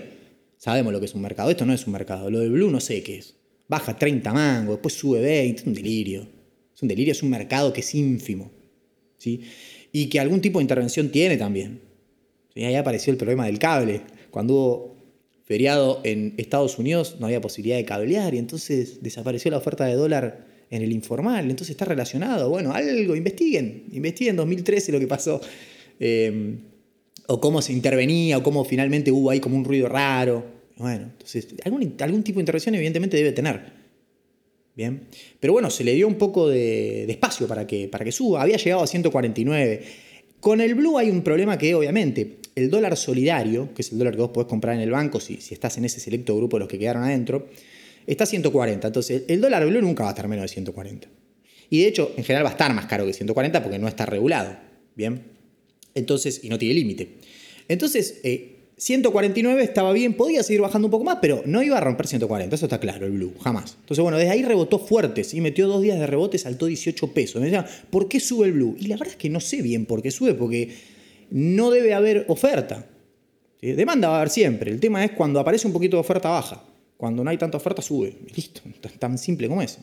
sabemos 0.58 0.92
lo 0.92 1.00
que 1.00 1.06
es 1.06 1.14
un 1.14 1.22
mercado. 1.22 1.50
Esto 1.50 1.64
no 1.64 1.72
es 1.72 1.86
un 1.86 1.94
mercado. 1.94 2.30
Lo 2.30 2.40
del 2.40 2.50
Blue 2.50 2.70
no 2.70 2.80
sé 2.80 3.02
qué 3.02 3.18
es. 3.18 3.34
Baja 3.66 3.96
30 3.96 4.32
mangos, 4.32 4.74
después 4.74 4.94
sube 4.94 5.20
20. 5.20 5.62
Es 5.62 5.66
un 5.66 5.74
delirio. 5.74 6.28
Es 6.74 6.82
un 6.82 6.88
delirio, 6.88 7.12
es 7.12 7.22
un 7.22 7.30
mercado 7.30 7.72
que 7.72 7.80
es 7.80 7.94
ínfimo. 7.94 8.50
¿sí? 9.16 9.40
Y 9.90 10.08
que 10.08 10.20
algún 10.20 10.40
tipo 10.40 10.58
de 10.58 10.64
intervención 10.64 11.08
tiene 11.08 11.36
también. 11.38 11.80
Ahí 12.56 12.74
apareció 12.74 13.12
el 13.12 13.16
problema 13.16 13.46
del 13.46 13.58
cable. 13.58 14.02
Cuando 14.30 14.54
hubo 14.54 14.96
feriado 15.44 16.00
en 16.04 16.34
Estados 16.36 16.78
Unidos 16.78 17.16
no 17.18 17.26
había 17.26 17.40
posibilidad 17.40 17.76
de 17.76 17.84
cablear 17.84 18.34
y 18.34 18.38
entonces 18.38 19.02
desapareció 19.02 19.50
la 19.50 19.58
oferta 19.58 19.84
de 19.84 19.94
dólar 19.94 20.46
en 20.70 20.82
el 20.82 20.92
informal. 20.92 21.50
Entonces 21.50 21.70
está 21.70 21.84
relacionado. 21.84 22.48
Bueno, 22.48 22.72
algo, 22.72 23.14
investiguen. 23.14 23.84
Investiguen 23.92 24.32
en 24.32 24.36
2013 24.36 24.92
lo 24.92 24.98
que 24.98 25.06
pasó. 25.06 25.40
Em, 26.00 26.58
o 27.28 27.40
cómo 27.40 27.62
se 27.62 27.72
intervenía, 27.72 28.38
o 28.38 28.42
cómo 28.42 28.64
finalmente 28.64 29.12
hubo 29.12 29.30
ahí 29.30 29.40
como 29.40 29.56
un 29.56 29.64
ruido 29.64 29.88
raro. 29.88 30.44
Bueno, 30.76 31.10
entonces 31.12 31.48
algún, 31.64 31.94
algún 32.00 32.22
tipo 32.22 32.38
de 32.38 32.42
intervención 32.42 32.74
evidentemente 32.74 33.16
debe 33.16 33.32
tener. 33.32 33.82
Bien. 34.74 35.02
Pero 35.38 35.52
bueno, 35.52 35.68
se 35.70 35.84
le 35.84 35.92
dio 35.92 36.08
un 36.08 36.14
poco 36.14 36.48
de, 36.48 37.04
espacio 37.04 37.46
para 37.46 37.66
que, 37.66 37.88
para 37.88 38.04
que 38.04 38.12
suba. 38.12 38.42
Había 38.42 38.56
llegado 38.56 38.82
a 38.82 38.86
149. 38.86 39.82
Con 40.42 40.60
el 40.60 40.74
Blue 40.74 40.98
hay 40.98 41.08
un 41.08 41.22
problema 41.22 41.56
que 41.56 41.72
obviamente 41.72 42.38
el 42.56 42.68
dólar 42.68 42.96
solidario, 42.96 43.72
que 43.74 43.82
es 43.82 43.92
el 43.92 43.98
dólar 43.98 44.16
que 44.16 44.22
vos 44.22 44.30
podés 44.30 44.48
comprar 44.48 44.74
en 44.74 44.80
el 44.80 44.90
banco 44.90 45.20
si, 45.20 45.36
si 45.36 45.54
estás 45.54 45.78
en 45.78 45.84
ese 45.84 46.00
selecto 46.00 46.36
grupo 46.36 46.56
de 46.56 46.62
los 46.62 46.68
que 46.68 46.80
quedaron 46.80 47.04
adentro, 47.04 47.46
está 48.08 48.24
a 48.24 48.26
140. 48.26 48.88
Entonces, 48.88 49.22
el 49.28 49.40
dólar 49.40 49.64
blue 49.64 49.80
nunca 49.80 50.02
va 50.02 50.08
a 50.08 50.12
estar 50.14 50.26
menos 50.26 50.42
de 50.42 50.48
140. 50.48 51.06
Y 51.70 51.82
de 51.82 51.86
hecho, 51.86 52.12
en 52.16 52.24
general 52.24 52.44
va 52.44 52.48
a 52.48 52.52
estar 52.54 52.74
más 52.74 52.86
caro 52.86 53.06
que 53.06 53.12
140 53.12 53.62
porque 53.62 53.78
no 53.78 53.86
está 53.86 54.04
regulado. 54.04 54.56
Bien. 54.96 55.22
Entonces, 55.94 56.40
y 56.42 56.48
no 56.48 56.58
tiene 56.58 56.74
límite. 56.74 57.18
Entonces, 57.68 58.18
149 58.82 59.60
eh, 59.60 59.64
estaba 59.64 59.92
bien, 59.92 60.14
podía 60.14 60.42
seguir 60.42 60.60
bajando 60.60 60.88
un 60.88 60.90
poco 60.90 61.04
más, 61.04 61.18
pero 61.22 61.42
no 61.46 61.62
iba 61.62 61.78
a 61.78 61.80
romper 61.80 62.08
140, 62.08 62.56
eso 62.56 62.66
está 62.66 62.80
claro, 62.80 63.06
el 63.06 63.12
blue, 63.12 63.32
jamás. 63.40 63.76
Entonces, 63.80 64.02
bueno, 64.02 64.18
desde 64.18 64.32
ahí 64.32 64.42
rebotó 64.42 64.80
fuerte, 64.80 65.22
¿sí? 65.22 65.40
metió 65.40 65.68
dos 65.68 65.82
días 65.82 66.00
de 66.00 66.06
rebote, 66.06 66.36
saltó 66.36 66.66
18 66.66 67.12
pesos. 67.14 67.40
Me 67.40 67.46
decían, 67.46 67.64
¿por 67.90 68.08
qué 68.08 68.18
sube 68.18 68.46
el 68.46 68.54
blue? 68.54 68.76
Y 68.80 68.88
la 68.88 68.96
verdad 68.96 69.12
es 69.12 69.16
que 69.16 69.30
no 69.30 69.38
sé 69.38 69.62
bien 69.62 69.86
por 69.86 70.02
qué 70.02 70.10
sube, 70.10 70.34
porque 70.34 70.74
no 71.30 71.70
debe 71.70 71.94
haber 71.94 72.24
oferta. 72.28 72.88
Demanda 73.60 74.08
va 74.08 74.16
a 74.16 74.18
haber 74.18 74.30
siempre. 74.30 74.72
El 74.72 74.80
tema 74.80 75.04
es 75.04 75.12
cuando 75.12 75.38
aparece 75.38 75.68
un 75.68 75.72
poquito 75.72 75.96
de 75.96 76.00
oferta 76.00 76.30
baja. 76.30 76.64
Cuando 76.96 77.22
no 77.22 77.30
hay 77.30 77.38
tanta 77.38 77.58
oferta, 77.58 77.80
sube. 77.80 78.16
Listo. 78.34 78.62
Tan 78.98 79.16
simple 79.16 79.46
como 79.46 79.62
eso. 79.62 79.78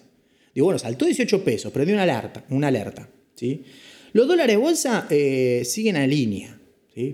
Digo, 0.53 0.65
bueno, 0.65 0.79
saltó 0.79 1.05
18 1.05 1.41
pesos, 1.45 1.71
prendió 1.71 1.95
una 1.95 2.03
alerta. 2.03 2.43
Una 2.49 2.67
alerta 2.67 3.07
¿sí? 3.35 3.63
Los 4.11 4.27
dólares 4.27 4.57
bolsa 4.57 5.07
eh, 5.09 5.61
siguen 5.63 5.95
a 5.95 6.05
línea. 6.05 6.58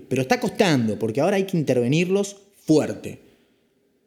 Pero 0.08 0.22
está 0.22 0.40
costando, 0.40 0.98
porque 0.98 1.20
ahora 1.20 1.36
hay 1.36 1.44
que 1.44 1.56
intervenirlos 1.56 2.36
fuerte. 2.64 3.18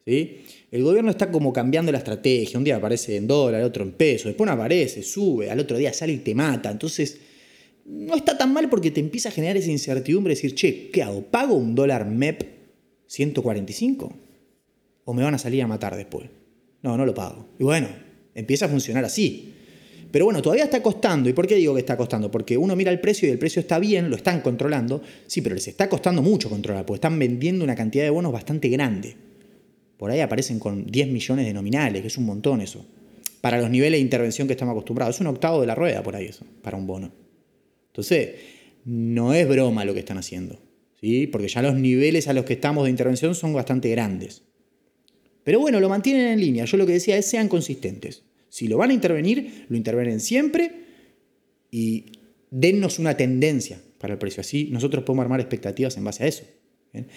¿sí? 0.06 0.42
El 0.72 0.84
gobierno 0.84 1.10
está 1.10 1.32
como 1.32 1.52
cambiando 1.54 1.92
la 1.92 2.00
estrategia. 2.00 2.58
Un 2.58 2.64
día 2.64 2.76
aparece 2.76 3.16
en 3.16 3.28
dólar, 3.28 3.64
otro 3.64 3.84
en 3.84 3.92
peso. 3.94 4.28
Después 4.28 4.46
no 4.48 4.54
aparece, 4.54 5.02
sube. 5.04 5.50
Al 5.50 5.60
otro 5.60 5.78
día 5.78 5.94
sale 5.94 6.14
y 6.14 6.18
te 6.18 6.36
mata. 6.36 6.70
Entonces 6.70 7.20
no 7.86 8.16
está 8.16 8.38
tan 8.38 8.54
mal 8.54 8.70
porque 8.70 8.92
te 8.92 9.00
empieza 9.00 9.30
a 9.30 9.32
generar 9.32 9.58
esa 9.58 9.72
incertidumbre 9.72 10.36
de 10.36 10.36
decir, 10.36 10.56
che, 10.56 10.90
¿qué 10.92 11.02
hago? 11.02 11.24
¿Pago 11.24 11.56
un 11.56 11.74
dólar 11.74 12.06
MEP 12.06 12.44
145? 13.08 14.14
¿O 15.06 15.14
me 15.14 15.24
van 15.24 15.34
a 15.34 15.40
salir 15.40 15.64
a 15.64 15.68
matar 15.68 15.96
después? 15.96 16.30
No, 16.84 16.96
no 16.98 17.06
lo 17.06 17.14
pago. 17.14 17.48
Y 17.58 17.64
bueno, 17.64 17.88
empieza 18.36 18.66
a 18.66 18.70
funcionar 18.70 19.06
así. 19.06 19.56
Pero 20.12 20.26
bueno, 20.26 20.42
todavía 20.42 20.64
está 20.64 20.82
costando. 20.82 21.30
¿Y 21.30 21.34
por 21.34 21.46
qué 21.46 21.56
digo 21.56 21.74
que 21.74 21.82
está 21.82 21.96
costando? 21.96 22.32
Porque 22.32 22.58
uno 22.58 22.76
mira 22.76 22.92
el 22.92 23.00
precio 23.00 23.28
y 23.28 23.32
el 23.32 23.38
precio 23.38 23.60
está 23.60 23.78
bien, 23.78 24.10
lo 24.10 24.16
están 24.16 24.42
controlando. 24.42 25.02
Sí, 25.28 25.42
pero 25.42 25.56
les 25.56 25.68
está 25.68 25.88
costando 25.88 26.22
mucho 26.22 26.50
controlar, 26.50 26.86
porque 26.86 26.98
están 26.98 27.20
vendiendo 27.20 27.64
una 27.64 27.76
cantidad 27.76 28.04
de 28.04 28.10
bonos 28.10 28.32
bastante 28.32 28.70
grande. 28.70 29.16
Por 29.98 30.10
ahí 30.10 30.22
aparecen 30.22 30.60
con 30.60 30.86
10 30.88 31.10
millones 31.10 31.46
de 31.46 31.54
nominales, 31.54 32.02
que 32.02 32.08
es 32.08 32.18
un 32.18 32.26
montón 32.26 32.62
eso. 32.62 32.86
Para 33.42 33.62
los 33.62 33.70
niveles 33.70 34.00
de 34.00 34.02
intervención 34.02 34.48
que 34.48 34.54
estamos 34.54 34.74
acostumbrados. 34.74 35.16
Es 35.16 35.22
un 35.22 35.28
octavo 35.28 35.62
de 35.62 35.68
la 35.68 35.76
rueda 35.76 36.02
por 36.02 36.16
ahí 36.16 36.26
eso, 36.26 36.46
para 36.62 36.78
un 36.78 36.88
bono. 36.88 37.12
Entonces, 37.88 38.36
no 38.86 39.34
es 39.34 39.48
broma 39.48 39.86
lo 39.86 39.94
que 39.94 40.00
están 40.00 40.18
haciendo, 40.18 40.60
¿sí? 41.00 41.28
porque 41.28 41.48
ya 41.48 41.62
los 41.62 41.76
niveles 41.76 42.28
a 42.28 42.34
los 42.34 42.46
que 42.46 42.54
estamos 42.54 42.86
de 42.86 42.90
intervención 42.90 43.36
son 43.36 43.54
bastante 43.54 43.90
grandes. 43.90 44.44
Pero 45.44 45.60
bueno, 45.60 45.80
lo 45.80 45.90
mantienen 45.90 46.28
en 46.28 46.40
línea. 46.40 46.66
Yo 46.66 46.78
lo 46.78 46.86
que 46.86 46.94
decía 46.94 47.18
es 47.18 47.26
sean 47.26 47.48
consistentes. 47.48 48.24
Si 48.50 48.68
lo 48.68 48.78
van 48.78 48.90
a 48.90 48.94
intervenir, 48.94 49.66
lo 49.70 49.78
intervienen 49.78 50.20
siempre 50.20 50.72
y 51.72 52.06
dennos 52.50 53.00
una 53.00 53.16
tendencia 53.16 53.80
para 54.00 54.14
el 54.14 54.20
precio. 54.20 54.42
Así 54.42 54.70
nosotros 54.72 55.04
podemos 55.04 55.24
armar 55.24 55.40
expectativas 55.40 55.96
en 55.98 56.04
base 56.04 56.24
a 56.24 56.28
eso. 56.28 56.44
En 56.94 57.08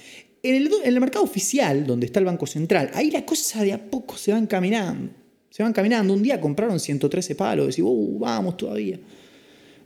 el, 0.42 1.00
mercado 1.00 1.24
oficial, 1.24 1.86
donde 1.86 2.06
está 2.06 2.18
el 2.18 2.26
Banco 2.26 2.46
Central, 2.46 2.90
ahí 2.94 3.10
las 3.10 3.22
cosas 3.22 3.62
de 3.62 3.72
a 3.72 3.90
poco 3.90 4.16
se 4.16 4.32
van 4.32 4.46
caminando. 4.46 5.12
Se 5.50 5.62
van 5.62 5.72
caminando. 5.72 6.12
Un 6.12 6.22
día 6.22 6.40
compraron 6.40 6.80
113 6.80 7.34
palos, 7.34 7.68
decís, 7.68 7.84
uh, 7.86 8.18
vamos 8.18 8.56
todavía. 8.56 8.98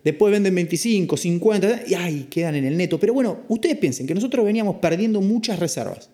Después 0.03 0.33
venden 0.33 0.55
25, 0.55 1.17
50 1.17 1.83
y 1.89 1.95
ay, 1.95 2.27
quedan 2.31 2.55
en 2.55 2.65
el 2.65 2.77
neto. 2.77 2.99
Pero 2.99 3.13
bueno, 3.13 3.41
ustedes 3.49 3.77
piensen 3.77 4.07
que 4.07 4.15
nosotros 4.15 4.45
veníamos 4.45 4.77
perdiendo 4.77 5.21
muchas 5.21 5.59
reservas. 5.59 6.11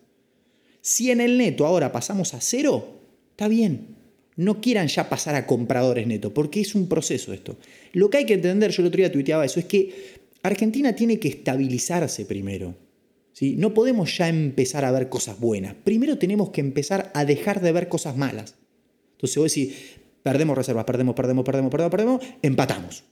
Si 0.81 1.11
en 1.11 1.21
el 1.21 1.39
neto 1.39 1.67
ahora 1.67 1.93
pasamos 1.93 2.35
a 2.35 2.41
cero, 2.41 3.01
está 3.31 3.49
bien. 3.49 4.02
No 4.37 4.61
quieran 4.61 4.89
ya 4.89 5.09
pasar 5.09 5.35
a 5.35 5.47
compradores 5.47 6.07
neto, 6.07 6.33
porque 6.33 6.61
es 6.61 6.75
un 6.75 6.89
proceso 6.89 7.33
esto. 7.33 7.59
Lo 7.93 8.09
que 8.11 8.19
hay 8.19 8.27
que 8.27 8.35
entender, 8.35 8.71
yo 8.71 8.83
el 8.83 8.89
otro 8.89 8.99
día 8.99 9.13
tuiteaba 9.13 9.45
eso, 9.45 9.61
es 9.61 9.67
que 9.67 10.21
Argentina 10.43 10.95
tiene 10.95 11.19
que 11.19 11.29
estabilizarse 11.29 12.25
primero. 12.25 12.75
¿sí? 13.33 13.57
No 13.57 13.75
podemos 13.75 14.17
ya 14.17 14.29
empezar 14.29 14.85
a 14.85 14.93
ver 14.93 15.09
cosas 15.09 15.39
buenas. 15.39 15.75
Primero 15.75 16.19
tenemos 16.19 16.51
que 16.51 16.61
empezar 16.61 17.11
a 17.15 17.25
dejar 17.25 17.61
de 17.61 17.73
ver 17.73 17.89
cosas 17.89 18.17
malas. 18.17 18.55
Entonces 19.13 19.37
vos 19.37 19.55
decís, 19.55 19.77
perdemos 20.23 20.57
reservas, 20.57 20.85
perdemos, 20.85 21.15
perdemos, 21.15 21.45
perdemos, 21.45 21.71
perdemos, 21.71 21.91
perdemos, 21.91 22.25
empatamos. 22.43 23.05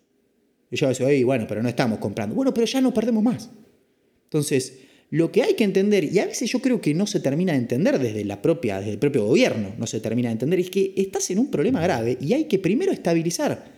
Y 0.70 0.76
yo 0.76 0.88
decía, 0.88 1.06
bueno, 1.24 1.46
pero 1.48 1.62
no 1.62 1.68
estamos 1.68 1.98
comprando. 1.98 2.34
Bueno, 2.34 2.54
pero 2.54 2.66
ya 2.66 2.80
no 2.80 2.94
perdemos 2.94 3.22
más. 3.22 3.50
Entonces, 4.24 4.78
lo 5.10 5.32
que 5.32 5.42
hay 5.42 5.54
que 5.54 5.64
entender, 5.64 6.04
y 6.04 6.20
a 6.20 6.26
veces 6.26 6.50
yo 6.50 6.60
creo 6.60 6.80
que 6.80 6.94
no 6.94 7.04
se 7.04 7.18
termina 7.18 7.52
de 7.52 7.58
entender 7.58 7.98
desde, 7.98 8.24
la 8.24 8.40
propia, 8.40 8.78
desde 8.78 8.92
el 8.92 8.98
propio 8.98 9.26
gobierno, 9.26 9.74
no 9.76 9.86
se 9.88 9.98
termina 9.98 10.28
de 10.28 10.34
entender, 10.34 10.60
es 10.60 10.70
que 10.70 10.94
estás 10.96 11.28
en 11.30 11.40
un 11.40 11.50
problema 11.50 11.82
grave 11.82 12.16
y 12.20 12.32
hay 12.32 12.44
que 12.44 12.60
primero 12.60 12.92
estabilizar 12.92 13.72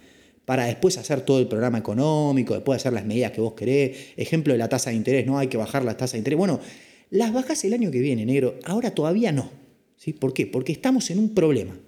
para 0.45 0.67
después 0.67 0.99
hacer 0.99 1.23
todo 1.23 1.39
el 1.39 1.49
programa 1.49 1.79
económico, 1.79 2.53
después 2.53 2.77
hacer 2.77 2.93
las 2.93 3.07
medidas 3.07 3.33
que 3.33 3.41
vos 3.41 3.55
querés. 3.55 3.97
Ejemplo 4.17 4.53
de 4.53 4.59
la 4.59 4.69
tasa 4.69 4.91
de 4.91 4.97
interés, 4.97 5.25
no 5.25 5.39
hay 5.39 5.47
que 5.47 5.57
bajar 5.57 5.85
la 5.85 5.97
tasa 5.97 6.13
de 6.13 6.19
interés. 6.19 6.37
Bueno, 6.37 6.61
las 7.09 7.33
bajas 7.33 7.65
el 7.65 7.73
año 7.73 7.91
que 7.91 8.01
viene, 8.01 8.27
negro. 8.27 8.59
Ahora 8.65 8.91
todavía 8.91 9.33
no. 9.33 9.51
¿Sí? 9.97 10.13
¿Por 10.13 10.35
qué? 10.35 10.47
Porque 10.47 10.73
estamos 10.73 11.11
en 11.11 11.21
un 11.21 11.33
problema. 11.33 11.79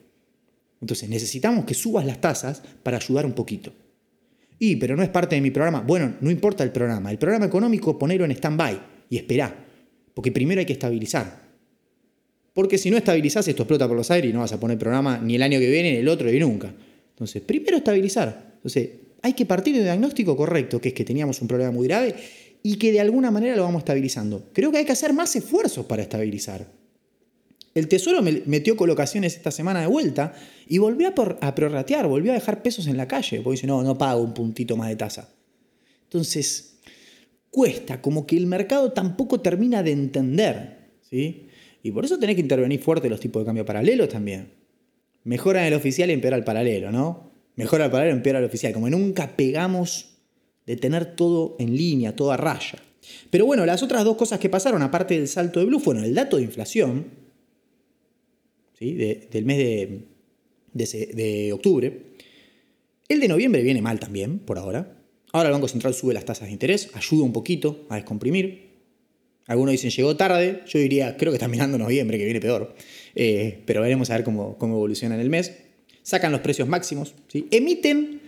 Entonces 0.81 1.09
necesitamos 1.09 1.65
que 1.65 1.75
subas 1.75 2.07
las 2.07 2.21
tasas 2.21 2.63
para 2.83 2.97
ayudar 2.97 3.27
un 3.27 3.33
poquito. 3.33 3.73
Y, 4.59 4.77
pero 4.77 4.97
no 4.97 5.03
es 5.03 5.09
parte 5.09 5.35
de 5.35 5.43
mi 5.43 5.51
programa. 5.51 5.81
Bueno, 5.81 6.15
no 6.21 6.31
importa 6.31 6.63
el 6.63 6.71
programa. 6.71 7.11
El 7.11 7.19
programa 7.19 7.47
económico, 7.47 7.99
ponelo 7.99 8.25
en 8.25 8.31
stand-by 8.31 8.94
y 9.11 9.17
esperá. 9.17 9.65
Porque 10.15 10.33
primero 10.33 10.61
hay 10.61 10.67
que 10.67 10.73
estabilizar. 10.73 11.45
Porque 12.53 12.79
si 12.79 12.91
no 12.91 12.97
estabilizás, 12.97 13.49
esto 13.49 13.63
explota 13.63 13.89
por 13.89 13.97
los 13.97 14.11
aires 14.11 14.31
y 14.31 14.33
no 14.33 14.41
vas 14.41 14.53
a 14.53 14.61
poner 14.61 14.79
programa 14.79 15.19
ni 15.19 15.35
el 15.35 15.43
año 15.43 15.59
que 15.59 15.69
viene, 15.69 15.91
ni 15.91 15.99
el 15.99 16.09
otro, 16.09 16.31
ni 16.31 16.39
nunca. 16.39 16.73
Entonces, 17.11 17.43
primero 17.43 17.77
estabilizar. 17.77 18.53
Entonces, 18.57 18.91
hay 19.23 19.33
que 19.33 19.45
partir 19.45 19.75
de 19.75 19.81
un 19.81 19.87
diagnóstico 19.87 20.37
correcto, 20.37 20.81
que 20.81 20.89
es 20.89 20.95
que 20.95 21.05
teníamos 21.05 21.41
un 21.43 21.49
problema 21.49 21.73
muy 21.73 21.89
grave 21.89 22.15
y 22.63 22.77
que 22.77 22.93
de 22.93 23.01
alguna 23.01 23.31
manera 23.31 23.57
lo 23.57 23.63
vamos 23.63 23.81
estabilizando. 23.81 24.51
Creo 24.53 24.71
que 24.71 24.79
hay 24.79 24.85
que 24.85 24.93
hacer 24.93 25.13
más 25.13 25.35
esfuerzos 25.35 25.85
para 25.87 26.03
estabilizar. 26.03 26.67
El 27.75 27.89
Tesoro 27.89 28.23
me 28.23 28.43
metió 28.47 28.77
colocaciones 28.77 29.35
esta 29.35 29.51
semana 29.51 29.81
de 29.81 29.89
vuelta 29.89 30.33
y 30.69 30.79
volvió 30.79 31.09
a, 31.09 31.47
a 31.47 31.55
prorratear, 31.55 32.07
volvió 32.07 32.31
a 32.31 32.35
dejar 32.35 32.63
pesos 32.63 32.87
en 32.87 32.97
la 32.97 33.09
calle, 33.09 33.41
porque 33.41 33.57
dice, 33.57 33.67
no, 33.67 33.83
no 33.83 33.99
pago 33.99 34.23
un 34.23 34.33
puntito 34.33 34.77
más 34.77 34.89
de 34.89 34.97
tasa. 34.97 35.29
Entonces, 36.05 36.77
cuesta, 37.55 38.03
como 38.03 38.27
que 38.27 38.37
el 38.37 38.49
mercado 38.49 38.91
tampoco 38.91 39.41
termina 39.41 39.85
de 39.85 39.93
entender, 39.93 40.91
¿sí? 41.09 41.47
Y 41.85 41.93
por 41.93 42.05
eso 42.05 42.19
tenés 42.19 42.35
que 42.35 42.43
intervenir 42.43 42.81
fuerte 42.81 43.09
los 43.09 43.21
tipos 43.21 43.43
de 43.43 43.47
cambio 43.47 43.65
paralelos 43.65 44.09
también. 44.09 44.49
Mejora 45.23 45.65
el 45.69 45.75
oficial 45.75 46.11
y 46.11 46.15
empeora 46.15 46.37
el 46.37 46.43
paralelo, 46.43 46.91
¿no? 46.91 47.31
Mejora 47.55 47.85
el 47.85 47.93
paralelo, 47.93 48.17
empeora 48.17 48.41
el 48.41 48.45
oficial. 48.45 48.73
Como 48.73 48.91
nunca 48.91 49.37
pegamos 49.37 50.17
de 50.67 50.77
tener 50.77 51.15
todo 51.15 51.55
en 51.61 51.77
línea, 51.77 52.17
todo 52.17 52.33
a 52.33 52.37
raya. 52.37 52.83
Pero 53.31 53.47
bueno, 53.47 53.65
las 53.65 53.85
otras 53.85 54.03
dos 54.03 54.17
cosas 54.17 54.41
que 54.41 54.49
pasaron, 54.49 54.83
aparte 54.83 55.15
del 55.15 55.29
salto 55.29 55.61
de 55.61 55.67
Blue, 55.67 55.79
fueron 55.79 56.03
el 56.03 56.13
dato 56.13 56.39
de 56.39 56.43
inflación, 56.43 57.07
¿sí? 58.77 58.95
del 58.95 59.45
mes 59.45 59.59
de, 60.73 61.15
de 61.15 61.53
octubre. 61.53 62.03
El 63.09 63.21
de 63.21 63.29
noviembre 63.29 63.63
viene 63.63 63.81
mal 63.81 64.01
también, 64.01 64.41
por 64.41 64.59
ahora. 64.59 65.04
Ahora 65.35 65.49
el 65.49 65.53
Banco 65.53 65.67
Central 65.67 65.95
sube 65.95 66.15
las 66.15 66.25
tasas 66.25 66.47
de 66.47 66.53
interés, 66.53 66.91
ayuda 66.95 67.25
un 67.25 67.33
poquito 67.33 67.87
a 67.89 67.97
descomprimir. 67.97 68.71
Algunos 69.49 69.73
dicen 69.73 69.91
llegó 69.91 70.17
tarde, 70.17 70.63
yo 70.69 70.79
diría, 70.79 71.17
creo 71.17 71.33
que 71.33 71.39
está 71.39 71.49
mirando 71.49 71.77
noviembre, 71.77 72.19
que 72.19 72.25
viene 72.25 72.41
peor. 72.41 72.73
Eh, 73.17 73.61
pero 73.67 73.81
veremos 73.83 74.11
a 74.11 74.15
ver 74.15 74.23
cómo, 74.23 74.57
cómo 74.59 74.77
evoluciona 74.77 75.17
en 75.17 75.21
el 75.21 75.31
mes. 75.31 75.53
Sacan 76.05 76.31
los 76.31 76.41
precios 76.41 76.69
máximos, 76.69 77.17
¿sí? 77.27 77.49
emiten, 77.51 78.21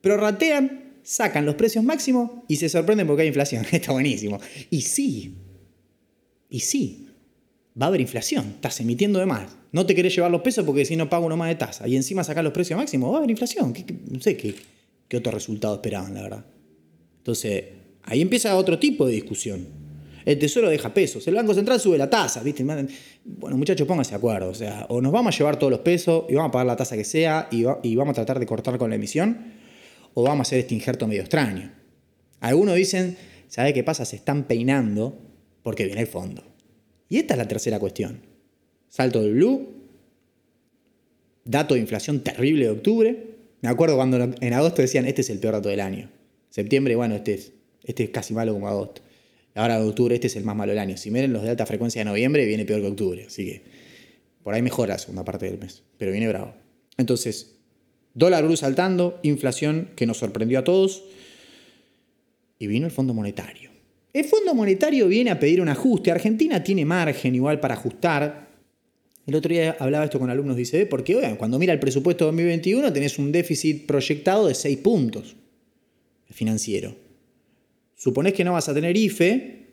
prorratean, 0.00 0.94
sacan 1.02 1.44
los 1.44 1.56
precios 1.56 1.84
máximos 1.84 2.30
y 2.48 2.56
se 2.56 2.70
sorprenden 2.70 3.06
porque 3.06 3.20
hay 3.20 3.28
inflación. 3.28 3.66
Está 3.70 3.92
buenísimo. 3.92 4.40
Y 4.70 4.80
sí, 4.80 5.34
y 6.48 6.60
sí, 6.60 7.10
va 7.78 7.84
a 7.84 7.88
haber 7.90 8.00
inflación, 8.00 8.52
estás 8.54 8.80
emitiendo 8.80 9.18
de 9.18 9.26
más. 9.26 9.54
No 9.72 9.84
te 9.84 9.94
querés 9.94 10.16
llevar 10.16 10.30
los 10.30 10.40
pesos 10.40 10.64
porque 10.64 10.86
si 10.86 10.96
no 10.96 11.10
pago 11.10 11.26
uno 11.26 11.36
más 11.36 11.50
de 11.50 11.56
tasa. 11.56 11.86
Y 11.86 11.96
encima 11.96 12.24
sacar 12.24 12.42
los 12.42 12.54
precios 12.54 12.78
máximos, 12.78 13.10
va 13.10 13.16
a 13.16 13.18
haber 13.18 13.30
inflación. 13.30 13.74
¿Qué, 13.74 13.84
qué, 13.84 13.94
no 14.10 14.22
sé 14.22 14.38
qué, 14.38 14.54
qué 15.08 15.16
otro 15.16 15.32
resultado 15.32 15.74
esperaban, 15.74 16.14
la 16.14 16.22
verdad. 16.22 16.46
Entonces, 17.18 17.64
ahí 18.02 18.20
empieza 18.20 18.56
otro 18.56 18.78
tipo 18.78 19.06
de 19.06 19.12
discusión. 19.12 19.66
El 20.24 20.38
Tesoro 20.40 20.68
deja 20.68 20.92
pesos, 20.92 21.26
el 21.28 21.36
Banco 21.36 21.54
Central 21.54 21.78
sube 21.78 21.96
la 21.96 22.10
tasa, 22.10 22.42
¿viste? 22.42 22.64
Bueno, 23.24 23.56
muchachos, 23.56 23.86
pónganse 23.86 24.10
de 24.10 24.16
acuerdo. 24.16 24.48
O 24.48 24.54
sea, 24.54 24.86
o 24.88 25.00
nos 25.00 25.12
vamos 25.12 25.34
a 25.34 25.38
llevar 25.38 25.56
todos 25.56 25.70
los 25.70 25.80
pesos 25.80 26.24
y 26.28 26.34
vamos 26.34 26.48
a 26.48 26.52
pagar 26.52 26.66
la 26.66 26.76
tasa 26.76 26.96
que 26.96 27.04
sea 27.04 27.48
y, 27.52 27.64
y 27.84 27.94
vamos 27.94 28.12
a 28.12 28.14
tratar 28.14 28.40
de 28.40 28.46
cortar 28.46 28.76
con 28.76 28.90
la 28.90 28.96
emisión, 28.96 29.52
o 30.14 30.22
vamos 30.24 30.40
a 30.40 30.42
hacer 30.48 30.58
este 30.58 30.74
injerto 30.74 31.06
medio 31.06 31.20
extraño. 31.20 31.72
Algunos 32.40 32.74
dicen, 32.74 33.16
¿sabe 33.48 33.72
qué 33.72 33.84
pasa? 33.84 34.04
Se 34.04 34.16
están 34.16 34.44
peinando 34.48 35.16
porque 35.62 35.84
viene 35.84 36.00
el 36.00 36.06
fondo. 36.08 36.42
Y 37.08 37.18
esta 37.18 37.34
es 37.34 37.38
la 37.38 37.48
tercera 37.48 37.78
cuestión. 37.78 38.20
Salto 38.88 39.22
del 39.22 39.34
blue, 39.34 39.76
dato 41.44 41.74
de 41.74 41.80
inflación 41.80 42.20
terrible 42.20 42.64
de 42.64 42.70
octubre. 42.70 43.35
Me 43.66 43.72
acuerdo 43.72 43.96
cuando 43.96 44.32
en 44.40 44.52
agosto 44.52 44.80
decían, 44.80 45.06
este 45.06 45.22
es 45.22 45.30
el 45.30 45.40
peor 45.40 45.54
dato 45.54 45.68
del 45.68 45.80
año. 45.80 46.08
Septiembre, 46.50 46.94
bueno, 46.94 47.16
este 47.16 47.34
es, 47.34 47.52
este 47.82 48.04
es 48.04 48.10
casi 48.10 48.32
malo 48.32 48.52
como 48.52 48.68
agosto. 48.68 49.02
Ahora 49.56 49.80
de 49.80 49.88
octubre, 49.88 50.14
este 50.14 50.28
es 50.28 50.36
el 50.36 50.44
más 50.44 50.54
malo 50.54 50.70
del 50.70 50.78
año. 50.78 50.96
Si 50.96 51.10
miren 51.10 51.32
los 51.32 51.42
de 51.42 51.50
alta 51.50 51.66
frecuencia 51.66 52.00
de 52.00 52.04
noviembre, 52.04 52.46
viene 52.46 52.64
peor 52.64 52.80
que 52.80 52.86
octubre. 52.86 53.24
Así 53.26 53.44
que 53.44 53.62
por 54.44 54.54
ahí 54.54 54.62
mejora 54.62 54.94
la 54.94 54.98
segunda 55.00 55.24
parte 55.24 55.46
del 55.46 55.58
mes. 55.58 55.82
Pero 55.98 56.12
viene 56.12 56.28
bravo. 56.28 56.54
Entonces, 56.96 57.56
dólar 58.14 58.44
blue 58.44 58.56
saltando, 58.56 59.18
inflación 59.24 59.90
que 59.96 60.06
nos 60.06 60.18
sorprendió 60.18 60.60
a 60.60 60.62
todos. 60.62 61.02
Y 62.60 62.68
vino 62.68 62.86
el 62.86 62.92
Fondo 62.92 63.14
Monetario. 63.14 63.70
El 64.12 64.26
Fondo 64.26 64.54
Monetario 64.54 65.08
viene 65.08 65.32
a 65.32 65.40
pedir 65.40 65.60
un 65.60 65.70
ajuste. 65.70 66.12
Argentina 66.12 66.62
tiene 66.62 66.84
margen 66.84 67.34
igual 67.34 67.58
para 67.58 67.74
ajustar. 67.74 68.45
El 69.26 69.34
otro 69.34 69.52
día 69.52 69.76
hablaba 69.80 70.04
esto 70.04 70.20
con 70.20 70.30
alumnos 70.30 70.56
de 70.56 70.62
ICB 70.62 70.88
porque, 70.88 71.34
cuando 71.36 71.58
mira 71.58 71.72
el 71.72 71.80
presupuesto 71.80 72.26
2021 72.26 72.92
tenés 72.92 73.18
un 73.18 73.32
déficit 73.32 73.86
proyectado 73.86 74.46
de 74.46 74.54
6 74.54 74.78
puntos 74.78 75.36
financiero. 76.30 76.94
Suponés 77.96 78.34
que 78.34 78.44
no 78.44 78.52
vas 78.52 78.68
a 78.68 78.74
tener 78.74 78.96
IFE, 78.96 79.66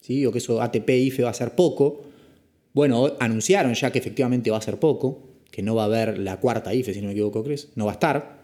¿sí? 0.00 0.24
o 0.26 0.32
que 0.32 0.38
eso 0.38 0.62
ATP 0.62 0.88
IFE 0.88 1.24
va 1.24 1.30
a 1.30 1.34
ser 1.34 1.54
poco. 1.56 2.02
Bueno, 2.72 3.14
anunciaron 3.18 3.74
ya 3.74 3.90
que 3.90 3.98
efectivamente 3.98 4.50
va 4.50 4.58
a 4.58 4.62
ser 4.62 4.78
poco, 4.78 5.22
que 5.50 5.62
no 5.62 5.74
va 5.74 5.82
a 5.82 5.86
haber 5.86 6.18
la 6.18 6.38
cuarta 6.38 6.72
IFE, 6.72 6.94
si 6.94 7.00
no 7.00 7.06
me 7.06 7.12
equivoco, 7.12 7.42
¿crees? 7.42 7.70
No 7.74 7.86
va 7.86 7.92
a 7.92 7.94
estar. 7.94 8.40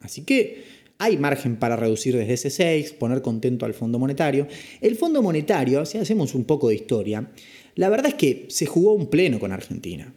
Así 0.00 0.24
que 0.24 0.64
hay 0.98 1.16
margen 1.16 1.56
para 1.56 1.76
reducir 1.76 2.16
desde 2.16 2.32
ese 2.32 2.50
6, 2.50 2.94
poner 2.94 3.22
contento 3.22 3.66
al 3.66 3.74
Fondo 3.74 3.98
Monetario. 3.98 4.48
El 4.80 4.96
Fondo 4.96 5.22
Monetario, 5.22 5.84
si 5.84 5.98
hacemos 5.98 6.34
un 6.34 6.44
poco 6.44 6.68
de 6.70 6.76
historia, 6.76 7.28
la 7.74 7.88
verdad 7.88 8.08
es 8.08 8.14
que 8.14 8.46
se 8.48 8.66
jugó 8.66 8.92
un 8.92 9.08
pleno 9.08 9.38
con 9.38 9.52
Argentina. 9.52 10.12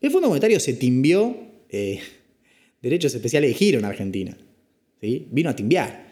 El 0.00 0.10
Fondo 0.10 0.28
Monetario 0.28 0.60
se 0.60 0.74
timbió 0.74 1.36
eh, 1.68 2.00
derechos 2.82 3.14
especiales 3.14 3.50
de 3.50 3.54
giro 3.54 3.78
en 3.78 3.84
Argentina. 3.84 4.36
¿sí? 5.00 5.28
Vino 5.30 5.50
a 5.50 5.56
timbiar. 5.56 6.06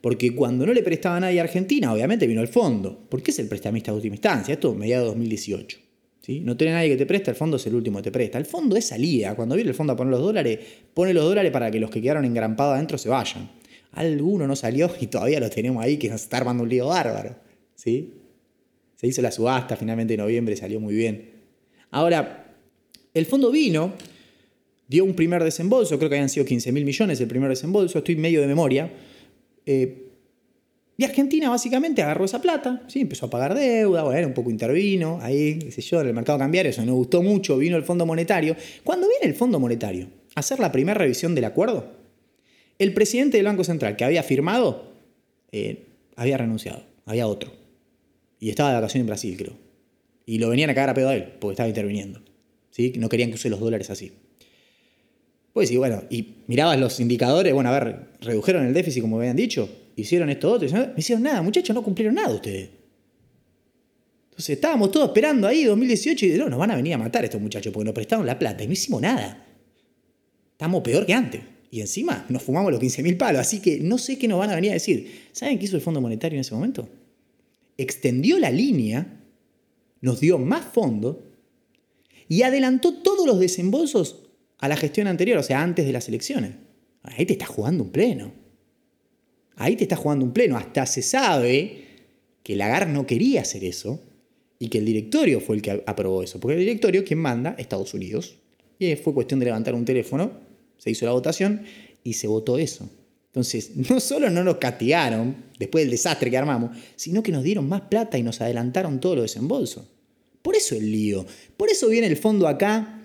Porque 0.00 0.34
cuando 0.34 0.64
no 0.64 0.72
le 0.72 0.82
prestaba 0.82 1.20
nadie 1.20 1.40
a 1.40 1.42
Argentina, 1.42 1.92
obviamente 1.92 2.26
vino 2.26 2.40
el 2.40 2.48
fondo. 2.48 3.06
Porque 3.08 3.32
es 3.32 3.38
el 3.38 3.48
prestamista 3.48 3.90
de 3.90 3.96
última 3.96 4.14
instancia. 4.14 4.54
Esto 4.54 4.74
mediado 4.74 5.04
de 5.04 5.08
2018. 5.10 5.78
¿sí? 6.20 6.40
No 6.40 6.56
tiene 6.56 6.72
nadie 6.72 6.90
que 6.90 6.96
te 6.96 7.06
presta, 7.06 7.30
el 7.30 7.36
fondo 7.36 7.56
es 7.56 7.66
el 7.66 7.74
último 7.74 7.98
que 7.98 8.04
te 8.04 8.12
presta. 8.12 8.38
El 8.38 8.46
fondo 8.46 8.76
es 8.76 8.86
salida. 8.86 9.34
Cuando 9.34 9.56
viene 9.56 9.70
el 9.70 9.76
fondo 9.76 9.92
a 9.92 9.96
poner 9.96 10.12
los 10.12 10.20
dólares, 10.20 10.58
pone 10.94 11.12
los 11.12 11.24
dólares 11.24 11.52
para 11.52 11.70
que 11.70 11.80
los 11.80 11.90
que 11.90 12.00
quedaron 12.00 12.24
engrampados 12.24 12.74
adentro 12.74 12.96
se 12.96 13.08
vayan. 13.08 13.50
Alguno 13.92 14.46
no 14.46 14.56
salió 14.56 14.90
y 15.00 15.08
todavía 15.08 15.40
los 15.40 15.50
tenemos 15.50 15.82
ahí 15.82 15.96
que 15.98 16.08
nos 16.08 16.22
está 16.22 16.38
armando 16.38 16.62
un 16.62 16.68
lío 16.68 16.86
bárbaro. 16.86 17.36
¿sí? 17.74 18.14
Se 19.00 19.06
hizo 19.06 19.22
la 19.22 19.32
subasta 19.32 19.76
finalmente 19.76 20.12
en 20.12 20.20
noviembre, 20.20 20.54
salió 20.56 20.78
muy 20.78 20.94
bien. 20.94 21.30
Ahora, 21.90 22.54
el 23.14 23.24
fondo 23.24 23.50
vino, 23.50 23.94
dio 24.88 25.06
un 25.06 25.14
primer 25.14 25.42
desembolso, 25.42 25.96
creo 25.96 26.10
que 26.10 26.16
habían 26.16 26.28
sido 26.28 26.44
15 26.44 26.70
mil 26.70 26.84
millones 26.84 27.18
el 27.18 27.26
primer 27.26 27.48
desembolso, 27.48 27.96
estoy 27.96 28.16
medio 28.16 28.42
de 28.42 28.46
memoria. 28.46 28.92
Eh, 29.64 30.10
y 30.98 31.04
Argentina 31.04 31.48
básicamente 31.48 32.02
agarró 32.02 32.26
esa 32.26 32.42
plata, 32.42 32.82
¿sí? 32.88 33.00
empezó 33.00 33.24
a 33.24 33.30
pagar 33.30 33.54
deuda, 33.54 34.02
bueno, 34.02 34.28
un 34.28 34.34
poco 34.34 34.50
intervino, 34.50 35.18
ahí, 35.22 35.58
qué 35.58 35.72
sé 35.72 35.80
yo, 35.80 36.02
en 36.02 36.08
el 36.08 36.12
mercado 36.12 36.38
cambiario, 36.38 36.68
eso 36.68 36.84
no 36.84 36.94
gustó 36.94 37.22
mucho, 37.22 37.56
vino 37.56 37.78
el 37.78 37.84
Fondo 37.84 38.04
Monetario. 38.04 38.54
Cuando 38.84 39.08
viene 39.08 39.24
el 39.24 39.34
Fondo 39.34 39.58
Monetario 39.58 40.08
a 40.34 40.40
hacer 40.40 40.60
la 40.60 40.70
primera 40.70 40.98
revisión 40.98 41.34
del 41.34 41.46
acuerdo, 41.46 41.90
el 42.78 42.92
presidente 42.92 43.38
del 43.38 43.46
Banco 43.46 43.64
Central 43.64 43.96
que 43.96 44.04
había 44.04 44.22
firmado 44.22 44.92
eh, 45.52 45.86
había 46.16 46.36
renunciado, 46.36 46.82
había 47.06 47.26
otro. 47.26 47.59
Y 48.40 48.50
estaba 48.50 48.70
de 48.70 48.74
vacaciones 48.76 49.02
en 49.02 49.06
Brasil, 49.06 49.36
creo. 49.36 49.52
Y 50.26 50.38
lo 50.38 50.48
venían 50.48 50.70
a 50.70 50.74
cagar 50.74 50.90
a 50.90 50.94
pedo 50.94 51.10
a 51.10 51.14
él, 51.14 51.34
porque 51.38 51.52
estaba 51.52 51.68
interviniendo. 51.68 52.20
¿sí? 52.70 52.94
No 52.96 53.08
querían 53.08 53.30
que 53.30 53.36
use 53.36 53.50
los 53.50 53.60
dólares 53.60 53.90
así. 53.90 54.12
Pues 55.52 55.68
sí, 55.68 55.76
bueno, 55.76 56.04
y 56.10 56.36
mirabas 56.46 56.78
los 56.78 56.98
indicadores, 57.00 57.52
bueno, 57.52 57.70
a 57.70 57.78
ver, 57.78 58.08
redujeron 58.20 58.66
el 58.66 58.72
déficit 58.72 59.02
como 59.02 59.18
habían 59.18 59.36
dicho, 59.36 59.68
hicieron 59.96 60.30
esto 60.30 60.50
otro, 60.50 60.68
no 60.68 60.92
hicieron 60.96 61.24
nada, 61.24 61.42
muchachos, 61.42 61.74
no 61.74 61.82
cumplieron 61.82 62.14
nada 62.14 62.32
ustedes. 62.32 62.70
Entonces 64.30 64.50
estábamos 64.56 64.90
todos 64.90 65.08
esperando 65.08 65.46
ahí 65.46 65.64
2018 65.64 66.26
y 66.26 66.28
no, 66.38 66.48
nos 66.48 66.58
van 66.58 66.70
a 66.70 66.76
venir 66.76 66.94
a 66.94 66.98
matar 66.98 67.24
estos 67.24 67.40
muchachos 67.40 67.72
porque 67.72 67.84
nos 67.84 67.94
prestaron 67.94 68.24
la 68.24 68.38
plata 68.38 68.64
y 68.64 68.68
no 68.68 68.72
hicimos 68.72 69.02
nada. 69.02 69.46
Estamos 70.52 70.82
peor 70.82 71.04
que 71.04 71.12
antes. 71.12 71.42
Y 71.70 71.80
encima 71.80 72.24
nos 72.28 72.42
fumamos 72.42 72.72
los 72.72 72.80
15.000 72.80 73.16
palos. 73.16 73.40
Así 73.40 73.60
que 73.60 73.80
no 73.80 73.98
sé 73.98 74.18
qué 74.18 74.26
nos 74.28 74.38
van 74.38 74.50
a 74.50 74.54
venir 74.54 74.70
a 74.70 74.74
decir. 74.74 75.28
¿Saben 75.32 75.58
qué 75.58 75.66
hizo 75.66 75.76
el 75.76 75.82
Fondo 75.82 76.00
Monetario 76.00 76.36
en 76.36 76.40
ese 76.40 76.54
momento? 76.54 76.88
Extendió 77.80 78.38
la 78.38 78.50
línea, 78.50 79.24
nos 80.02 80.20
dio 80.20 80.38
más 80.38 80.66
fondo 80.66 81.32
y 82.28 82.42
adelantó 82.42 82.92
todos 82.92 83.26
los 83.26 83.40
desembolsos 83.40 84.28
a 84.58 84.68
la 84.68 84.76
gestión 84.76 85.06
anterior, 85.06 85.38
o 85.38 85.42
sea, 85.42 85.62
antes 85.62 85.86
de 85.86 85.92
las 85.92 86.06
elecciones. 86.06 86.56
Ahí 87.02 87.24
te 87.24 87.32
está 87.32 87.46
jugando 87.46 87.84
un 87.84 87.90
pleno. 87.90 88.32
Ahí 89.56 89.76
te 89.76 89.84
está 89.84 89.96
jugando 89.96 90.26
un 90.26 90.32
pleno. 90.32 90.58
Hasta 90.58 90.84
se 90.84 91.00
sabe 91.00 91.84
que 92.42 92.54
Lagar 92.54 92.86
no 92.86 93.06
quería 93.06 93.40
hacer 93.40 93.64
eso 93.64 94.02
y 94.58 94.68
que 94.68 94.76
el 94.76 94.84
directorio 94.84 95.40
fue 95.40 95.56
el 95.56 95.62
que 95.62 95.82
aprobó 95.86 96.22
eso. 96.22 96.38
Porque 96.38 96.58
el 96.58 96.60
directorio, 96.60 97.02
quien 97.02 97.20
manda, 97.20 97.54
Estados 97.58 97.94
Unidos. 97.94 98.36
Y 98.78 98.94
fue 98.96 99.14
cuestión 99.14 99.40
de 99.40 99.46
levantar 99.46 99.74
un 99.74 99.86
teléfono, 99.86 100.32
se 100.76 100.90
hizo 100.90 101.06
la 101.06 101.12
votación 101.12 101.62
y 102.04 102.12
se 102.12 102.26
votó 102.26 102.58
eso. 102.58 102.90
Entonces, 103.32 103.72
no 103.90 104.00
solo 104.00 104.28
no 104.30 104.42
nos 104.44 104.56
castigaron 104.56 105.36
después 105.58 105.84
del 105.84 105.90
desastre 105.92 106.30
que 106.30 106.36
armamos, 106.38 106.76
sino 106.96 107.22
que 107.22 107.32
nos 107.32 107.44
dieron 107.44 107.68
más 107.68 107.82
plata 107.82 108.18
y 108.18 108.22
nos 108.22 108.40
adelantaron 108.40 109.00
todo 109.00 109.16
lo 109.16 109.22
desembolso. 109.22 109.88
Por 110.42 110.56
eso 110.56 110.74
el 110.74 110.90
lío. 110.90 111.26
Por 111.56 111.68
eso 111.70 111.88
viene 111.88 112.06
el 112.06 112.16
fondo 112.16 112.48
acá. 112.48 113.04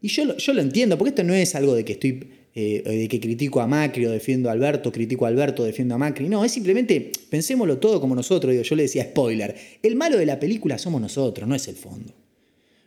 Y 0.00 0.08
yo, 0.08 0.24
lo- 0.26 0.36
yo 0.36 0.52
lo 0.52 0.60
entiendo, 0.60 0.98
porque 0.98 1.08
esto 1.10 1.24
no 1.24 1.32
es 1.34 1.54
algo 1.54 1.74
de 1.74 1.84
que 1.84 1.92
estoy. 1.94 2.28
eh, 2.56 2.82
de 2.84 3.08
que 3.08 3.18
critico 3.18 3.60
a 3.60 3.66
Macri 3.66 4.06
o 4.06 4.12
defiendo 4.12 4.48
a 4.48 4.52
Alberto, 4.52 4.92
critico 4.92 5.24
a 5.24 5.28
Alberto, 5.28 5.64
defiendo 5.64 5.96
a 5.96 5.98
Macri. 5.98 6.28
No, 6.28 6.44
es 6.44 6.52
simplemente 6.52 7.10
pensémoslo 7.28 7.78
todo 7.78 8.00
como 8.00 8.14
nosotros. 8.14 8.54
Yo 8.68 8.76
le 8.76 8.84
decía 8.84 9.02
spoiler. 9.02 9.56
El 9.82 9.96
malo 9.96 10.16
de 10.18 10.24
la 10.26 10.38
película 10.38 10.78
somos 10.78 11.00
nosotros, 11.00 11.48
no 11.48 11.56
es 11.56 11.66
el 11.66 11.74
fondo. 11.74 12.14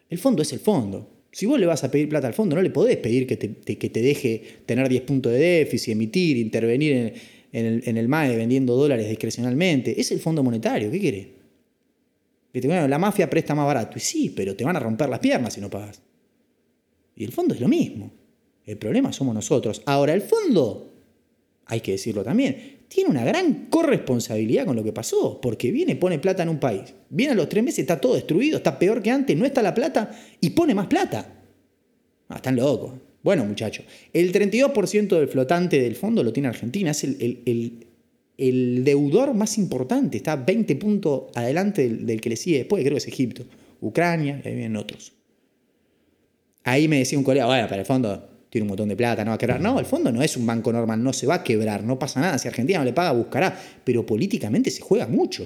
El 0.10 0.20
fondo 0.20 0.42
es 0.42 0.54
el 0.54 0.60
fondo. 0.62 1.10
Si 1.32 1.46
vos 1.46 1.60
le 1.60 1.66
vas 1.66 1.84
a 1.84 1.92
pedir 1.92 2.10
plata 2.10 2.28
al 2.28 2.34
fondo, 2.34 2.56
no 2.56 2.62
le 2.62 2.70
podés 2.70 2.98
pedir 2.98 3.28
que 3.28 3.38
te, 3.38 3.78
que 3.78 3.90
te 3.90 4.02
deje 4.02 4.42
tener 4.66 4.90
10 4.90 5.02
puntos 5.04 5.32
de 5.32 5.40
déficit, 5.40 5.94
emitir, 5.94 6.38
intervenir 6.38 6.94
en, 6.94 7.14
en 7.52 7.98
el, 7.98 8.08
MAE 8.08 8.36
vendiendo 8.36 8.76
dólares 8.76 9.08
discrecionalmente. 9.10 10.00
Es 10.00 10.12
el 10.12 10.20
Fondo 10.20 10.44
Monetario, 10.44 10.92
¿qué? 10.92 11.36
Viste, 12.54 12.68
bueno, 12.68 12.88
la 12.88 12.98
mafia 12.98 13.30
presta 13.30 13.56
más 13.56 13.66
barato. 13.66 13.98
Y 13.98 14.02
sí, 14.02 14.34
pero 14.36 14.56
te 14.56 14.64
van 14.64 14.76
a 14.76 14.80
romper 14.80 15.10
las 15.10 15.20
piernas 15.20 15.54
si 15.54 15.62
no 15.62 15.70
pagas. 15.70 16.02
Y 17.16 17.24
el 17.24 17.32
fondo 17.32 17.54
es 17.54 17.62
lo 17.62 17.68
mismo. 17.68 18.12
El 18.66 18.78
problema 18.78 19.12
somos 19.14 19.34
nosotros. 19.34 19.82
Ahora, 19.86 20.14
el 20.14 20.22
fondo, 20.22 20.94
hay 21.66 21.82
que 21.82 21.94
decirlo 21.94 22.24
también, 22.24 22.77
tiene 22.88 23.10
una 23.10 23.26
gran 23.26 23.66
corresponsabilidad 23.70 24.66
con 24.66 24.76
lo 24.76 24.84
que 24.84 24.94
pasó, 24.94 25.40
porque 25.42 25.72
viene, 25.72 25.96
pone 25.96 26.20
plata 26.20 26.44
en 26.44 26.50
un 26.50 26.60
país. 26.60 26.94
Viene 27.10 27.34
a 27.34 27.36
los 27.36 27.50
tres 27.50 27.64
meses, 27.64 27.80
está 27.80 28.00
todo 28.00 28.16
destruido, 28.16 28.58
está 28.58 28.80
peor 28.80 29.02
que 29.02 29.12
antes, 29.12 29.36
no 29.38 29.46
está 29.46 29.62
la 29.62 29.74
plata 29.74 30.12
y 30.40 30.52
pone 30.52 30.74
más 30.74 30.88
plata. 30.88 31.34
Ah, 32.30 32.38
están 32.38 32.56
locos. 32.56 32.94
Bueno, 33.24 33.44
muchachos, 33.46 33.86
el 34.14 34.32
32% 34.32 35.08
del 35.20 35.28
flotante 35.28 35.82
del 35.82 35.96
fondo 35.96 36.24
lo 36.24 36.32
tiene 36.32 36.48
Argentina, 36.50 36.92
es 36.92 37.04
el, 37.04 37.42
el- 37.46 37.88
el- 38.38 38.84
deudor 38.86 39.34
más 39.34 39.58
importante, 39.58 40.16
está 40.18 40.36
20 40.38 40.76
puntos 40.78 41.24
adelante 41.36 41.82
del, 41.82 42.06
del 42.06 42.22
que 42.22 42.30
le 42.30 42.36
sigue 42.38 42.60
después, 42.60 42.84
creo 42.84 42.94
que 42.94 43.00
es 43.00 43.08
Egipto, 43.08 43.44
Ucrania, 43.82 44.40
y 44.44 44.48
ahí 44.48 44.54
vienen 44.56 44.78
otros. 44.78 45.12
Ahí 46.64 46.88
me 46.88 47.00
decía 47.00 47.18
un 47.18 47.24
colega, 47.24 47.46
bueno, 47.48 47.68
para 47.68 47.82
el 47.82 47.86
fondo 47.86 48.30
tiene 48.50 48.64
un 48.64 48.70
montón 48.70 48.90
de 48.90 48.96
plata, 48.96 49.24
no 49.24 49.32
va 49.32 49.36
a 49.36 49.38
quebrar. 49.38 49.60
No, 49.62 49.80
el 49.80 49.86
fondo 49.86 50.12
no 50.12 50.22
es 50.22 50.38
un 50.38 50.46
banco 50.46 50.72
normal, 50.72 51.04
no 51.04 51.14
se 51.14 51.28
va 51.28 51.36
a 51.36 51.44
quebrar, 51.44 51.84
no 51.84 52.00
pasa 52.00 52.22
nada. 52.22 52.38
Si 52.38 52.48
Argentina 52.48 52.80
no 52.80 52.86
le 52.86 52.94
paga, 52.94 53.12
buscará. 53.12 53.58
Pero 53.84 54.06
políticamente 54.06 54.72
se 54.72 54.82
juega 54.82 55.08
mucho. 55.08 55.46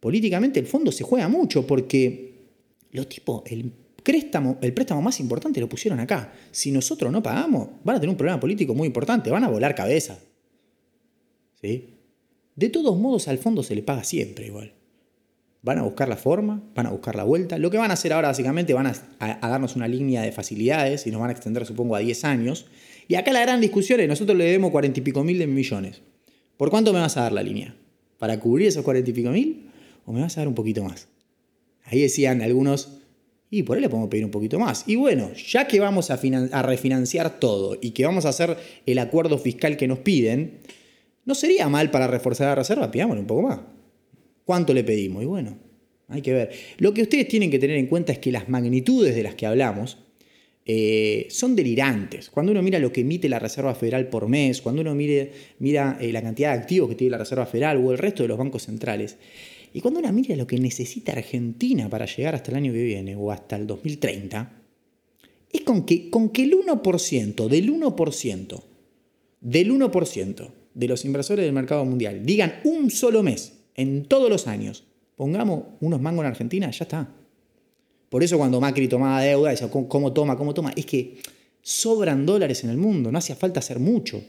Políticamente 0.00 0.60
el 0.60 0.66
fondo 0.66 0.92
se 0.92 1.04
juega 1.04 1.28
mucho 1.28 1.66
porque 1.66 2.34
los 2.90 3.08
tipos, 3.08 3.42
el 3.46 3.72
préstamo, 4.02 4.58
el 4.60 4.74
préstamo 4.74 5.00
más 5.00 5.18
importante 5.20 5.60
lo 5.60 5.68
pusieron 5.68 6.00
acá. 6.00 6.32
Si 6.50 6.70
nosotros 6.70 7.10
no 7.10 7.22
pagamos, 7.22 7.68
van 7.84 7.96
a 7.96 8.00
tener 8.00 8.10
un 8.10 8.16
problema 8.16 8.38
político 8.38 8.74
muy 8.74 8.86
importante, 8.86 9.30
van 9.30 9.44
a 9.44 9.48
volar 9.48 9.74
cabeza. 9.74 10.18
¿Sí? 11.60 11.94
De 12.54 12.68
todos 12.68 12.96
modos, 12.98 13.28
al 13.28 13.38
fondo 13.38 13.62
se 13.62 13.74
le 13.74 13.82
paga 13.82 14.04
siempre 14.04 14.46
igual. 14.46 14.74
Van 15.64 15.78
a 15.78 15.82
buscar 15.82 16.10
la 16.10 16.18
forma, 16.18 16.62
van 16.74 16.86
a 16.86 16.90
buscar 16.90 17.16
la 17.16 17.24
vuelta. 17.24 17.56
Lo 17.56 17.70
que 17.70 17.78
van 17.78 17.90
a 17.90 17.94
hacer 17.94 18.12
ahora 18.12 18.28
básicamente 18.28 18.74
van 18.74 18.86
a, 18.86 19.48
darnos 19.48 19.76
una 19.76 19.88
línea 19.88 20.20
de 20.20 20.30
facilidades 20.30 21.06
y 21.06 21.10
nos 21.10 21.22
van 21.22 21.30
a 21.30 21.32
extender 21.32 21.64
supongo 21.64 21.96
a 21.96 22.00
10 22.00 22.22
años. 22.24 22.66
Y 23.08 23.14
acá 23.14 23.32
la 23.32 23.40
gran 23.40 23.62
discusión 23.62 23.98
es, 24.00 24.06
nosotros 24.06 24.36
le 24.36 24.44
debemos 24.44 24.70
40 24.70 25.00
y 25.00 25.02
pico 25.02 25.24
mil 25.24 25.38
de 25.38 25.46
millones. 25.46 26.02
¿Por 26.58 26.68
cuánto 26.68 26.92
me 26.92 27.00
vas 27.00 27.16
a 27.16 27.22
dar 27.22 27.32
la 27.32 27.42
línea? 27.42 27.74
¿Para 28.18 28.38
cubrir 28.38 28.68
esos 28.68 28.84
40 28.84 29.08
y 29.08 29.12
pico 29.14 29.30
mil? 29.30 29.70
¿O 30.04 30.12
me 30.12 30.20
vas 30.20 30.36
a 30.36 30.42
dar 30.42 30.48
un 30.48 30.54
poquito 30.54 30.84
más? 30.84 31.08
Ahí 31.84 32.02
decían 32.02 32.42
algunos, 32.42 32.98
y 33.48 33.62
por 33.62 33.78
ahí 33.78 33.82
le 33.82 33.88
podemos 33.88 34.10
pedir 34.10 34.26
un 34.26 34.30
poquito 34.30 34.58
más. 34.58 34.84
Y 34.86 34.96
bueno, 34.96 35.32
ya 35.32 35.66
que 35.66 35.80
vamos 35.80 36.10
a, 36.10 36.20
a 36.52 36.62
refinanciar 36.62 37.40
todo 37.40 37.78
y 37.80 37.92
que 37.92 38.04
vamos 38.04 38.26
a 38.26 38.28
hacer 38.28 38.58
el 38.84 38.98
acuerdo 38.98 39.38
fiscal 39.38 39.78
que 39.78 39.88
nos 39.88 40.00
piden, 40.00 40.58
no 41.24 41.34
sería 41.34 41.70
mal 41.70 41.90
para 41.90 42.06
reforzar 42.06 42.48
la 42.48 42.54
reserva, 42.56 42.90
pidámosle 42.90 43.22
un 43.22 43.26
poco 43.26 43.42
más. 43.48 43.60
¿Cuánto 44.44 44.74
le 44.74 44.84
pedimos? 44.84 45.22
Y 45.22 45.26
bueno, 45.26 45.56
hay 46.08 46.22
que 46.22 46.32
ver. 46.32 46.50
Lo 46.78 46.92
que 46.92 47.02
ustedes 47.02 47.28
tienen 47.28 47.50
que 47.50 47.58
tener 47.58 47.76
en 47.76 47.86
cuenta 47.86 48.12
es 48.12 48.18
que 48.18 48.30
las 48.30 48.48
magnitudes 48.48 49.14
de 49.14 49.22
las 49.22 49.34
que 49.34 49.46
hablamos 49.46 49.98
eh, 50.66 51.26
son 51.30 51.54
delirantes. 51.56 52.30
Cuando 52.30 52.52
uno 52.52 52.62
mira 52.62 52.78
lo 52.78 52.92
que 52.92 53.02
emite 53.02 53.28
la 53.28 53.38
Reserva 53.38 53.74
Federal 53.74 54.08
por 54.08 54.28
mes, 54.28 54.62
cuando 54.62 54.82
uno 54.82 54.94
mire, 54.94 55.30
mira 55.58 55.98
eh, 56.00 56.12
la 56.12 56.22
cantidad 56.22 56.52
de 56.52 56.60
activos 56.60 56.88
que 56.88 56.94
tiene 56.94 57.12
la 57.12 57.18
Reserva 57.18 57.46
Federal 57.46 57.78
o 57.84 57.92
el 57.92 57.98
resto 57.98 58.22
de 58.22 58.28
los 58.28 58.38
bancos 58.38 58.62
centrales, 58.62 59.18
y 59.72 59.80
cuando 59.80 60.00
uno 60.00 60.12
mira 60.12 60.36
lo 60.36 60.46
que 60.46 60.58
necesita 60.58 61.12
Argentina 61.12 61.90
para 61.90 62.06
llegar 62.06 62.34
hasta 62.34 62.50
el 62.50 62.58
año 62.58 62.72
que 62.72 62.82
viene 62.82 63.16
o 63.16 63.30
hasta 63.30 63.56
el 63.56 63.66
2030, 63.66 64.62
es 65.52 65.60
con 65.62 65.84
que, 65.84 66.10
con 66.10 66.30
que 66.30 66.44
el 66.44 66.54
1% 66.54 67.48
del 67.48 67.72
1% 67.72 68.62
del 69.40 69.72
1% 69.72 70.50
de 70.74 70.88
los 70.88 71.04
inversores 71.04 71.44
del 71.44 71.52
mercado 71.52 71.84
mundial 71.84 72.24
digan 72.24 72.60
un 72.64 72.90
solo 72.90 73.22
mes 73.22 73.53
en 73.74 74.04
todos 74.06 74.30
los 74.30 74.46
años, 74.46 74.84
pongamos 75.16 75.64
unos 75.80 76.00
mangos 76.00 76.24
en 76.24 76.30
Argentina, 76.30 76.70
ya 76.70 76.84
está. 76.84 77.08
Por 78.08 78.22
eso 78.22 78.38
cuando 78.38 78.60
Macri 78.60 78.88
tomaba 78.88 79.22
deuda, 79.22 79.50
decía, 79.50 79.70
¿cómo, 79.70 80.12
toma? 80.12 80.36
¿Cómo 80.36 80.54
toma? 80.54 80.72
Es 80.76 80.86
que 80.86 81.18
sobran 81.62 82.24
dólares 82.24 82.62
en 82.64 82.70
el 82.70 82.76
mundo, 82.76 83.10
no 83.10 83.18
hacía 83.18 83.34
falta 83.34 83.60
hacer 83.60 83.78
mucho. 83.78 84.22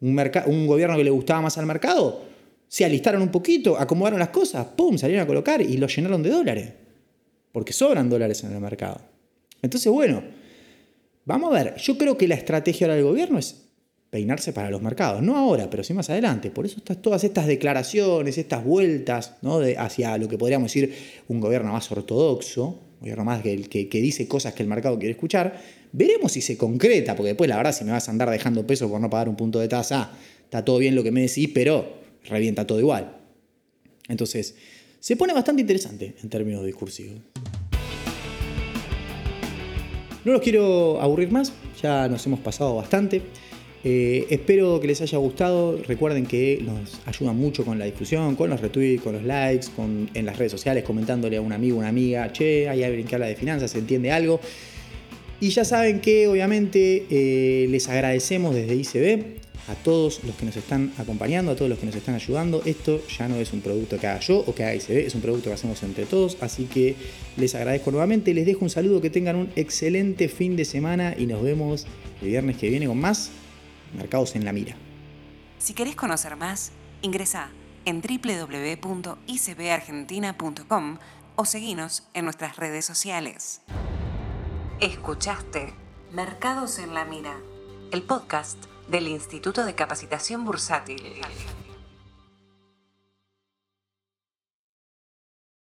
Un, 0.00 0.30
un 0.46 0.66
gobierno 0.66 0.96
que 0.96 1.04
le 1.04 1.10
gustaba 1.10 1.42
más 1.42 1.58
al 1.58 1.66
mercado, 1.66 2.22
se 2.68 2.84
alistaron 2.84 3.22
un 3.22 3.30
poquito, 3.30 3.76
acomodaron 3.78 4.18
las 4.18 4.28
cosas, 4.28 4.66
¡pum! 4.76 4.96
salieron 4.98 5.24
a 5.24 5.26
colocar 5.26 5.60
y 5.60 5.76
lo 5.78 5.88
llenaron 5.88 6.22
de 6.22 6.30
dólares. 6.30 6.72
Porque 7.50 7.72
sobran 7.72 8.08
dólares 8.08 8.44
en 8.44 8.52
el 8.52 8.60
mercado. 8.60 9.00
Entonces, 9.62 9.90
bueno, 9.90 10.22
vamos 11.24 11.50
a 11.50 11.64
ver, 11.64 11.76
yo 11.76 11.98
creo 11.98 12.16
que 12.16 12.28
la 12.28 12.36
estrategia 12.36 12.86
ahora 12.86 12.96
del 12.96 13.04
gobierno 13.04 13.38
es 13.38 13.67
peinarse 14.10 14.52
para 14.52 14.70
los 14.70 14.80
mercados. 14.80 15.22
No 15.22 15.36
ahora, 15.36 15.68
pero 15.68 15.84
sí 15.84 15.92
más 15.94 16.08
adelante. 16.10 16.50
Por 16.50 16.66
eso 16.66 16.76
estas, 16.78 17.00
todas 17.02 17.24
estas 17.24 17.46
declaraciones, 17.46 18.38
estas 18.38 18.64
vueltas 18.64 19.34
¿no? 19.42 19.58
de, 19.58 19.76
hacia 19.76 20.16
lo 20.18 20.28
que 20.28 20.38
podríamos 20.38 20.72
decir 20.72 20.94
un 21.28 21.40
gobierno 21.40 21.72
más 21.72 21.90
ortodoxo, 21.92 22.66
un 22.66 23.00
gobierno 23.00 23.24
más 23.24 23.42
que, 23.42 23.62
que, 23.62 23.88
que 23.88 24.00
dice 24.00 24.26
cosas 24.26 24.54
que 24.54 24.62
el 24.62 24.68
mercado 24.68 24.98
quiere 24.98 25.12
escuchar. 25.12 25.60
Veremos 25.92 26.32
si 26.32 26.40
se 26.40 26.56
concreta, 26.56 27.14
porque 27.16 27.28
después 27.28 27.48
la 27.48 27.56
verdad 27.56 27.72
si 27.72 27.84
me 27.84 27.92
vas 27.92 28.08
a 28.08 28.10
andar 28.10 28.30
dejando 28.30 28.66
peso 28.66 28.88
por 28.88 29.00
no 29.00 29.10
pagar 29.10 29.28
un 29.28 29.36
punto 29.36 29.58
de 29.58 29.68
tasa, 29.68 30.10
está 30.44 30.64
todo 30.64 30.78
bien 30.78 30.94
lo 30.94 31.02
que 31.02 31.10
me 31.10 31.22
decís, 31.22 31.50
pero 31.52 31.98
revienta 32.24 32.66
todo 32.66 32.80
igual. 32.80 33.16
Entonces, 34.08 34.54
se 35.00 35.16
pone 35.16 35.32
bastante 35.32 35.60
interesante 35.62 36.14
en 36.22 36.28
términos 36.28 36.64
discursivos. 36.64 37.20
No 40.24 40.32
los 40.32 40.42
quiero 40.42 41.00
aburrir 41.00 41.30
más, 41.30 41.52
ya 41.80 42.08
nos 42.08 42.26
hemos 42.26 42.40
pasado 42.40 42.74
bastante. 42.74 43.22
Eh, 43.84 44.26
espero 44.30 44.80
que 44.80 44.86
les 44.86 45.00
haya 45.00 45.18
gustado. 45.18 45.80
Recuerden 45.86 46.26
que 46.26 46.60
nos 46.64 47.00
ayudan 47.06 47.36
mucho 47.36 47.64
con 47.64 47.78
la 47.78 47.84
difusión, 47.84 48.34
con 48.34 48.50
los 48.50 48.60
retweets, 48.60 49.02
con 49.02 49.14
los 49.14 49.22
likes, 49.22 49.68
con, 49.74 50.10
en 50.14 50.26
las 50.26 50.36
redes 50.36 50.52
sociales, 50.52 50.84
comentándole 50.84 51.36
a 51.36 51.40
un 51.40 51.52
amigo, 51.52 51.78
una 51.78 51.88
amiga, 51.88 52.32
che, 52.32 52.68
hay 52.68 52.82
alguien 52.82 53.06
que 53.06 53.14
habla 53.14 53.26
de 53.26 53.36
finanzas, 53.36 53.70
se 53.70 53.78
entiende 53.78 54.10
algo. 54.10 54.40
Y 55.40 55.50
ya 55.50 55.64
saben 55.64 56.00
que 56.00 56.26
obviamente 56.26 57.06
eh, 57.08 57.68
les 57.70 57.88
agradecemos 57.88 58.54
desde 58.56 58.74
ICB 58.74 59.38
a 59.68 59.74
todos 59.74 60.24
los 60.24 60.34
que 60.34 60.46
nos 60.46 60.56
están 60.56 60.92
acompañando, 60.98 61.52
a 61.52 61.54
todos 61.54 61.68
los 61.68 61.78
que 61.78 61.86
nos 61.86 61.94
están 61.94 62.16
ayudando. 62.16 62.62
Esto 62.64 63.00
ya 63.16 63.28
no 63.28 63.36
es 63.36 63.52
un 63.52 63.60
producto 63.60 63.98
que 63.98 64.08
haga 64.08 64.18
yo 64.18 64.38
o 64.38 64.54
que 64.54 64.64
haga 64.64 64.74
ICB, 64.74 65.06
es 65.06 65.14
un 65.14 65.20
producto 65.20 65.50
que 65.50 65.54
hacemos 65.54 65.80
entre 65.84 66.06
todos. 66.06 66.38
Así 66.40 66.64
que 66.64 66.96
les 67.36 67.54
agradezco 67.54 67.92
nuevamente, 67.92 68.34
les 68.34 68.46
dejo 68.46 68.64
un 68.64 68.70
saludo, 68.70 69.00
que 69.00 69.10
tengan 69.10 69.36
un 69.36 69.50
excelente 69.54 70.28
fin 70.28 70.56
de 70.56 70.64
semana 70.64 71.14
y 71.16 71.26
nos 71.26 71.40
vemos 71.40 71.86
el 72.20 72.28
viernes 72.28 72.56
que 72.56 72.68
viene 72.70 72.86
con 72.86 72.98
más 72.98 73.30
Mercados 73.94 74.36
en 74.36 74.44
la 74.44 74.52
Mira. 74.52 74.76
Si 75.58 75.74
querés 75.74 75.96
conocer 75.96 76.36
más, 76.36 76.70
ingresa 77.02 77.50
en 77.84 78.00
www.icbargentina.com 78.00 80.98
o 81.36 81.44
seguinos 81.44 82.08
en 82.14 82.24
nuestras 82.24 82.56
redes 82.56 82.84
sociales. 82.84 83.62
Escuchaste 84.80 85.74
Mercados 86.12 86.78
en 86.78 86.94
la 86.94 87.04
Mira, 87.04 87.36
el 87.92 88.02
podcast 88.02 88.58
del 88.88 89.08
Instituto 89.08 89.64
de 89.64 89.74
Capacitación 89.74 90.44
Bursátil. 90.44 91.02